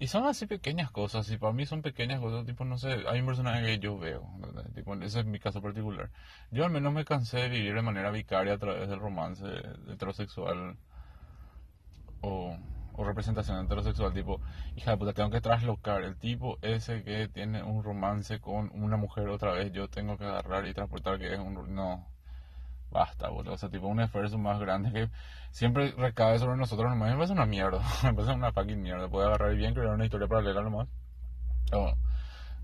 Y 0.00 0.08
son 0.08 0.26
así 0.26 0.46
pequeñas 0.46 0.90
cosas, 0.90 1.30
y 1.30 1.38
para 1.38 1.52
mí 1.52 1.66
son 1.66 1.80
pequeñas 1.80 2.20
cosas, 2.20 2.44
tipo, 2.44 2.64
no 2.64 2.78
sé, 2.78 3.04
hay 3.08 3.20
un 3.20 3.26
personaje 3.26 3.64
que 3.64 3.78
yo 3.78 3.96
veo, 3.96 4.28
tipo, 4.74 4.94
ese 4.96 5.20
es 5.20 5.26
mi 5.26 5.38
caso 5.38 5.62
particular. 5.62 6.10
Yo 6.50 6.64
al 6.64 6.72
menos 6.72 6.92
me 6.92 7.04
cansé 7.04 7.38
de 7.38 7.48
vivir 7.48 7.74
de 7.74 7.82
manera 7.82 8.10
vicaria 8.10 8.54
a 8.54 8.58
través 8.58 8.88
del 8.88 8.98
romance 8.98 9.46
heterosexual 9.88 10.76
o, 12.22 12.58
o 12.92 13.04
representación 13.04 13.64
heterosexual, 13.64 14.12
tipo, 14.12 14.40
hija 14.74 14.90
de 14.90 14.96
puta, 14.96 15.12
tengo 15.12 15.30
que 15.30 15.40
traslocar 15.40 16.02
el 16.02 16.16
tipo 16.16 16.58
ese 16.62 17.04
que 17.04 17.28
tiene 17.28 17.62
un 17.62 17.84
romance 17.84 18.40
con 18.40 18.70
una 18.74 18.96
mujer 18.96 19.28
otra 19.28 19.52
vez, 19.52 19.72
yo 19.72 19.88
tengo 19.88 20.18
que 20.18 20.24
agarrar 20.24 20.66
y 20.66 20.74
transportar 20.74 21.20
que 21.20 21.34
es 21.34 21.38
un... 21.38 21.72
No, 21.72 22.04
basta, 22.94 23.28
boludo. 23.28 23.52
O 23.54 23.58
sea, 23.58 23.68
tipo 23.68 23.88
un 23.88 23.98
esfuerzo 24.00 24.38
más 24.38 24.60
grande 24.60 24.92
que 24.92 25.10
siempre 25.50 25.90
recae 25.92 26.38
sobre 26.38 26.56
nosotros 26.56 26.88
nomás. 26.88 27.10
Me 27.10 27.16
parece 27.16 27.34
una 27.34 27.44
mierda. 27.44 27.82
Me 28.04 28.14
parece 28.14 28.32
una 28.32 28.52
fucking 28.52 28.80
mierda. 28.80 29.08
Puede 29.08 29.26
agarrar 29.26 29.54
bien 29.54 29.74
crear 29.74 29.92
una 29.92 30.04
historia 30.04 30.28
paralela 30.28 30.62
nomás. 30.62 30.88
O 31.72 31.92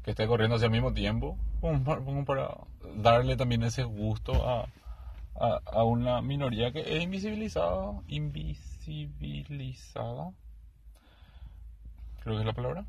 que 0.05 0.13
esté 0.13 0.27
corriendo 0.27 0.57
hacia 0.57 0.67
el 0.67 0.73
mismo 0.73 0.95
tiempo. 0.95 1.37
Como 1.61 2.25
para 2.25 2.57
darle 2.97 3.37
también 3.37 3.63
ese 3.65 3.83
gusto 3.83 4.49
a, 4.49 4.67
a, 5.39 5.61
a 5.67 5.85
una 5.85 6.23
minoría 6.23 6.73
que 6.73 6.97
es 6.97 7.03
invisibilizada. 7.03 8.01
Invisibilizada. 8.07 10.33
Creo 12.21 12.37
que 12.37 12.41
es 12.41 12.47
la 12.47 12.55
palabra. 12.55 12.87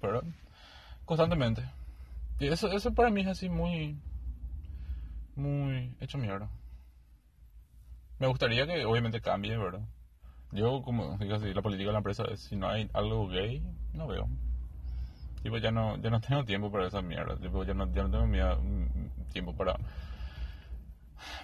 Perdón. 0.00 0.36
Constantemente. 1.06 1.64
Y 2.38 2.46
eso, 2.48 2.70
eso 2.70 2.94
para 2.94 3.10
mí 3.10 3.22
es 3.22 3.26
así 3.26 3.48
muy 3.48 3.98
muy 5.40 5.96
hecho 6.00 6.18
mierda. 6.18 6.48
Me 8.18 8.26
gustaría 8.26 8.66
que 8.66 8.84
obviamente 8.84 9.20
cambie, 9.20 9.56
¿verdad? 9.56 9.86
Yo, 10.52 10.82
como 10.82 11.16
digo 11.18 11.36
así, 11.36 11.52
la 11.54 11.62
política 11.62 11.88
de 11.88 11.92
la 11.92 11.98
empresa 11.98 12.24
es 12.30 12.40
si 12.40 12.56
no 12.56 12.68
hay 12.68 12.90
algo 12.92 13.28
gay, 13.28 13.62
no 13.94 14.06
veo. 14.06 14.28
Tipo, 15.42 15.56
ya 15.58 15.70
no, 15.70 15.96
ya 15.96 16.10
no 16.10 16.20
tengo 16.20 16.44
tiempo 16.44 16.70
para 16.70 16.86
esa 16.86 17.02
mierda. 17.02 17.36
Tipo, 17.36 17.64
ya 17.64 17.72
no, 17.74 17.90
ya 17.92 18.02
no 18.02 18.10
tengo 18.10 18.26
mm, 18.26 19.30
tiempo 19.32 19.54
para 19.56 19.78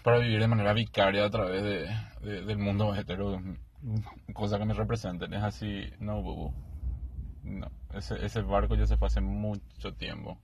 para 0.02 0.18
vivir 0.18 0.40
de 0.40 0.48
manera 0.48 0.72
vicaria 0.72 1.24
a 1.24 1.30
través 1.30 1.62
de, 1.62 2.42
del 2.42 2.58
mundo 2.58 2.94
hetero, 2.94 3.40
cosa 4.32 4.58
que 4.58 4.64
me 4.64 4.74
representen. 4.74 5.32
Es 5.34 5.42
así, 5.42 5.90
no, 6.00 6.22
bubu. 6.22 6.52
No, 7.44 7.70
ese, 7.94 8.24
ese 8.24 8.42
barco 8.42 8.74
ya 8.74 8.86
se 8.86 8.96
fue 8.96 9.06
hace 9.06 9.20
mucho 9.20 9.94
tiempo. 9.94 10.38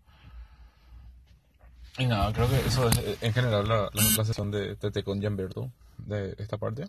Y 1.99 2.07
nada, 2.07 2.33
creo 2.33 2.49
que 2.49 2.57
eso 2.57 2.89
es 2.89 2.99
eh, 2.99 3.19
en 3.21 3.33
general 3.35 3.69
la, 3.69 3.91
la, 3.93 4.25
sesión 4.25 4.51
de 4.51 4.77
TT 4.77 5.05
con 5.05 5.21
Gianberto 5.21 5.71
de 5.99 6.35
esta 6.39 6.57
parte. 6.57 6.89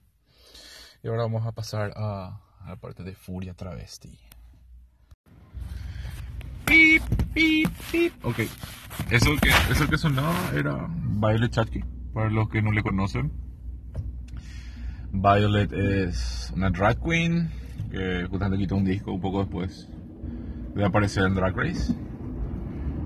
Y 1.04 1.08
ahora 1.10 1.24
vamos 1.24 1.46
a 1.46 1.52
pasar 1.52 1.92
a, 1.96 2.40
a 2.62 2.70
la 2.70 2.76
parte 2.78 3.04
de 3.04 3.14
Furia 3.14 3.54
Travesti. 3.54 4.18
Pip, 6.66 7.04
pip, 7.34 7.70
pip. 7.92 8.26
Ok, 8.26 8.40
eso 9.10 9.32
que, 9.42 9.50
eso 9.70 9.88
que 9.90 9.98
sonaba 9.98 10.52
era 10.56 10.88
Violet 10.90 11.52
Chachki, 11.52 11.84
para 12.14 12.30
los 12.30 12.48
que 12.50 12.62
no 12.62 12.72
le 12.72 12.82
conocen. 12.82 13.34
Violet 15.12 15.72
es 15.74 16.52
una 16.56 16.70
drag 16.70 17.00
queen 17.04 17.52
que 17.92 18.26
justamente 18.30 18.58
quitó 18.58 18.78
un 18.78 18.86
disco 18.86 19.12
un 19.12 19.22
poco 19.22 19.40
después 19.40 19.90
de 20.74 20.86
aparecer 20.86 21.26
en 21.26 21.36
Drag 21.36 21.56
Race. 21.56 21.94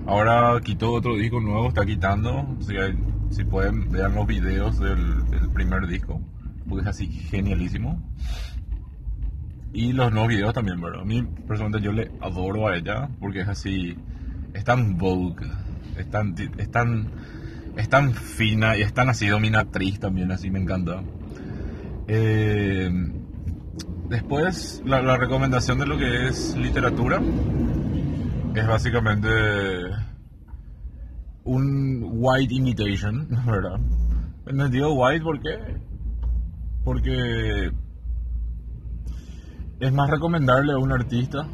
Ahora 0.08 0.58
quitó 0.64 0.92
otro 0.92 1.16
disco 1.16 1.38
nuevo, 1.38 1.68
está 1.68 1.84
quitando. 1.84 2.56
Si, 3.30 3.44
pueden, 3.44 3.90
vean 3.90 4.14
los 4.14 4.26
videos 4.26 4.80
del, 4.80 5.22
primer 5.52 5.86
disco, 5.86 6.18
porque 6.66 6.80
es 6.80 6.88
así 6.88 7.08
genialísimo. 7.08 8.00
Y 9.74 9.92
los 9.92 10.10
nuevos 10.10 10.30
videos 10.30 10.54
también, 10.54 10.80
¿verdad? 10.80 11.02
A 11.02 11.04
mí, 11.04 11.22
personalmente, 11.46 11.84
yo 11.84 11.92
le 11.92 12.10
adoro 12.22 12.68
a 12.68 12.76
ella, 12.78 13.10
porque 13.20 13.40
es 13.40 13.48
así. 13.48 13.98
Es 14.54 14.64
tan 14.64 14.96
vogue, 14.96 15.46
es 15.98 16.08
tan, 16.08 16.34
es 16.56 16.70
tan, 16.70 17.10
es 17.76 17.88
tan 17.90 18.14
fina 18.14 18.78
y 18.78 18.80
es 18.80 18.94
tan 18.94 19.10
así 19.10 19.26
dominatriz 19.26 20.00
también, 20.00 20.32
así 20.32 20.50
me 20.50 20.58
encanta. 20.58 21.02
Eh, 22.06 22.90
después, 24.08 24.82
la, 24.86 25.02
la 25.02 25.18
recomendación 25.18 25.78
de 25.78 25.86
lo 25.86 25.98
que 25.98 26.28
es 26.28 26.56
literatura 26.56 27.20
es 28.54 28.66
básicamente 28.66 29.28
un 31.44 32.06
white 32.12 32.54
imitation, 32.54 33.28
¿verdad? 33.46 33.78
Me 34.52 34.68
digo 34.68 34.94
white 34.94 35.22
¿por 35.22 35.40
qué? 35.40 35.58
Porque 36.84 37.70
es 39.80 39.92
más 39.92 40.10
recomendarle 40.10 40.72
a 40.72 40.78
un 40.78 40.92
artista, 40.92 41.46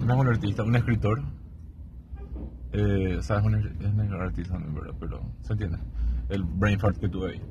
no 0.00 0.14
es 0.14 0.20
un 0.20 0.28
artista, 0.28 0.62
un 0.62 0.76
escritor. 0.76 1.22
Eh, 2.72 3.16
o 3.18 3.22
sea, 3.22 3.38
es 3.38 3.44
un, 3.44 3.54
es 3.54 3.92
un 3.92 4.20
artista, 4.20 4.58
¿verdad? 4.58 4.94
Pero 4.98 5.20
se 5.42 5.52
entiende. 5.52 5.78
El 6.28 6.42
brain 6.42 6.78
fart 6.80 6.98
que 6.98 7.08
tuve 7.08 7.32
ahí. 7.32 7.42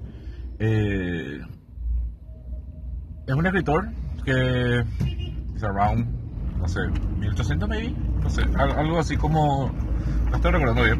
Eh, 0.60 1.40
es 3.28 3.34
un 3.34 3.46
escritor 3.46 3.90
que 4.26 4.80
es 5.56 5.64
around 5.64 6.23
no 6.60 6.68
sé, 6.68 6.82
1800 7.20 7.70
maybe, 7.70 7.96
no 8.22 8.30
sé, 8.30 8.44
algo 8.58 9.00
así 9.00 9.18
como, 9.18 9.72
no 10.30 10.36
estoy 10.36 10.52
recordando 10.52 10.84
bien, 10.84 11.00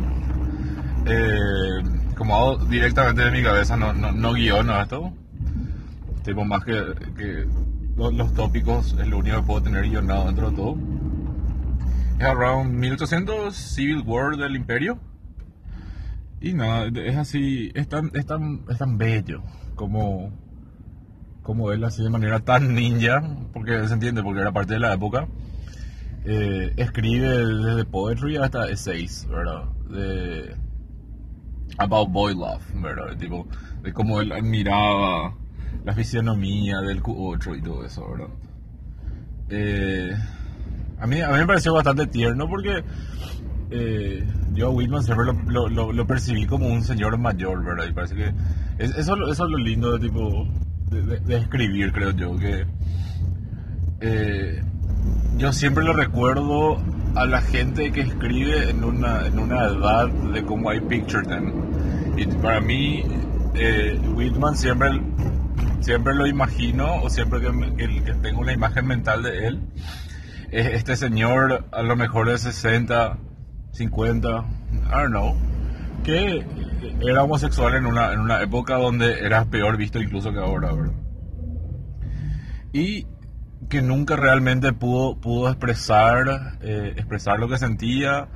eh, 1.06 1.84
como 2.18 2.58
directamente 2.58 3.24
de 3.24 3.32
mi 3.32 3.44
cabeza, 3.44 3.78
no, 3.78 3.94
no, 3.94 4.12
no 4.12 4.34
guion, 4.34 4.68
no 4.68 4.82
esto, 4.82 5.14
tipo 6.24 6.46
más 6.46 6.64
que, 6.64 6.74
que 7.18 7.48
los, 7.96 8.34
tópicos 8.34 8.96
es 9.00 9.08
lo 9.08 9.20
único 9.20 9.38
que 9.38 9.44
puedo 9.44 9.62
tener 9.62 9.84
guionado 9.84 10.26
dentro 10.26 10.50
de 10.50 10.56
todo. 10.56 10.78
Es 12.20 12.26
around 12.26 12.74
1800 12.74 13.56
Civil 13.56 14.04
War 14.06 14.36
del 14.38 14.56
Imperio. 14.56 15.00
Y 16.42 16.54
nada, 16.54 16.88
es 16.88 17.18
así, 17.18 17.72
es 17.74 17.88
tan, 17.88 18.12
es 18.14 18.26
tan, 18.26 18.66
es 18.70 18.78
tan 18.78 18.98
bello 18.98 19.44
como, 19.76 20.32
como 21.44 21.72
él 21.72 21.84
así 21.84 22.02
de 22.02 22.10
manera 22.10 22.40
tan 22.40 22.74
ninja, 22.74 23.22
porque 23.54 23.88
se 23.88 23.94
entiende, 23.94 24.24
porque 24.24 24.42
era 24.42 24.52
parte 24.52 24.74
de 24.74 24.80
la 24.80 24.94
época 24.94 25.28
eh, 26.26 26.74
escribe 26.78 27.28
desde 27.28 27.86
poetry 27.86 28.38
hasta 28.38 28.70
essays, 28.70 29.28
¿verdad? 29.30 29.66
De, 29.90 30.56
about 31.78 32.10
boy 32.10 32.34
love, 32.34 32.64
¿verdad? 32.76 33.18
Tipo, 33.18 33.48
de 33.82 33.92
cómo 33.94 34.22
él 34.22 34.32
admiraba 34.32 35.36
la 35.84 35.94
fisionomía 35.94 36.80
del 36.82 37.02
Q8 37.02 37.58
y 37.58 37.62
todo 37.62 37.86
eso, 37.86 38.10
¿verdad? 38.10 38.28
Eh, 39.50 40.12
a, 41.00 41.08
mí, 41.08 41.22
a 41.22 41.30
mí 41.30 41.38
me 41.40 41.46
pareció 41.46 41.74
bastante 41.74 42.08
tierno 42.08 42.48
porque 42.48 42.84
eh, 43.70 44.26
yo 44.54 44.68
a 44.68 44.70
Whitman 44.70 45.04
siempre 45.04 45.26
lo, 45.26 45.68
lo, 45.68 45.92
lo, 45.92 46.08
percibí 46.08 46.46
como 46.46 46.68
un 46.68 46.84
señor 46.84 47.18
mayor, 47.18 47.64
¿verdad? 47.66 47.88
Y 47.90 47.94
parece 47.94 48.16
que 48.16 48.34
eso, 48.78 49.16
eso 49.30 49.46
es 49.46 49.52
lo 49.52 49.58
lindo 49.58 49.98
de 49.98 50.08
tipo 50.08 50.48
de, 50.90 51.38
escribir, 51.38 51.92
creo 51.92 52.12
yo, 52.12 52.38
que 52.38 52.66
eh, 54.02 54.62
yo 55.38 55.52
siempre 55.52 55.84
lo 55.84 55.94
recuerdo 55.94 56.78
a 57.16 57.26
la 57.26 57.42
gente 57.42 57.92
que 57.92 58.02
escribe 58.02 58.70
en 58.70 58.84
una, 58.84 59.26
en 59.26 59.40
una 59.40 59.66
edad 59.66 60.10
de 60.10 60.44
cómo 60.44 60.74
I 60.74 60.82
picture 60.82 61.24
them. 61.24 61.54
Y 62.18 62.26
para 62.26 62.60
mí, 62.60 63.04
eh, 63.56 64.00
Whitman 64.14 64.56
siempre, 64.56 64.90
siempre 65.82 66.16
lo 66.16 66.26
imagino, 66.26 67.02
o 67.02 67.10
siempre 67.10 67.40
que, 67.42 68.04
que, 68.04 68.14
tengo 68.22 68.42
una 68.42 68.54
imagen 68.54 68.88
mental 68.88 69.24
de 69.24 69.48
él, 69.48 69.62
es 70.52 70.68
este 70.68 70.96
señor 70.96 71.66
a 71.72 71.82
lo 71.82 71.96
mejor 71.96 72.30
de 72.30 72.38
60, 72.38 73.18
50, 73.72 74.30
I 74.30 74.90
don't 74.92 75.10
know, 75.10 75.36
que 76.04 76.46
era 77.02 77.24
homosexual 77.24 77.76
en 77.76 77.86
una, 77.86 78.14
en 78.14 78.20
una 78.20 78.42
época 78.42 78.76
donde 78.76 79.26
era 79.26 79.46
peor 79.46 79.78
visto 79.78 80.00
incluso 80.00 80.32
que 80.32 80.40
ahora, 80.40 80.74
¿verdad? 80.74 80.94
Y 82.72 83.08
que 83.70 83.82
nunca 83.82 84.16
realmente 84.16 84.74
pudo, 84.74 85.20
pudo 85.20 85.50
expresar, 85.50 86.58
eh, 86.62 86.94
expresar 86.98 87.40
lo 87.40 87.48
que 87.48 87.58
sentía 87.58 88.28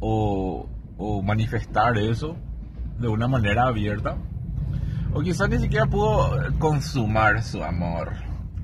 o, 0.00 0.68
o 0.96 1.22
manifestar 1.22 1.96
eso 1.98 2.36
de 2.98 3.08
una 3.08 3.28
manera 3.28 3.64
abierta. 3.64 4.16
O 5.14 5.20
quizás 5.20 5.48
ni 5.48 5.58
siquiera 5.58 5.86
pudo 5.86 6.36
consumar 6.58 7.42
su 7.42 7.62
amor, 7.62 8.12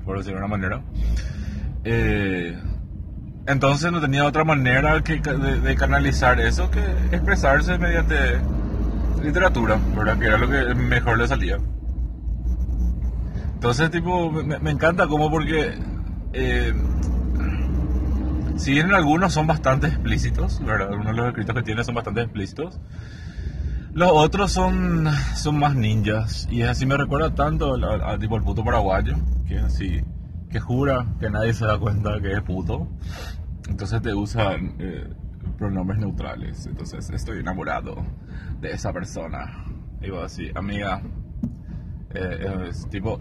por 0.03 0.17
decirlo 0.17 0.39
de 0.39 0.45
una 0.45 0.57
manera. 0.57 0.81
Eh, 1.83 2.59
entonces 3.49 3.91
no 3.91 3.99
tenía 3.99 4.25
otra 4.25 4.43
manera 4.43 5.01
que, 5.01 5.19
de, 5.19 5.75
canalizar 5.75 6.39
eso 6.39 6.69
que 6.69 6.81
expresarse 7.11 7.79
mediante 7.79 8.39
literatura, 9.23 9.79
¿verdad? 9.95 10.19
Que 10.19 10.25
era 10.27 10.37
lo 10.37 10.47
que 10.47 10.75
mejor 10.75 11.17
le 11.17 11.27
salía. 11.27 11.57
Entonces, 13.55 13.89
tipo, 13.89 14.31
me, 14.31 14.71
encanta 14.71 15.07
como 15.07 15.31
porque... 15.31 15.73
Eh, 16.31 16.73
si 18.55 18.73
bien 18.73 18.93
algunos 18.93 19.33
son 19.33 19.47
bastante 19.47 19.87
explícitos, 19.87 20.63
¿verdad? 20.63 20.89
Algunos 20.89 21.15
de 21.15 21.17
los 21.17 21.27
escritos 21.29 21.55
que 21.55 21.63
tiene 21.63 21.83
son 21.83 21.95
bastante 21.95 22.21
explícitos. 22.21 22.79
Los 23.93 24.11
otros 24.11 24.51
son, 24.51 25.09
son 25.35 25.57
más 25.57 25.73
ninjas. 25.75 26.47
Y 26.51 26.61
así 26.61 26.85
me 26.85 26.97
recuerda 26.97 27.33
tanto 27.33 27.73
al 27.73 28.19
tipo 28.19 28.35
el 28.35 28.43
puto 28.43 28.63
paraguayo, 28.63 29.15
que 29.47 29.57
así, 29.57 30.03
que 30.51 30.59
jura 30.59 31.05
que 31.19 31.29
nadie 31.29 31.53
se 31.53 31.65
da 31.65 31.77
cuenta 31.77 32.19
que 32.21 32.33
es 32.33 32.41
puto. 32.41 32.87
Entonces 33.69 34.01
te 34.01 34.13
usan 34.13 34.75
eh, 34.79 35.07
pronombres 35.57 35.99
neutrales. 35.99 36.65
Entonces 36.65 37.09
estoy 37.09 37.39
enamorado 37.39 38.03
de 38.59 38.71
esa 38.71 38.91
persona. 38.91 39.65
Digo 40.01 40.21
así, 40.21 40.51
amiga. 40.55 41.01
Eh, 42.13 42.67
es 42.69 42.89
tipo, 42.89 43.19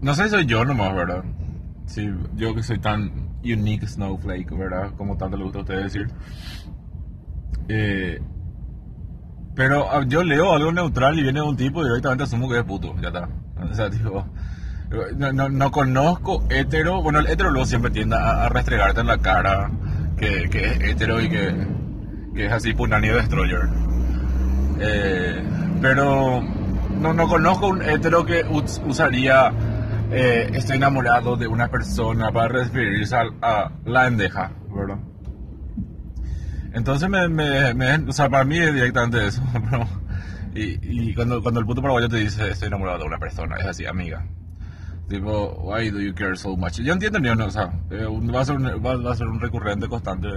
no 0.00 0.14
sé 0.14 0.24
si 0.24 0.30
soy 0.30 0.46
yo 0.46 0.64
nomás, 0.64 0.94
¿verdad? 0.94 1.24
Sí, 1.86 2.08
yo 2.36 2.54
que 2.54 2.62
soy 2.62 2.78
tan 2.78 3.28
unique 3.42 3.86
snowflake, 3.86 4.56
¿verdad? 4.56 4.92
Como 4.96 5.16
tanto 5.16 5.36
le 5.36 5.44
gusta 5.44 5.58
a 5.58 5.62
ustedes 5.62 5.92
decir. 5.92 6.08
Eh, 7.68 8.20
pero 9.54 9.90
ah, 9.90 10.04
yo 10.06 10.22
leo 10.22 10.52
algo 10.52 10.70
neutral 10.70 11.18
y 11.18 11.22
viene 11.22 11.42
un 11.42 11.56
tipo 11.56 11.82
y 11.82 11.88
directamente 11.88 12.24
asumo 12.24 12.48
que 12.48 12.58
es 12.58 12.64
puto, 12.64 12.94
ya 13.00 13.08
está. 13.08 13.28
O 13.60 13.74
sea, 13.74 13.90
tipo, 13.90 14.24
no, 15.16 15.48
no, 15.48 15.70
conozco 15.70 16.44
hetero, 16.50 17.02
bueno, 17.02 17.18
el 17.20 17.26
hetero 17.26 17.50
luego 17.50 17.66
siempre 17.66 17.90
tiende 17.90 18.16
a, 18.16 18.48
restregarte 18.48 19.00
en 19.00 19.06
la 19.06 19.18
cara 19.18 19.70
que, 20.16 20.48
que 20.48 20.64
es 20.64 20.80
hetero 20.80 21.20
y 21.20 21.28
que, 21.28 21.54
que 22.34 22.46
es 22.46 22.52
así 22.52 22.72
Punani 22.72 23.08
Destroyer. 23.08 23.68
Eh, 24.80 25.42
pero 25.82 26.42
no, 27.00 27.12
no 27.12 27.28
conozco 27.28 27.68
un 27.68 27.82
hetero 27.82 28.24
que 28.24 28.44
usaría 28.86 29.52
eh, 30.10 30.50
estoy 30.54 30.76
enamorado 30.76 31.36
de 31.36 31.46
una 31.46 31.68
persona 31.68 32.32
para 32.32 32.48
referirse 32.48 33.14
a, 33.14 33.70
la 33.84 34.06
endeja, 34.06 34.52
¿verdad? 34.74 34.98
Entonces, 36.72 37.08
me, 37.08 37.28
me, 37.28 37.94
o 38.08 38.12
sea, 38.12 38.28
para 38.28 38.44
mí 38.44 38.58
es 38.58 38.72
directamente 38.72 39.26
eso, 39.26 39.42
Y, 40.54 41.10
y 41.10 41.14
cuando, 41.14 41.42
cuando 41.42 41.60
el 41.60 41.66
puto 41.66 41.82
paraguayo 41.82 42.08
te 42.08 42.16
dice 42.16 42.50
estoy 42.50 42.68
enamorado 42.68 42.98
de 43.00 43.04
una 43.04 43.18
persona, 43.18 43.56
es 43.56 43.66
así, 43.66 43.86
amiga. 43.86 44.26
Tipo, 45.08 45.54
why 45.62 45.90
do 45.90 46.00
you 46.00 46.12
care 46.12 46.36
so 46.36 46.54
much? 46.54 46.80
Yo 46.80 46.92
entiendo, 46.92 47.18
ni 47.18 47.28
o 47.30 47.50
sea, 47.50 47.72
eh, 47.90 48.04
va, 48.04 48.40
a 48.40 48.44
ser 48.44 48.56
un, 48.56 48.66
va, 48.66 49.10
a 49.10 49.14
ser 49.14 49.26
un 49.26 49.40
recurrente 49.40 49.88
constante 49.88 50.28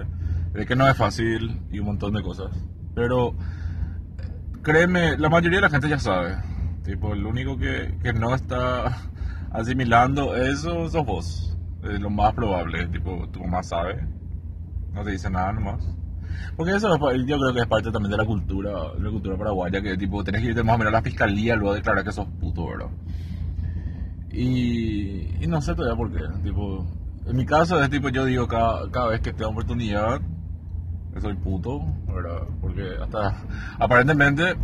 de 0.53 0.65
que 0.65 0.75
no 0.77 0.87
es 0.87 0.95
fácil 0.95 1.61
y 1.71 1.79
un 1.79 1.87
montón 1.87 2.13
de 2.13 2.21
cosas. 2.21 2.51
Pero, 2.95 3.35
créeme, 4.63 5.17
la 5.17 5.29
mayoría 5.29 5.57
de 5.57 5.63
la 5.63 5.69
gente 5.69 5.89
ya 5.89 5.99
sabe. 5.99 6.37
Tipo, 6.85 7.13
el 7.13 7.25
único 7.25 7.57
que, 7.57 7.97
que 8.01 8.13
no 8.13 8.33
está 8.33 8.97
asimilando 9.51 10.35
eso 10.37 10.89
sos 10.89 11.05
vos. 11.05 11.57
Es 11.83 11.99
lo 11.99 12.09
más 12.09 12.33
probable. 12.33 12.87
Tipo, 12.87 13.27
tu 13.29 13.41
mamá 13.41 13.63
sabe. 13.63 14.07
No 14.93 15.03
te 15.03 15.11
dice 15.11 15.29
nada 15.29 15.51
nomás. 15.51 15.85
Porque 16.55 16.75
eso 16.75 16.89
yo 16.97 17.37
creo 17.37 17.53
que 17.53 17.59
es 17.59 17.67
parte 17.67 17.91
también 17.91 18.11
de 18.11 18.17
la 18.17 18.25
cultura, 18.25 18.71
de 18.93 19.03
la 19.03 19.09
cultura 19.09 19.37
paraguaya, 19.37 19.81
que 19.81 19.97
tipo, 19.97 20.23
tenés 20.23 20.41
que 20.41 20.47
irte 20.49 20.63
más 20.63 20.75
o 20.75 20.77
menos 20.77 20.93
a 20.93 20.97
la 20.97 21.01
fiscalía 21.01 21.55
luego 21.55 21.73
de 21.73 21.79
declarar 21.79 22.03
que 22.03 22.11
sos 22.11 22.27
puto, 22.39 22.67
¿verdad? 22.67 22.87
Y, 24.33 25.43
y 25.43 25.47
no 25.47 25.61
sé 25.61 25.75
todavía 25.75 25.97
por 25.97 26.11
qué. 26.11 26.23
Tipo, 26.43 26.85
en 27.25 27.35
mi 27.35 27.45
caso 27.45 27.81
es 27.81 27.89
tipo, 27.89 28.09
yo 28.09 28.25
digo 28.25 28.47
cada, 28.47 28.89
cada 28.89 29.07
vez 29.07 29.21
que 29.21 29.33
tengo 29.33 29.51
oportunidad, 29.51 30.21
soy 31.19 31.35
puto, 31.35 31.81
¿verdad? 32.07 32.47
Porque 32.61 32.95
hasta 33.01 33.35
aparentemente 33.79 34.55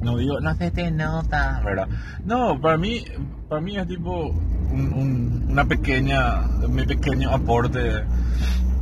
no 0.00 0.16
digo, 0.18 0.40
no 0.40 0.54
se 0.54 0.70
te 0.70 0.90
nota, 0.90 1.60
¿verdad? 1.64 1.88
No, 2.24 2.60
para 2.60 2.76
mí, 2.76 3.04
para 3.48 3.60
mí 3.60 3.76
es 3.76 3.86
tipo 3.86 4.28
un, 4.28 5.46
una 5.48 5.64
pequeña, 5.64 6.42
mi 6.68 6.84
pequeño 6.84 7.30
aporte 7.30 8.04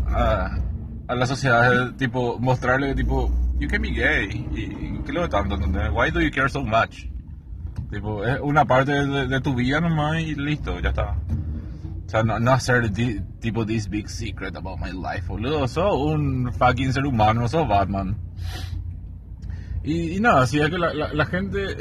a, 0.08 0.58
a 1.08 1.14
la 1.14 1.26
sociedad, 1.26 1.94
tipo, 1.96 2.38
mostrarle, 2.38 2.94
tipo, 2.94 3.30
you 3.58 3.68
can 3.68 3.82
be 3.82 3.90
gay, 3.90 4.46
y, 4.54 5.02
¿qué 5.04 5.12
lo 5.12 5.28
tanto? 5.28 5.56
Why 5.92 6.10
do 6.10 6.20
you 6.20 6.30
care 6.30 6.48
so 6.48 6.62
much? 6.62 7.06
Tipo, 7.94 8.24
es 8.24 8.40
una 8.40 8.64
parte 8.64 8.92
de, 8.92 9.40
tu 9.40 9.54
vida 9.54 9.80
nomás 9.80 10.18
y 10.20 10.34
listo, 10.34 10.80
ya 10.80 10.88
está. 10.88 11.16
O 12.04 12.08
sea, 12.08 12.24
no, 12.24 12.50
hacer 12.50 12.90
tipo 13.38 13.64
this 13.64 13.88
big 13.88 14.08
secret 14.08 14.56
about 14.56 14.80
my 14.80 14.90
life, 14.90 15.28
boludo. 15.28 15.68
Sos 15.68 15.94
un 15.94 16.52
fucking 16.52 16.92
ser 16.92 17.06
humano, 17.06 17.46
sos 17.46 17.68
Batman. 17.68 18.16
Y, 19.84 20.18
nada, 20.18 20.44
si 20.48 20.58
es 20.58 20.70
que 20.70 20.76
la, 20.76 20.92
la, 20.92 21.26
gente, 21.26 21.76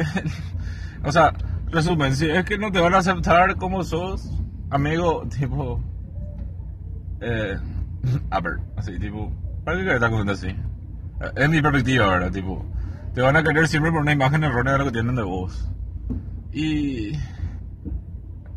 o 1.04 1.12
sea, 1.12 1.34
resumen, 1.72 2.16
si 2.16 2.30
es 2.30 2.46
que 2.46 2.60
no 2.60 2.72
te 2.72 2.80
van 2.80 2.94
a 2.94 3.00
aceptar 3.00 3.56
como 3.56 3.84
sos, 3.84 4.30
amigo, 4.70 5.28
tipo, 5.40 5.82
eh, 7.22 7.58
a 8.30 8.40
ver, 8.40 8.60
así, 8.76 9.00
tipo, 9.00 9.32
¿para 9.66 9.78
qué 9.78 9.94
estar 9.96 10.12
contando 10.12 10.34
así? 10.34 10.56
Es 11.36 11.50
mi 11.50 11.60
perspectiva, 11.60 12.08
¿verdad? 12.08 12.32
Tipo, 12.32 12.64
te 13.16 13.22
van 13.24 13.36
a 13.36 13.42
querer 13.42 13.68
siempre 13.68 13.92
por 13.92 14.02
una 14.02 14.12
imagen 14.12 14.44
errónea 14.44 14.74
de 14.74 14.80
lo 14.80 14.86
que 14.86 14.92
tienen 14.92 15.16
de 15.16 15.24
vos. 15.24 15.72
Y 16.54 17.14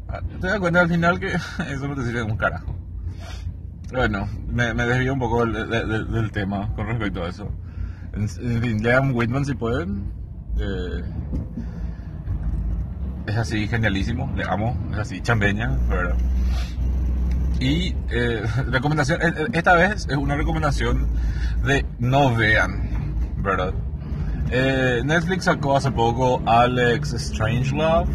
ah, 0.09 0.21
te 0.41 0.47
das 0.47 0.59
cuenta 0.59 0.81
al 0.81 0.89
final 0.89 1.19
que 1.19 1.29
eso 1.71 1.89
no 1.89 1.95
te 1.95 2.05
sirve 2.05 2.21
de 2.21 2.25
un 2.25 2.37
carajo. 2.37 2.77
Bueno, 3.93 4.29
me, 4.49 4.75
me 4.75 4.85
desvío 4.85 5.13
un 5.13 5.19
poco 5.19 5.47
del, 5.47 6.31
tema 6.33 6.73
con 6.75 6.87
respecto 6.87 7.25
a 7.25 7.29
eso. 7.29 7.51
Lean 8.41 9.15
Whitman 9.15 9.45
si 9.45 9.55
pueden. 9.55 10.13
Eh, 10.59 11.03
es 13.27 13.37
así 13.37 13.67
genialísimo, 13.69 14.33
le 14.37 14.45
amo, 14.45 14.77
es 14.93 14.99
así 14.99 15.21
chambeña, 15.21 15.77
¿verdad? 15.89 16.17
Y 17.61 17.95
eh, 18.11 18.45
recomendación, 18.71 19.21
eh, 19.23 19.49
esta 19.53 19.75
vez 19.75 20.07
es 20.09 20.17
una 20.17 20.37
recomendación 20.37 21.09
de 21.65 21.85
no 21.99 22.35
vean, 22.35 23.15
¿verdad? 23.39 23.75
Netflix 24.51 25.45
sacó 25.45 25.77
hace 25.77 25.91
poco 25.91 26.43
Alex 26.47 27.15
Strangelove. 27.19 28.07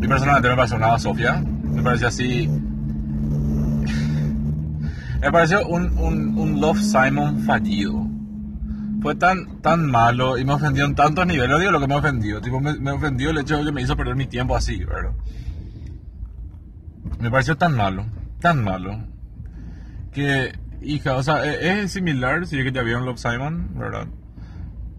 Y 0.00 0.08
personalmente 0.08 0.48
me 0.48 0.56
pareció 0.56 0.76
una 0.76 0.98
Sofía. 0.98 1.42
Me 1.64 1.82
pareció 1.82 2.08
así. 2.08 2.48
me 5.20 5.30
pareció 5.30 5.66
un, 5.68 5.96
un, 5.98 6.38
un 6.38 6.60
Love 6.60 6.80
Simon 6.80 7.40
fallido 7.40 8.12
fue 9.02 9.16
tan, 9.16 9.60
tan 9.60 9.90
malo 9.90 10.38
y 10.38 10.44
me 10.44 10.52
ofendió 10.52 10.84
en 10.84 10.94
tantos 10.94 11.26
niveles. 11.26 11.56
Odio 11.56 11.72
lo 11.72 11.80
que 11.80 11.88
me 11.88 11.96
ofendió. 11.96 12.40
Tipo, 12.40 12.60
me, 12.60 12.74
me, 12.78 12.92
ofendió 12.92 13.30
el 13.30 13.38
hecho 13.38 13.58
de 13.58 13.64
que 13.64 13.72
me 13.72 13.82
hizo 13.82 13.96
perder 13.96 14.14
mi 14.14 14.26
tiempo 14.26 14.56
así, 14.56 14.82
¿verdad? 14.84 15.12
Me 17.18 17.30
pareció 17.30 17.56
tan 17.56 17.76
malo, 17.76 18.06
tan 18.40 18.62
malo, 18.62 19.04
que, 20.12 20.52
hija, 20.80 21.16
o 21.16 21.22
sea, 21.22 21.44
e, 21.44 21.82
es, 21.82 21.92
similar, 21.92 22.46
si 22.46 22.58
es 22.58 22.64
que 22.64 22.72
ya 22.72 22.82
vieron 22.82 23.04
Love 23.04 23.18
Simon, 23.18 23.70
¿verdad? 23.74 24.06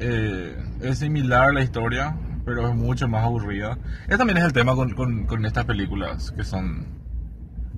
Eh, 0.05 0.57
es 0.81 0.99
similar 0.99 1.53
la 1.53 1.61
historia, 1.61 2.17
pero 2.45 2.67
es 2.67 2.75
mucho 2.75 3.07
más 3.07 3.23
aburrida. 3.23 3.77
Ese 4.07 4.17
también 4.17 4.37
es 4.37 4.43
el 4.43 4.53
tema 4.53 4.75
con, 4.75 4.93
con, 4.93 5.25
con 5.25 5.45
estas 5.45 5.65
películas 5.65 6.31
que 6.31 6.43
son, 6.43 6.85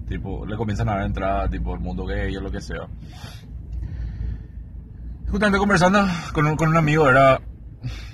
tipo, 0.08 0.46
le 0.46 0.56
comienzan 0.56 0.90
a 0.90 0.96
dar 0.96 1.06
entrada, 1.06 1.50
tipo, 1.50 1.74
el 1.74 1.80
mundo 1.82 2.06
gay 2.06 2.36
o 2.36 2.42
lo 2.42 2.52
que 2.52 2.62
sea 2.62 2.88
justamente 5.36 5.58
conversando 5.58 6.00
con 6.34 6.46
un, 6.46 6.56
con 6.56 6.70
un 6.70 6.78
amigo, 6.78 7.10
era. 7.10 7.42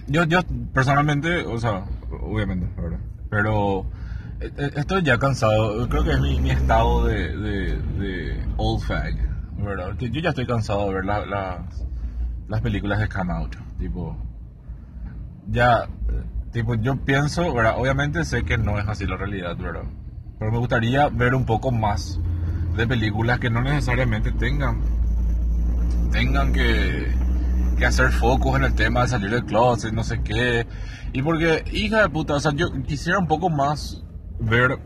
Yo, 0.07 0.23
yo 0.25 0.39
personalmente, 0.73 1.45
o 1.45 1.59
sea, 1.59 1.85
obviamente, 2.09 2.67
¿verdad? 2.81 2.99
Pero 3.29 3.85
eh, 4.39 4.51
eh, 4.57 4.71
estoy 4.75 5.03
ya 5.03 5.17
cansado. 5.17 5.87
Creo 5.87 6.03
que 6.03 6.11
es 6.13 6.19
mi, 6.19 6.39
mi 6.39 6.49
estado 6.49 7.05
de, 7.05 7.37
de, 7.37 8.43
old 8.57 8.81
fag, 8.81 9.15
¿verdad? 9.57 9.95
Que 9.97 10.09
yo 10.09 10.19
ya 10.19 10.29
estoy 10.29 10.47
cansado 10.47 10.87
de 10.87 10.95
ver 10.95 11.05
las, 11.05 11.27
las 12.47 12.61
películas 12.61 12.99
de 12.99 13.07
Come 13.07 13.33
Out. 13.33 13.55
Tipo, 13.81 14.15
ya, 15.49 15.87
tipo, 16.51 16.75
yo 16.75 16.97
pienso, 16.97 17.51
¿verdad? 17.51 17.73
Obviamente 17.79 18.23
sé 18.25 18.43
que 18.43 18.59
no 18.59 18.77
es 18.77 18.87
así 18.87 19.07
la 19.07 19.17
realidad, 19.17 19.57
¿verdad? 19.57 19.85
Pero 20.37 20.51
me 20.51 20.59
gustaría 20.59 21.07
ver 21.09 21.33
un 21.33 21.45
poco 21.47 21.71
más 21.71 22.19
de 22.77 22.85
películas 22.85 23.39
que 23.39 23.49
no 23.49 23.59
necesariamente 23.63 24.31
tengan 24.33 24.81
tengan 26.11 26.53
que, 26.53 27.07
que 27.79 27.85
hacer 27.87 28.11
focos 28.11 28.55
en 28.57 28.65
el 28.65 28.75
tema 28.75 29.01
de 29.01 29.07
salir 29.07 29.31
del 29.31 29.45
closet, 29.45 29.91
no 29.93 30.03
sé 30.03 30.21
qué. 30.21 30.67
Y 31.13 31.23
porque, 31.23 31.63
hija 31.73 32.03
de 32.03 32.09
puta, 32.09 32.35
o 32.35 32.39
sea, 32.39 32.51
yo 32.53 32.71
quisiera 32.83 33.17
un 33.17 33.27
poco 33.27 33.49
más 33.49 34.03
ver 34.39 34.77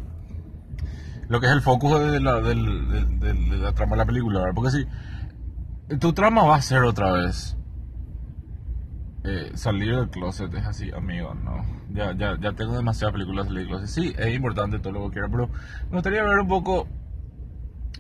lo 1.27 1.41
que 1.41 1.47
es 1.47 1.51
el 1.51 1.61
foco 1.61 1.99
de 1.99 2.21
la, 2.21 2.39
del- 2.39 3.19
de 3.19 3.33
la 3.57 3.73
trama 3.73 3.91
de 3.91 3.97
la 3.97 4.05
película, 4.05 4.39
¿verdad? 4.39 4.55
Porque 4.55 4.71
si 4.71 5.97
tu 5.97 6.13
trama 6.13 6.43
va 6.45 6.55
a 6.55 6.61
ser 6.61 6.83
otra 6.83 7.11
vez 7.11 7.57
eh, 9.25 9.51
salir 9.55 9.95
del 9.95 10.09
closet, 10.09 10.53
es 10.53 10.65
así, 10.65 10.91
amigo, 10.91 11.33
no. 11.33 11.65
Ya, 11.91 12.15
ya, 12.15 12.37
ya 12.39 12.51
tengo 12.53 12.75
demasiadas 12.75 13.13
películas 13.13 13.47
salir 13.47 13.61
del 13.61 13.69
closet. 13.69 13.87
Sí, 13.87 14.13
es 14.17 14.35
importante 14.35 14.79
todo 14.79 14.93
lo 14.93 15.05
que 15.07 15.13
quiera, 15.13 15.27
pero 15.29 15.47
me 15.89 15.95
gustaría 15.95 16.23
ver 16.23 16.39
un 16.39 16.47
poco, 16.47 16.87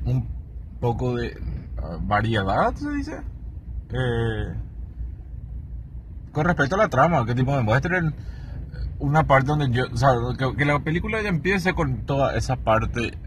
un 0.05 0.27
poco 0.79 1.15
de 1.15 1.35
ah, 1.77 1.97
variedad, 2.01 2.73
se 2.75 2.91
dice. 2.91 3.21
Eh, 3.89 4.53
con 6.31 6.45
respecto 6.45 6.75
a 6.75 6.79
la 6.79 6.89
trama, 6.89 7.25
que 7.25 7.33
tipo 7.33 7.55
me 7.55 7.63
muestren 7.63 8.13
una 8.99 9.25
parte 9.25 9.47
donde 9.47 9.69
yo, 9.71 9.85
o 9.91 9.97
sea, 9.97 10.09
que 10.55 10.65
la 10.65 10.79
película 10.79 11.21
ya 11.21 11.29
empiece 11.29 11.73
con 11.73 12.05
toda 12.05 12.35
esa 12.35 12.55
parte 12.55 13.17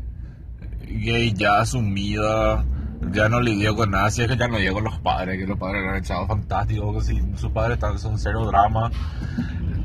gay 0.88 1.32
ya 1.32 1.60
asumida, 1.60 2.64
ya 3.12 3.28
no 3.28 3.40
lidió 3.40 3.74
con 3.76 3.90
nada, 3.90 4.10
si 4.10 4.22
es 4.22 4.28
que 4.28 4.36
ya 4.36 4.48
no 4.48 4.58
lidió 4.58 4.74
con 4.74 4.84
los 4.84 4.98
padres, 4.98 5.38
que 5.38 5.46
los 5.46 5.58
padres 5.58 5.82
eran 5.84 5.96
echados 5.96 6.28
fantásticos, 6.28 6.96
que 7.06 7.12
si 7.14 7.22
sus 7.36 7.50
padres 7.50 7.74
están, 7.74 7.98
son 7.98 8.18
cero 8.18 8.44
drama, 8.46 8.90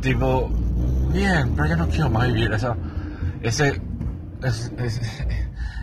tipo, 0.02 0.50
bien, 1.12 1.54
pero 1.56 1.68
yo 1.70 1.78
no 1.78 1.88
quiero 1.88 2.10
más 2.10 2.28
vivir 2.28 2.52
esa, 2.52 2.76
ese, 3.42 3.82
es- 4.44 4.72
es- 4.78 5.02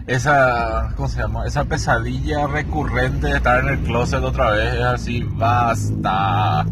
esa, 0.06 0.92
¿cómo 0.96 1.08
se 1.08 1.20
llama? 1.20 1.46
Esa 1.46 1.64
pesadilla 1.64 2.46
recurrente 2.46 3.28
de 3.28 3.36
estar 3.36 3.60
en 3.62 3.68
el 3.68 3.78
closet 3.80 4.22
otra 4.22 4.50
vez, 4.50 4.74
es 4.74 4.80
así, 4.82 5.22
basta. 5.22 6.64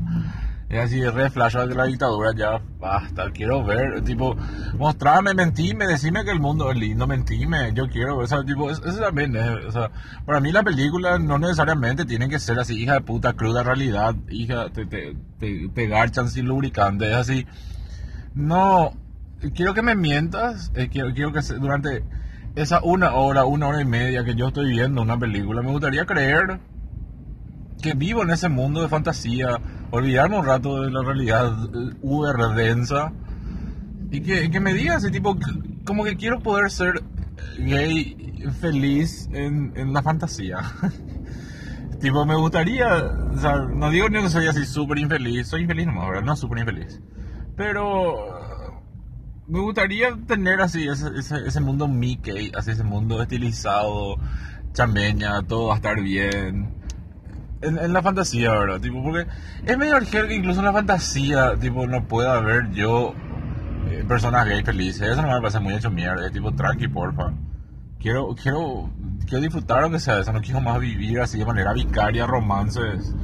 Es 0.71 0.79
así, 0.85 1.01
re 1.03 1.31
de 1.31 1.75
la 1.75 1.85
dictadura, 1.87 2.35
ya 2.37 2.61
basta, 2.79 3.31
quiero 3.31 3.65
ver, 3.65 4.03
tipo, 4.05 4.37
mostrame, 4.77 5.33
mentime, 5.33 5.87
decime 5.87 6.25
que 6.25 6.31
el 6.31 6.41
mundo 6.41 6.71
es 6.71 6.77
lindo, 6.77 7.07
mentime, 7.07 7.73
yo 7.73 7.89
quiero, 7.89 8.19
o 8.19 8.27
sea, 8.27 8.45
tipo, 8.45 8.71
es- 8.71 8.83
eso 8.85 8.99
también 8.99 9.35
es, 9.35 9.65
o 9.65 9.73
sea, 9.73 9.91
para 10.27 10.41
mí 10.41 10.53
la 10.53 10.63
película 10.63 11.19
no 11.19 11.39
necesariamente 11.39 12.05
tiene 12.05 12.29
que 12.29 12.39
ser 12.39 12.59
así, 12.59 12.83
hija 12.83 12.93
de 12.95 13.01
puta, 13.01 13.33
cruda 13.33 13.63
realidad, 13.63 14.15
hija, 14.29 14.69
te, 14.69 14.85
te, 14.85 15.17
te, 15.39 15.71
te 15.75 15.87
garchan 15.87 16.29
sin 16.29 16.45
lubricante, 16.45 17.09
es 17.09 17.17
así, 17.17 17.47
no, 18.35 18.93
quiero 19.55 19.73
que 19.73 19.81
me 19.81 19.95
mientas, 19.95 20.71
eh, 20.75 20.91
quiero, 20.93 21.15
quiero 21.15 21.33
que 21.33 21.41
durante 21.59 22.05
esa 22.57 22.83
una 22.83 23.13
hora, 23.15 23.47
una 23.47 23.69
hora 23.69 23.81
y 23.81 23.87
media 23.87 24.23
que 24.23 24.35
yo 24.35 24.49
estoy 24.49 24.69
viendo 24.69 25.01
una 25.01 25.19
película, 25.19 25.63
me 25.63 25.71
gustaría 25.71 26.05
creer 26.05 26.61
que 27.83 27.95
vivo 27.95 28.23
en 28.23 28.31
ese 28.31 28.49
mundo 28.49 28.83
de 28.83 28.89
fantasía, 28.89 29.61
olvidarme 29.91 30.39
un 30.39 30.47
rato 30.47 30.83
de 30.83 30.91
la 30.91 31.03
realidad 31.03 31.53
eh, 31.65 31.95
uber 32.03 32.37
densa 32.55 33.13
y 34.11 34.21
que, 34.21 34.51
que 34.51 34.61
me 34.61 34.73
diga 34.75 34.97
ese 34.97 35.11
tipo, 35.11 35.37
como 35.85 36.05
que 36.05 36.17
quiero 36.17 36.41
poder 36.41 36.71
ser 36.71 37.03
gay 37.59 38.51
feliz 38.61 39.29
en, 39.33 39.73
en 39.77 39.93
la 39.93 40.03
fantasía. 40.03 40.59
tipo, 42.01 42.25
me 42.25 42.37
gustaría, 42.37 43.05
o 43.35 43.39
sea, 43.39 43.57
no 43.59 43.91
digo 43.91 44.09
ni 44.09 44.23
que 44.23 44.31
soy 44.31 44.47
así 44.47 44.65
súper 44.65 44.99
infeliz, 44.99 45.49
soy 45.49 45.63
infeliz 45.63 45.87
nomás, 45.87 46.09
¿verdad? 46.09 46.25
No 46.25 46.37
súper 46.37 46.59
infeliz. 46.59 47.01
Pero 47.57 48.39
eh, 48.39 48.73
me 49.47 49.61
gustaría 49.61 50.17
tener 50.27 50.61
así 50.61 50.89
ese, 50.89 51.11
ese, 51.17 51.47
ese 51.47 51.61
mundo 51.61 51.87
Mickey, 51.87 52.51
así 52.57 52.71
ese 52.71 52.85
mundo 52.85 53.21
estilizado, 53.21 54.17
chameña, 54.73 55.43
todo 55.43 55.69
va 55.69 55.75
a 55.75 55.77
estar 55.77 56.01
bien 56.01 56.78
en, 57.61 57.79
en 57.79 57.93
la 57.93 58.03
fantasía, 58.03 58.51
¿verdad? 58.53 58.81
Tipo, 58.81 59.03
porque 59.03 59.27
es 59.65 59.79
medio 59.79 59.97
argel 59.97 60.29
que 60.29 60.35
incluso 60.35 60.61
en 60.61 60.67
la 60.67 60.73
fantasía, 60.73 61.57
tipo, 61.57 61.87
no 61.87 62.07
pueda 62.07 62.37
haber 62.37 62.71
yo 62.71 63.15
eh, 63.91 64.05
personas 64.07 64.47
gay 64.47 64.63
felices. 64.63 65.09
Eso 65.09 65.23
no 65.23 65.29
me 65.29 65.41
parece 65.41 65.61
muy 65.61 65.75
hecho 65.75 65.91
mierda. 65.91 66.27
Es 66.27 66.33
tipo, 66.33 66.53
tranqui, 66.53 66.89
porfa. 66.89 67.33
Quiero, 67.99 68.35
quiero, 68.41 68.91
quiero 69.27 69.43
disfrutar 69.43 69.83
aunque 69.83 70.01
sea 70.01 70.21
eso. 70.21 70.33
No 70.33 70.41
quiero 70.41 70.61
más 70.61 70.79
vivir 70.81 71.21
así 71.21 71.39
de 71.39 71.45
manera 71.45 71.73
vicaria 71.73 72.27
romances 72.27 73.15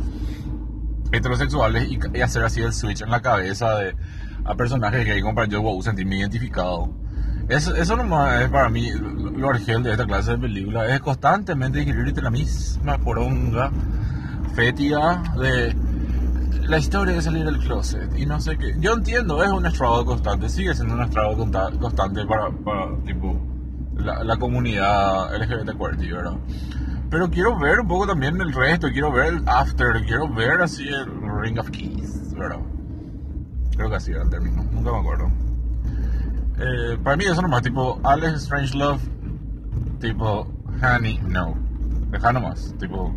heterosexuales 1.12 1.89
y, 1.89 1.99
y 2.12 2.20
hacer 2.20 2.43
así 2.43 2.61
el 2.61 2.72
switch 2.72 3.03
en 3.03 3.11
la 3.11 3.20
cabeza 3.20 3.78
de 3.78 3.95
a 4.45 4.55
personajes 4.57 5.07
gay 5.07 5.22
como 5.22 5.35
para 5.35 5.49
yo 5.49 5.62
wow, 5.62 5.80
sentirme 5.82 6.18
identificado. 6.18 6.91
Eso, 7.49 7.74
eso 7.76 7.97
nomás 7.97 8.43
es 8.43 8.49
para 8.49 8.68
mí 8.68 8.91
lo 8.91 9.51
argel 9.51 9.82
de 9.82 9.93
esta 9.93 10.07
clase 10.07 10.32
de 10.32 10.39
película. 10.39 10.89
Es 10.89 11.01
constantemente 11.01 11.78
digerirte 11.78 12.22
la 12.22 12.30
misma 12.30 12.99
poronga 12.99 13.70
fétida 14.55 15.23
de 15.39 15.75
la 16.69 16.79
historia 16.79 17.15
de 17.15 17.23
salir 17.23 17.45
del 17.45 17.59
closet 17.59 18.17
y 18.19 18.25
no 18.27 18.41
sé 18.41 18.57
qué. 18.57 18.75
Yo 18.79 18.95
entiendo, 18.95 19.43
es 19.45 19.51
un 19.51 19.67
estrado 19.67 20.05
constante, 20.05 20.49
sigue 20.49 20.75
siendo 20.75 20.95
un 20.95 21.03
estrado 21.03 21.37
conta- 21.37 21.71
constante 21.79 22.25
para, 22.25 22.51
para 22.51 22.97
tipo, 23.05 23.37
la, 23.97 24.25
la 24.25 24.37
comunidad 24.37 25.35
LGBT 25.37 25.77
QWERTY, 25.77 26.11
¿verdad? 26.13 26.37
Pero 27.11 27.31
quiero 27.31 27.59
ver 27.59 27.81
un 27.81 27.89
poco 27.89 28.07
también 28.07 28.41
el 28.41 28.53
resto, 28.53 28.89
quiero 28.91 29.13
ver 29.13 29.35
el 29.35 29.43
after, 29.49 30.05
quiero 30.07 30.29
ver 30.33 30.61
así 30.63 30.89
el 30.89 31.07
Ring 31.41 31.59
of 31.59 31.71
Keys, 31.71 32.33
¿verdad? 32.35 32.59
Creo 33.77 33.91
que 33.91 33.97
así 33.97 34.13
era 34.13 34.23
el 34.23 34.31
término, 34.31 34.65
nunca 34.73 34.91
me 34.93 34.99
acuerdo. 34.99 35.31
Eh, 36.59 36.99
para 37.03 37.17
mí 37.17 37.25
eso 37.25 37.43
nomás, 37.43 37.63
tipo 37.63 38.01
Alex 38.05 38.45
Strangelove, 38.45 39.01
tipo 40.01 40.47
Honey, 40.83 41.21
no. 41.29 41.55
Deja 42.11 42.33
nomás, 42.33 42.75
tipo. 42.79 43.15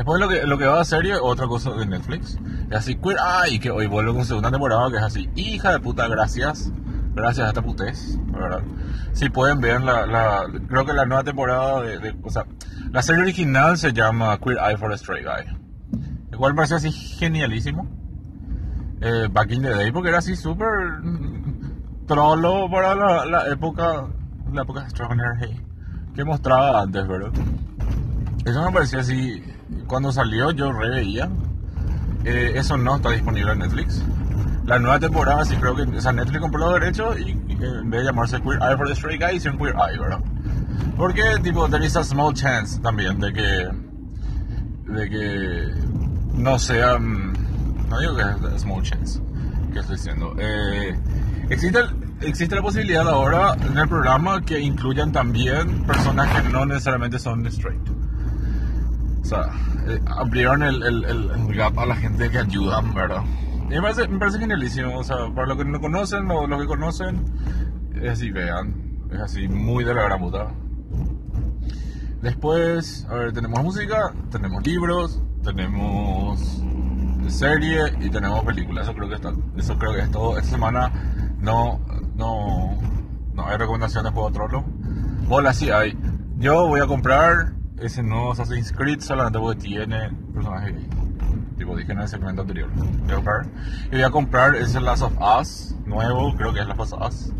Después 0.00 0.18
lo 0.18 0.28
que, 0.30 0.46
lo 0.46 0.56
que 0.56 0.64
va 0.64 0.80
a 0.80 0.84
serie, 0.86 1.14
otra 1.20 1.46
cosa 1.46 1.72
de 1.72 1.84
Netflix. 1.84 2.38
Es 2.70 2.76
así, 2.78 2.94
Queer 2.94 3.18
Eye, 3.46 3.60
que 3.60 3.70
hoy 3.70 3.86
vuelve 3.86 4.14
con 4.14 4.24
segunda 4.24 4.50
temporada, 4.50 4.90
que 4.90 4.96
es 4.96 5.02
así, 5.02 5.28
hija 5.34 5.72
de 5.72 5.80
puta, 5.80 6.08
gracias. 6.08 6.72
Gracias 7.14 7.44
a 7.44 7.48
esta 7.50 7.60
putez. 7.60 8.18
Si 9.12 9.28
pueden 9.28 9.60
ver 9.60 9.82
la, 9.82 10.46
creo 10.68 10.86
que 10.86 10.94
la 10.94 11.04
nueva 11.04 11.22
temporada 11.22 11.82
de, 11.82 11.98
de- 11.98 12.16
o 12.22 12.30
sea, 12.30 12.46
la 12.90 13.02
serie 13.02 13.20
original 13.20 13.76
se 13.76 13.92
llama 13.92 14.38
Queer 14.38 14.56
Eye 14.70 14.78
for 14.78 14.90
a 14.90 14.96
Stray 14.96 15.22
Guy. 15.22 15.58
El 16.32 16.38
cual 16.38 16.52
me 16.54 16.56
pareció 16.56 16.76
así 16.76 16.90
genialísimo. 16.92 17.86
Eh, 19.02 19.28
back 19.30 19.50
in 19.50 19.60
the 19.60 19.68
day, 19.68 19.92
porque 19.92 20.08
era 20.08 20.18
así 20.20 20.34
súper 20.34 20.70
trollo 22.06 22.70
para 22.70 22.94
la, 22.94 23.26
la 23.26 23.48
época, 23.48 24.06
la 24.50 24.62
época 24.62 24.88
Strawberry 24.88 25.60
que 26.14 26.24
mostraba 26.24 26.80
antes, 26.80 27.06
¿verdad? 27.06 27.32
Eso 28.46 28.64
me 28.64 28.72
parecía 28.72 29.00
así, 29.00 29.42
cuando 29.86 30.12
salió 30.12 30.50
yo 30.50 30.72
reveía. 30.72 31.28
Eh, 32.24 32.52
eso 32.56 32.76
no 32.76 32.96
está 32.96 33.10
disponible 33.10 33.52
en 33.52 33.60
Netflix. 33.60 34.04
La 34.66 34.78
nueva 34.78 35.00
temporada 35.00 35.44
sí 35.44 35.56
creo 35.56 35.74
que, 35.74 35.82
o 35.82 36.00
sea, 36.00 36.12
Netflix 36.12 36.40
compró 36.40 36.60
los 36.60 36.80
derechos 36.80 37.18
y, 37.18 37.30
y 37.48 37.52
en 37.52 37.90
vez 37.90 38.00
de 38.00 38.06
llamarse 38.06 38.40
Queer 38.40 38.58
Eye 38.62 38.76
for 38.76 38.88
the 38.88 38.94
Stray 38.94 39.18
Guy, 39.18 39.36
hicieron 39.36 39.58
Queer 39.58 39.74
Eye, 39.74 39.98
¿verdad? 39.98 40.20
Porque, 40.96 41.22
tipo, 41.42 41.68
there 41.68 41.84
is 41.84 41.96
a 41.96 42.04
small 42.04 42.34
chance 42.34 42.78
también 42.80 43.18
de 43.18 43.32
que, 43.32 43.68
de 44.92 45.08
que 45.08 45.74
no 46.34 46.58
sean, 46.58 47.32
no 47.88 48.00
digo 48.00 48.16
que 48.16 48.54
es 48.54 48.62
small 48.62 48.82
chance, 48.82 49.18
que 49.72 49.78
estoy 49.78 49.96
diciendo. 49.96 50.34
Eh, 50.38 50.94
existe, 51.48 51.78
existe 52.20 52.54
la 52.54 52.62
posibilidad 52.62 53.08
ahora 53.08 53.54
en 53.66 53.78
el 53.78 53.88
programa 53.88 54.42
que 54.42 54.60
incluyan 54.60 55.10
también 55.10 55.84
personas 55.84 56.28
que 56.28 56.48
no 56.50 56.66
necesariamente 56.66 57.18
son 57.18 57.46
straight. 57.46 57.80
Sea, 59.30 59.48
eh, 59.86 60.00
ampliaron 60.06 60.62
el, 60.64 60.82
el, 60.82 61.04
el- 61.04 61.30
el 61.30 61.54
gap 61.54 61.78
a 61.78 61.86
la 61.86 61.94
gente 61.94 62.28
que 62.30 62.38
ayudan, 62.38 62.92
¿verdad? 62.94 63.22
Y 63.66 63.74
me 63.74 63.82
parece, 63.82 64.08
me 64.08 64.18
parece 64.18 64.38
genialísimo. 64.40 64.98
O 64.98 65.04
sea, 65.04 65.16
para 65.34 65.46
los 65.46 65.56
que 65.56 65.64
no 65.64 65.80
conocen 65.80 66.28
o 66.30 66.46
los 66.48 66.60
que 66.60 66.66
conocen, 66.66 67.24
es 67.94 68.10
así, 68.10 68.30
vean. 68.32 68.74
Es 69.12 69.20
así, 69.20 69.46
muy 69.46 69.84
de 69.84 69.94
la 69.94 70.02
gran 70.02 70.18
puta. 70.20 70.48
Después, 72.22 73.06
a 73.08 73.14
ver, 73.14 73.32
tenemos 73.32 73.62
música, 73.62 74.12
tenemos 74.30 74.66
libros, 74.66 75.22
tenemos 75.42 76.62
serie 77.28 77.82
y 78.00 78.10
tenemos 78.10 78.44
películas. 78.44 78.84
Eso 78.88 78.94
creo 78.94 79.08
que 79.08 79.14
está, 79.14 79.32
eso 79.56 79.78
creo 79.78 79.92
que 79.94 80.00
es 80.00 80.10
todo. 80.10 80.36
Esta 80.38 80.50
semana 80.50 80.90
no, 81.38 81.80
no, 82.16 82.76
no 83.32 83.46
hay 83.46 83.56
recomendaciones 83.56 84.12
por 84.12 84.30
otro 84.30 84.48
lado. 84.48 84.64
Hola, 85.28 85.52
sí 85.54 85.70
hay. 85.70 85.96
Yo 86.38 86.66
voy 86.66 86.80
a 86.80 86.86
comprar 86.86 87.52
ese 87.80 88.02
nuevo 88.02 88.32
Assassin's 88.32 88.72
Creed 88.72 89.00
solamente 89.00 89.38
porque 89.38 89.60
tiene 89.60 90.10
personaje 90.32 90.72
gay. 90.72 90.88
Tipo, 91.56 91.76
dije 91.76 91.92
en 91.92 92.00
el 92.00 92.08
segmento 92.08 92.42
anterior. 92.42 92.70
Voy 92.74 93.12
a 93.12 93.14
comprar. 93.16 93.46
Y 93.86 93.90
voy 93.90 94.02
a 94.02 94.10
comprar 94.10 94.54
ese 94.56 94.80
Last 94.80 95.02
of 95.02 95.12
Us 95.20 95.74
nuevo, 95.86 96.34
creo 96.36 96.52
que 96.52 96.60
es 96.60 96.66
Last 96.66 96.92
of 96.92 97.08
Us. 97.08 97.32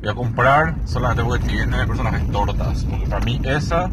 Voy 0.00 0.10
a 0.10 0.14
comprar 0.14 0.76
solamente 0.84 1.22
porque 1.22 1.46
tiene 1.46 1.86
personajes 1.86 2.30
tortas. 2.30 2.84
Porque 2.84 3.06
para 3.06 3.24
mí 3.24 3.40
esa, 3.44 3.90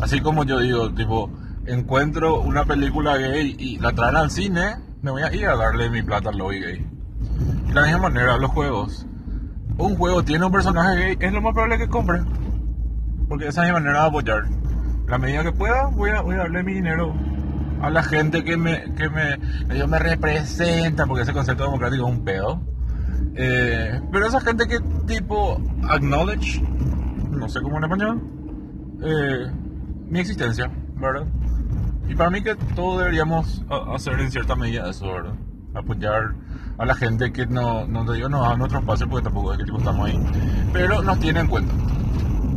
así 0.00 0.20
como 0.20 0.44
yo 0.44 0.60
digo, 0.60 0.92
tipo, 0.92 1.30
encuentro 1.66 2.40
una 2.40 2.64
película 2.64 3.16
gay 3.16 3.56
y 3.58 3.78
la 3.78 3.92
traen 3.92 4.16
al 4.16 4.30
cine, 4.30 4.76
me 5.02 5.10
voy 5.10 5.22
a 5.22 5.34
ir 5.34 5.46
a 5.46 5.56
darle 5.56 5.90
mi 5.90 6.02
plata 6.02 6.30
al 6.30 6.38
lobby 6.38 6.60
gay. 6.60 6.86
De 7.66 7.74
la 7.74 7.82
misma 7.82 7.98
manera, 8.02 8.36
los 8.36 8.50
juegos. 8.50 9.06
Un 9.76 9.96
juego 9.96 10.22
tiene 10.22 10.44
un 10.44 10.52
personaje 10.52 10.96
gay, 10.96 11.16
es 11.20 11.32
lo 11.32 11.40
más 11.40 11.52
probable 11.52 11.78
que 11.78 11.88
compre. 11.88 12.22
Porque 13.28 13.48
esa 13.48 13.62
es 13.62 13.68
mi 13.68 13.74
manera 13.74 14.02
de 14.02 14.08
apoyar. 14.08 14.59
La 15.10 15.18
medida 15.18 15.42
que 15.42 15.50
pueda, 15.50 15.88
voy 15.88 16.10
a, 16.10 16.20
voy 16.20 16.36
a 16.36 16.38
darle 16.38 16.62
mi 16.62 16.74
dinero 16.74 17.12
a 17.82 17.90
la 17.90 18.00
gente 18.04 18.44
que 18.44 18.56
me, 18.56 18.94
que 18.94 19.10
me, 19.10 19.76
yo 19.76 19.88
me 19.88 19.98
representa, 19.98 21.04
porque 21.04 21.24
ese 21.24 21.32
concepto 21.32 21.64
democrático 21.64 22.06
es 22.06 22.14
un 22.14 22.24
pedo. 22.24 22.62
Eh, 23.34 24.00
pero 24.12 24.26
esa 24.26 24.40
gente 24.40 24.68
que 24.68 24.78
tipo 25.08 25.60
acknowledge, 25.88 26.62
no 27.28 27.48
sé 27.48 27.60
cómo 27.60 27.78
en 27.78 27.84
español, 27.84 28.22
eh, 29.02 29.50
mi 30.08 30.20
existencia, 30.20 30.70
¿verdad? 30.94 31.26
Y 32.08 32.14
para 32.14 32.30
mí 32.30 32.40
que 32.40 32.54
todos 32.76 33.00
deberíamos 33.00 33.64
hacer 33.92 34.20
en 34.20 34.30
cierta 34.30 34.54
medida 34.54 34.88
eso, 34.88 35.12
¿verdad? 35.12 35.34
Apoyar 35.74 36.36
a 36.78 36.86
la 36.86 36.94
gente 36.94 37.32
que 37.32 37.46
no, 37.46 37.84
no 37.84 38.04
te 38.04 38.12
digo, 38.12 38.28
no 38.28 38.48
a 38.48 38.56
nuestros 38.56 38.84
pases 38.84 39.08
porque 39.08 39.24
tampoco 39.24 39.54
es 39.54 39.58
que 39.58 39.64
tipo 39.64 39.78
estamos 39.78 40.08
ahí, 40.08 40.20
pero 40.72 41.02
nos 41.02 41.18
tiene 41.18 41.40
en 41.40 41.48
cuenta. 41.48 41.74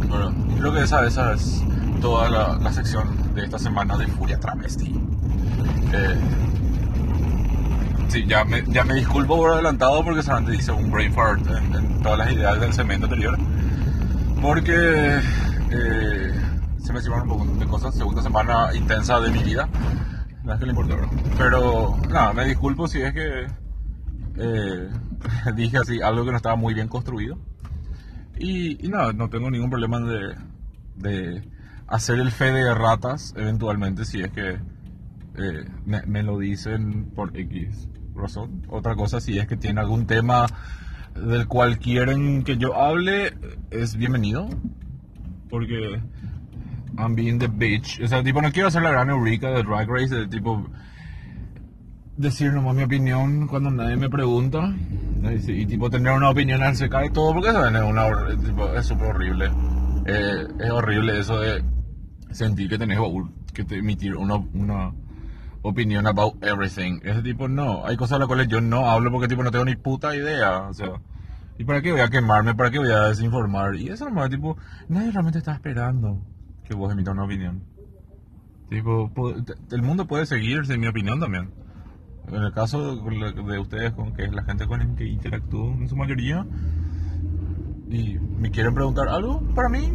Bueno, 0.08 0.32
creo 0.60 0.74
que 0.74 0.84
esa, 0.84 1.04
esa 1.08 1.34
es 1.34 1.64
toda 2.04 2.30
la, 2.30 2.74
sección 2.74 3.34
de 3.34 3.46
esta 3.46 3.58
semana 3.58 3.96
de 3.96 4.06
Furia 4.08 4.38
Travesti. 4.38 4.94
Eh, 5.94 6.20
sí, 8.10 8.26
ya 8.28 8.44
me, 8.44 8.62
ya 8.68 8.84
me 8.84 8.96
disculpo 8.96 9.38
por 9.38 9.52
adelantado 9.52 10.04
porque 10.04 10.22
solamente 10.22 10.58
hice 10.58 10.74
un 10.74 10.92
brain 10.92 11.14
fart 11.14 11.48
en, 11.48 12.02
todas 12.04 12.18
las 12.18 12.34
ideas 12.34 12.60
del 12.60 12.74
segmento 12.74 13.06
anterior. 13.06 13.38
Porque 14.42 15.22
eh, 15.72 16.34
se 16.84 16.92
me 16.92 17.00
hicieron 17.00 17.22
un 17.22 17.28
poco 17.30 17.46
de 17.46 17.66
cosas. 17.68 17.96
Segunda 17.96 18.22
semana 18.22 18.76
intensa 18.76 19.22
de 19.22 19.32
mi 19.32 19.42
vida. 19.42 19.70
Nada 20.44 20.60
que 20.60 20.66
le 20.66 20.72
importa, 20.72 20.96
Pero 21.38 21.96
nada, 22.10 22.34
me 22.34 22.44
disculpo 22.44 22.90
si 22.90 23.02
es 23.02 23.14
que 23.14 23.48
eh, 24.40 24.90
dije 25.56 25.78
así 25.78 26.02
algo 26.02 26.26
que 26.26 26.32
no 26.32 26.38
estaba 26.38 26.58
muy 26.58 26.74
bien 26.74 26.90
construido. 26.90 27.38
Y, 28.38 28.90
nada, 28.90 29.14
no 29.14 29.30
tengo 29.30 29.50
ningún 29.50 29.70
problema 29.70 30.02
de, 30.02 30.36
de 30.98 31.53
hacer 31.88 32.20
el 32.20 32.32
fe 32.32 32.52
de 32.52 32.74
ratas 32.74 33.34
eventualmente 33.38 34.06
si 34.06 34.22
es 34.22 34.32
que 34.32 34.60
eh, 35.36 35.66
me, 35.86 36.24
lo 36.24 36.38
dicen 36.38 37.06
por 37.16 37.36
X 37.38 37.90
razón. 38.16 38.62
Otra 38.70 38.96
cosa, 38.96 39.20
si 39.20 39.40
es 39.40 39.48
que 39.48 39.58
tiene 39.58 39.82
algún 39.82 40.06
tema 40.06 40.46
del 41.16 41.48
cual 41.48 41.80
quieren 41.80 42.44
que 42.44 42.58
yo 42.58 42.76
hable, 42.76 43.34
es 43.72 43.96
bienvenido. 43.96 44.48
Porque 45.50 46.00
I'm 46.98 47.16
being 47.16 47.40
the 47.40 47.48
bitch. 47.48 48.00
O 48.04 48.08
sea, 48.08 48.24
tipo, 48.24 48.42
no 48.42 48.52
quiero 48.52 48.68
hacer 48.68 48.84
la 48.84 48.92
gran 48.92 49.10
eureka 49.10 49.50
de 49.50 49.64
Drag 49.64 49.90
Race, 49.90 50.14
de 50.14 50.28
tipo 50.28 50.68
decir 52.16 52.54
nomás 52.54 52.76
mi 52.76 52.84
opinión 52.84 53.48
cuando 53.48 53.72
nadie 53.72 53.96
me 53.96 54.10
pregunta. 54.10 54.74
Y, 55.48 55.66
tipo 55.66 55.90
tener 55.90 56.14
una 56.14 56.30
opinión 56.30 56.62
acerca 56.62 57.00
de 57.00 57.10
todo, 57.10 57.34
porque 57.34 57.50
eso 57.50 57.66
es 58.76 58.86
súper 58.86 59.08
horrible. 59.08 59.50
Eh, 60.06 60.48
es 60.60 60.70
horrible 60.70 61.20
eso 61.20 61.40
de 61.40 61.64
sentir 62.34 62.70
que 62.70 62.78
tenés 62.78 63.00
que 63.54 63.66
emitir 63.76 64.16
una, 64.16 64.36
una 64.36 64.94
opinión 65.64 66.06
about 66.08 66.44
everything. 66.44 67.00
Ese 67.04 67.22
tipo 67.22 67.48
no. 67.48 67.86
Hay 67.86 67.98
cosas 67.98 68.18
a 68.18 68.20
las 68.20 68.28
cuales 68.28 68.48
yo 68.48 68.62
no 68.62 68.90
hablo 68.90 69.12
porque 69.12 69.28
tipo 69.28 69.44
no 69.44 69.52
tengo 69.52 69.66
ni 69.66 69.76
puta 69.76 70.16
idea. 70.16 70.62
O 70.64 70.74
sea, 70.74 71.02
¿y 71.58 71.64
para 71.64 71.82
qué 71.82 71.92
voy 71.92 72.02
a 72.02 72.10
quemarme? 72.10 72.54
¿Para 72.54 72.70
qué 72.70 72.80
voy 72.80 72.92
a 72.92 73.08
desinformar? 73.10 73.76
Y 73.76 73.90
eso 73.90 74.06
nomás, 74.06 74.30
tipo, 74.30 74.58
nadie 74.90 75.12
realmente 75.12 75.40
está 75.40 75.54
esperando 75.54 76.22
que 76.66 76.76
vos 76.76 76.92
emitas 76.92 77.14
una 77.14 77.24
opinión. 77.26 77.64
Tipo, 78.70 79.12
el 79.72 79.82
mundo 79.82 80.08
puede 80.08 80.26
seguirse, 80.26 80.74
en 80.74 80.82
mi 80.82 80.88
opinión 80.88 81.20
también. 81.20 81.52
En 82.28 82.42
el 82.42 82.54
caso 82.54 82.96
de 82.96 83.60
ustedes, 83.60 83.92
con 83.92 84.14
que 84.14 84.24
es 84.24 84.34
la 84.34 84.44
gente 84.44 84.66
con 84.66 84.80
la 84.80 84.96
que 84.96 85.06
interactúo 85.06 85.74
en 85.74 85.90
su 85.90 85.96
mayoría, 85.96 86.46
y 87.90 88.18
me 88.40 88.50
quieren 88.50 88.74
preguntar 88.74 89.08
algo, 89.10 89.42
para 89.54 89.70
mí, 89.70 89.94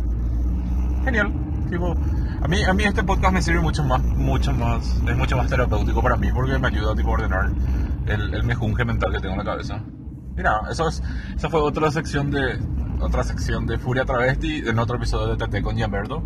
genial. 1.04 1.47
Tipo, 1.70 1.94
a 2.42 2.48
mí, 2.48 2.64
a 2.64 2.72
mí 2.72 2.84
este 2.84 3.02
podcast 3.02 3.34
me 3.34 3.42
sirve 3.42 3.60
mucho 3.60 3.84
más, 3.84 4.02
mucho 4.02 4.52
más, 4.52 4.86
es 5.06 5.16
mucho 5.16 5.36
más 5.36 5.48
terapéutico 5.48 6.02
para 6.02 6.16
mí 6.16 6.28
porque 6.32 6.58
me 6.58 6.68
ayuda 6.68 6.94
tipo, 6.94 7.10
a 7.10 7.12
ordenar 7.12 7.50
el, 8.06 8.34
el 8.34 8.42
mejunje 8.44 8.84
mental 8.84 9.12
que 9.12 9.20
tengo 9.20 9.34
en 9.34 9.38
la 9.38 9.44
cabeza. 9.44 9.80
Mira, 10.34 10.60
eso 10.70 10.88
es, 10.88 11.02
esa 11.36 11.50
fue 11.50 11.60
otra 11.60 11.90
sección 11.90 12.30
de, 12.30 12.58
otra 13.00 13.24
sección 13.24 13.66
de 13.66 13.78
Furia 13.78 14.04
Travesti 14.04 14.62
en 14.66 14.78
otro 14.78 14.96
episodio 14.96 15.36
de 15.36 15.46
TT 15.46 15.62
con 15.62 15.76
Gianberto. 15.76 16.22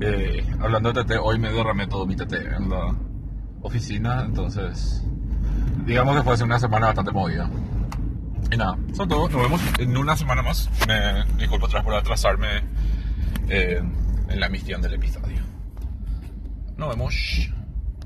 Eh, 0.00 0.46
hablando 0.60 0.92
de 0.92 1.04
TT, 1.04 1.18
hoy 1.20 1.38
me 1.38 1.52
derramé 1.52 1.86
todo 1.86 2.06
mi 2.06 2.16
TT 2.16 2.32
en 2.32 2.70
la 2.70 2.94
oficina, 3.62 4.22
entonces 4.24 5.04
digamos 5.84 6.16
que 6.16 6.22
fue 6.22 6.42
una 6.44 6.58
semana 6.58 6.86
bastante 6.86 7.12
movida. 7.12 7.50
Y 8.50 8.56
nada, 8.56 8.76
eso 8.90 9.02
es 9.02 9.08
todo. 9.08 9.28
Nos 9.28 9.42
vemos 9.42 9.60
en 9.78 9.96
una 9.96 10.16
semana 10.16 10.42
más. 10.42 10.68
Me, 10.88 11.24
disculpo 11.36 11.66
atrás 11.66 11.84
por 11.84 11.94
atrasarme 11.94 12.64
eh, 13.48 13.80
en 14.30 14.40
la 14.40 14.46
emisión 14.46 14.80
del 14.80 14.94
episodio. 14.94 15.42
Nos 16.76 16.88
vemos. 16.88 17.50